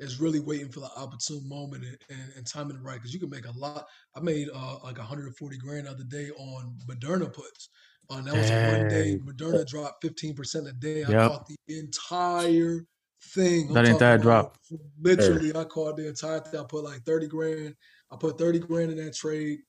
[0.00, 3.20] It's really waiting for the opportune moment and, and, and timing it right because you
[3.20, 3.86] can make a lot.
[4.16, 7.68] I made uh, like 140 grand the other day on Moderna puts.
[8.10, 9.18] Uh, that was one day.
[9.24, 11.04] Moderna dropped 15 percent a day.
[11.04, 11.32] I Yep.
[11.32, 12.86] caught the entire
[13.34, 13.68] thing.
[13.68, 14.56] I'm That entire drop.
[15.00, 16.60] Literally, I caught the entire thing.
[16.60, 17.74] I put like 30 grand.
[18.10, 19.60] I put 30 grand in that trade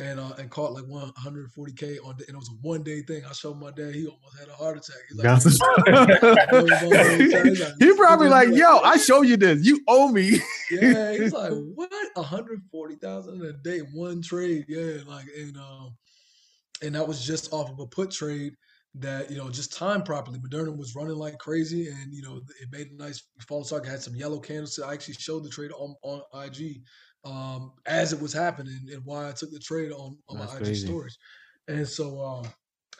[0.00, 3.22] and uh, and caught like 140k on and it was a one day thing.
[3.28, 4.96] I showed my dad, he almost had a heart attack.
[5.08, 5.26] He's like,
[7.78, 9.64] he probably like, yo, I show you this.
[9.64, 10.40] You owe me.
[10.70, 11.90] yeah, he's like, what?
[12.14, 14.64] 140,000 a day, one trade.
[14.68, 15.96] Yeah, like and um
[16.82, 18.54] and that was just off of a put trade
[18.94, 20.38] that you know just timed properly.
[20.38, 23.86] Moderna was running like crazy, and you know it made a nice falling stock.
[23.86, 24.78] Had some yellow candles.
[24.78, 26.82] I actually showed the trade on on IG
[27.24, 30.56] um, as it was happening and why I took the trade on on That's my
[30.58, 30.86] IG crazy.
[30.86, 31.16] stories.
[31.68, 32.52] And so um,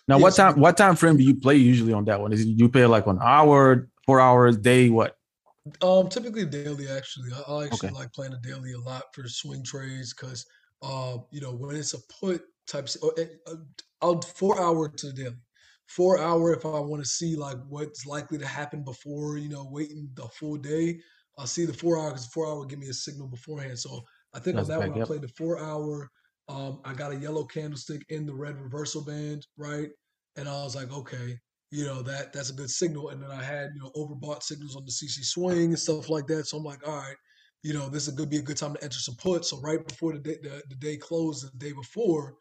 [0.08, 2.32] Now, what time what time frame do you play usually on that one?
[2.32, 5.16] Is it you play like an hour, four hours, day, what?
[5.82, 6.88] Um, typically daily.
[6.88, 7.90] Actually, I, I actually Okay.
[7.90, 10.44] like playing a daily a lot for swing trades because,
[10.82, 13.12] uh, you know, when it's a put type, or,
[13.46, 13.54] uh,
[14.00, 15.36] I'll four hour to the daily.
[15.88, 19.66] Four hour if I want to see like what's likely to happen before you know
[19.70, 21.00] waiting the full day.
[21.40, 23.78] I'll see the four hour because four hour will give me a signal beforehand.
[23.78, 24.02] So
[24.34, 26.10] I think That's on that one I played the four hour.
[26.48, 29.88] Um, I got a yellow candlestick in the red reversal band, right?
[30.36, 31.38] And I was like, okay,
[31.70, 33.08] you know that that's a good signal.
[33.08, 36.26] And then I had you know overbought signals on the CC swing and stuff like
[36.26, 36.46] that.
[36.46, 37.16] So I'm like, all right,
[37.62, 39.48] you know this is going to be a good time to enter some puts.
[39.48, 42.34] So right before the day the, the day closed, the day before,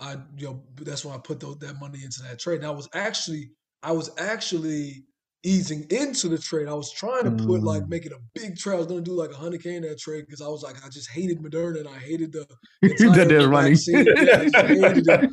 [0.00, 2.56] I you know that's when I put that money into that trade.
[2.58, 3.52] And I was actually
[3.84, 5.04] I was actually
[5.44, 6.68] easing into the trade.
[6.68, 7.88] I was trying to put like Mm.
[7.88, 8.74] make it a big trade.
[8.74, 10.62] I was going to do like a hundred k in that trade because I was
[10.62, 12.46] like I just hated Moderna and I hated the
[12.82, 13.84] that running.
[13.84, 14.14] vaccine.
[14.20, 15.22] Yeah.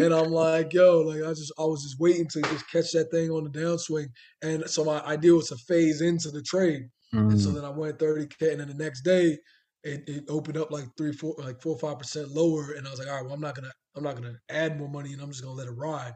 [0.00, 3.10] And I'm like, yo, like I just I was just waiting to just catch that
[3.10, 4.06] thing on the downswing.
[4.42, 6.82] And so my idea was to phase into the trade.
[7.28, 9.38] And so Mm, then I went 30K and then the next day
[9.84, 12.72] it, it opened up like three, four, like four or five percent lower.
[12.72, 14.88] And I was like, all right, well, I'm not gonna I'm not gonna add more
[14.88, 16.12] money and I'm just gonna let it ride.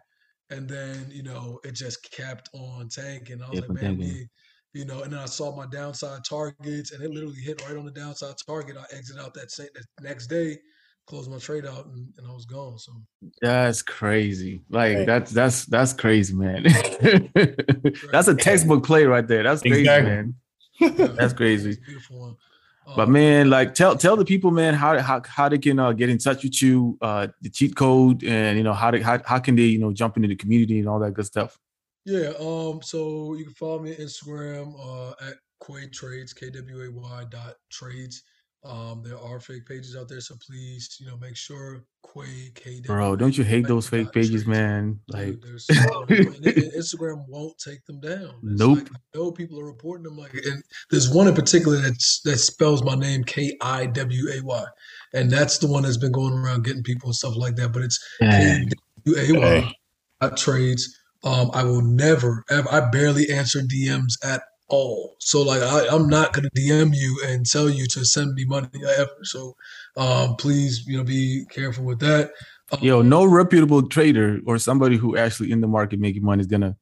[0.52, 3.42] And then, you know, it just kept on tanking.
[3.42, 4.28] I was Kept like, on man, tanking.
[4.74, 7.84] you know, and then I saw my downside targets and it literally hit right on
[7.84, 8.76] the downside target.
[8.76, 10.58] I exited out that same that next day,
[11.06, 12.78] closed my trade out and, and I was gone.
[12.78, 12.92] So
[13.40, 14.62] That's crazy.
[14.70, 15.06] Like Right.
[15.06, 16.64] that's that's that's crazy, man.
[18.12, 19.42] that's a textbook play right there.
[19.42, 20.10] That's crazy, Exactly.
[20.10, 20.34] man.
[20.80, 21.70] yeah, That's crazy.
[21.70, 22.36] it's beautiful one.
[22.84, 25.92] But Um, man, like tell tell the people, man, how how how they can uh,
[25.92, 29.20] get in touch with you, uh, the cheat code, and you know how to how,
[29.24, 31.58] how can they you know jump into the community and all that good stuff.
[32.04, 36.82] Yeah, um, so you can follow me on Instagram uh, at Kway Trades, K W
[36.82, 38.24] A Y dot trades.
[38.64, 42.80] Um, there are fake pages out there, so please, you know, make sure Kway K
[42.86, 45.00] Bro, don't you hate those fake pages, man?
[45.08, 45.72] Like, so
[46.06, 48.34] Instagram won't take them down.
[48.44, 48.78] It's Nope.
[48.78, 50.16] Like, know people are reporting them.
[50.16, 54.44] Like, and there's one in particular that's that spells my name K I W A
[54.44, 54.64] Y,
[55.12, 57.72] and that's the one that's been going around getting people and stuff like that.
[57.72, 58.68] But it's man,
[59.04, 59.72] K-W-A-Y
[60.20, 60.98] dot trades.
[61.24, 64.42] Um, I will never, ever, I barely answer DMs at
[64.72, 65.14] all.
[65.20, 68.68] So like, I, I'm not gonna DM you and tell you to send me money
[68.98, 69.10] ever.
[69.22, 69.54] So,
[69.96, 72.32] um, please, you know, be careful with that.
[72.72, 76.46] Um, yo, no reputable trader or somebody who actually in the market making money is
[76.46, 76.76] gonna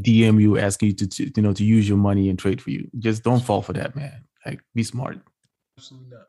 [0.00, 2.70] DM you asking you to, to you know to use your money and trade for
[2.70, 2.88] you.
[2.98, 4.24] Just don't fall for that, man.
[4.46, 5.18] Like, be smart.
[5.76, 6.26] Absolutely not.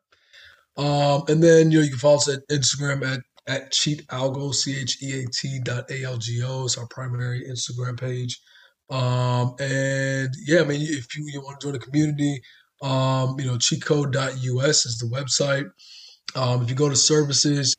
[0.76, 4.52] Um, and then you know you can follow us at Instagram at at cheat algo
[4.54, 8.40] c h e a t dot a l g o is our primary Instagram page.
[8.90, 12.40] Um, and yeah, I mean if you, you want to join the community,
[12.82, 15.70] um, you know cheatcode.us is the website.
[16.36, 17.76] Um, if you go to services,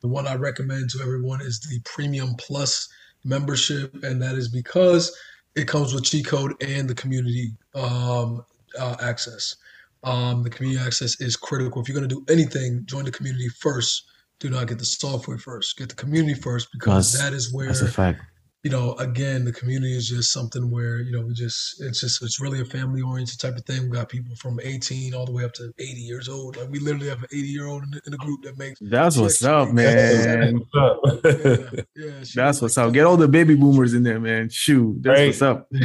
[0.00, 2.88] the one I recommend to everyone is the Premium Plus
[3.24, 5.16] membership, and that is because
[5.54, 8.44] it comes with cheat code and the community um,
[8.78, 9.56] uh, access.
[10.04, 11.82] Um, the community access is critical.
[11.82, 14.04] If you're going to do anything, join the community first.
[14.38, 15.76] Do not get the software first.
[15.76, 18.20] Get the community first because That's- that is where That's a fact.
[18.64, 18.94] You know.
[18.94, 22.60] Again, the community is just something where you know we just it's just it's really
[22.60, 23.88] a family oriented type of thing.
[23.88, 26.56] We got people from 18 all the way up to 80 years old.
[26.56, 28.78] Like we literally have an 80 year old in, the- in the group that makes.
[28.80, 30.60] That's what's up, man.
[30.74, 32.10] Yeah, yeah.
[32.34, 32.92] That's was what's up.
[32.92, 34.48] Get all the baby boomers in there, man.
[34.50, 35.26] Shoot, that's Right.
[35.28, 35.68] what's up.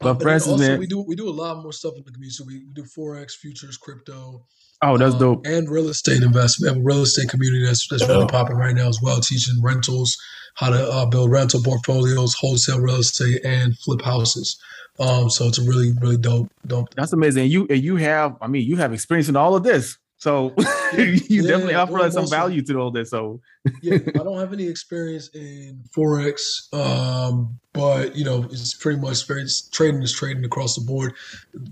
[0.00, 2.12] But and Francis, also man, we do we do a lot more stuff in the
[2.12, 2.34] community.
[2.34, 4.44] So we, we do forex, futures, crypto,
[4.82, 5.46] oh, that's um, dope.
[5.46, 6.76] and real estate investment.
[6.78, 10.16] We real estate community that's that's really popping right now as well, teaching rentals,
[10.54, 14.56] how to uh, build rental portfolios, wholesale real estate, and flip houses.
[15.00, 16.88] Um, so it's a really really dope dope.
[16.94, 17.50] That's amazing.
[17.50, 19.98] You and you have, I mean, you have experience in all of this.
[20.18, 20.54] So
[20.96, 23.10] you Yeah, definitely offer well, us some value to all this.
[23.10, 23.40] So
[23.82, 29.26] yeah, I don't have any experience in forex, um, but you know, it's pretty much
[29.26, 31.12] very trading is trading across the board.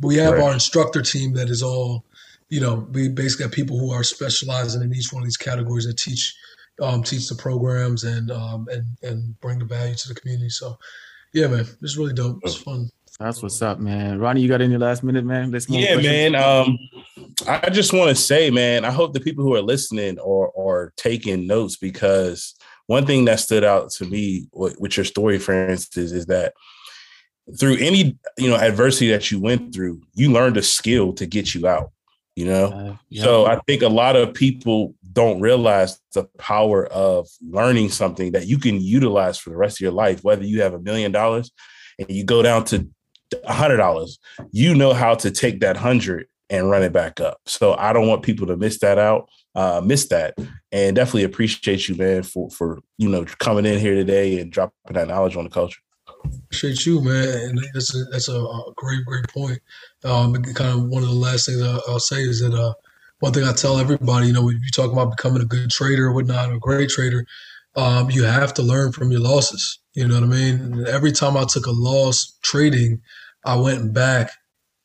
[0.03, 0.43] We have Right.
[0.43, 2.05] our instructor team that is all,
[2.53, 5.87] you know, we basically have people who are specializing in each one of these categories
[5.87, 6.37] that teach,
[6.83, 10.51] um, teach the programs and um, and and bring the value to the community.
[10.51, 10.77] So,
[11.33, 12.41] yeah, man, it's really dope.
[12.43, 12.91] It's fun.
[13.19, 14.19] that's what's up, man.
[14.19, 15.51] Ronnie, you got any last minute, man?
[15.51, 16.33] Let's move Yeah, questions.
[16.33, 16.35] man.
[16.35, 16.79] Um,
[17.49, 20.93] I just want to say, man, I hope the people who are listening are are
[20.99, 22.55] taking notes because
[22.87, 26.53] one thing that stood out to me with, with your story, for instance, is that
[27.59, 31.55] through any you know adversity that you went through, you learned a skill to get
[31.55, 31.93] you out.
[32.37, 33.25] You know, Uh, yeah.
[33.25, 38.47] so I think a lot of people don't realize the power of learning something that
[38.47, 40.25] you can utilize for the rest of your life.
[40.25, 41.51] Whether you have a million dollars
[41.99, 42.89] and you go down to
[43.45, 44.19] a hundred dollars,
[44.51, 47.39] you know how to take that hundred and run it back up.
[47.47, 50.35] So I don't want people to miss that out, uh, miss that,
[50.71, 54.75] and definitely appreciate you, man, for for you know coming in here today and dropping
[54.91, 55.81] that knowledge on the culture.
[56.25, 57.29] Appreciate you, man.
[57.29, 59.59] And that's a, that's a, a great, great point.
[60.05, 62.75] Um, kind of one of the last things I'll, I'll say is that uh,
[63.21, 66.07] one thing I tell everybody, you know, when you talk about becoming a good trader
[66.07, 67.25] or whatnot, a great trader,
[67.77, 69.79] um, you have to learn from your losses.
[69.95, 70.61] You know what I mean?
[70.61, 73.01] And every time I took a loss trading,
[73.45, 74.31] I went back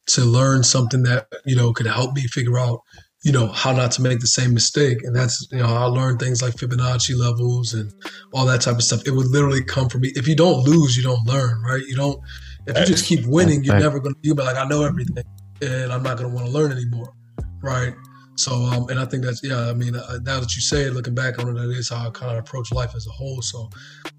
[0.07, 2.81] to learn something that you know could help me figure out
[3.27, 5.03] you know how not to make the same mistake.
[5.03, 7.93] And that's you know i learned things like fibonacci levels and
[8.33, 9.01] all that type of stuff.
[9.05, 10.13] It would literally come from me.
[10.15, 11.83] If you don't lose you don't learn right?
[11.85, 12.21] You don't
[12.67, 15.23] if you just keep winning you're never gonna you'll be like i know everything
[15.61, 17.13] and i'm not gonna want to learn anymore
[17.61, 17.93] right?
[18.35, 20.93] So um and i think that's yeah i mean uh, now that you say it
[20.93, 23.41] looking back on it that is how i kind of approach life as a whole.
[23.41, 23.69] So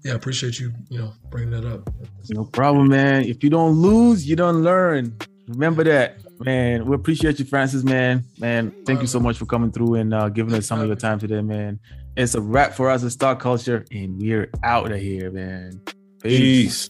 [0.03, 1.89] yeah i appreciate you you know bringing that up.
[2.29, 3.23] No problem, man.
[3.23, 5.17] If you don't lose, you don't learn.
[5.47, 6.85] Remember that, man.
[6.85, 8.23] We appreciate you, Francis, man.
[8.39, 10.95] Man, thank you so much for coming through and uh, giving us some of your
[10.95, 11.79] time today, man.
[12.15, 15.81] It's a wrap for us at Stock Culture, and we're out of here, man.
[16.21, 16.89] Peace.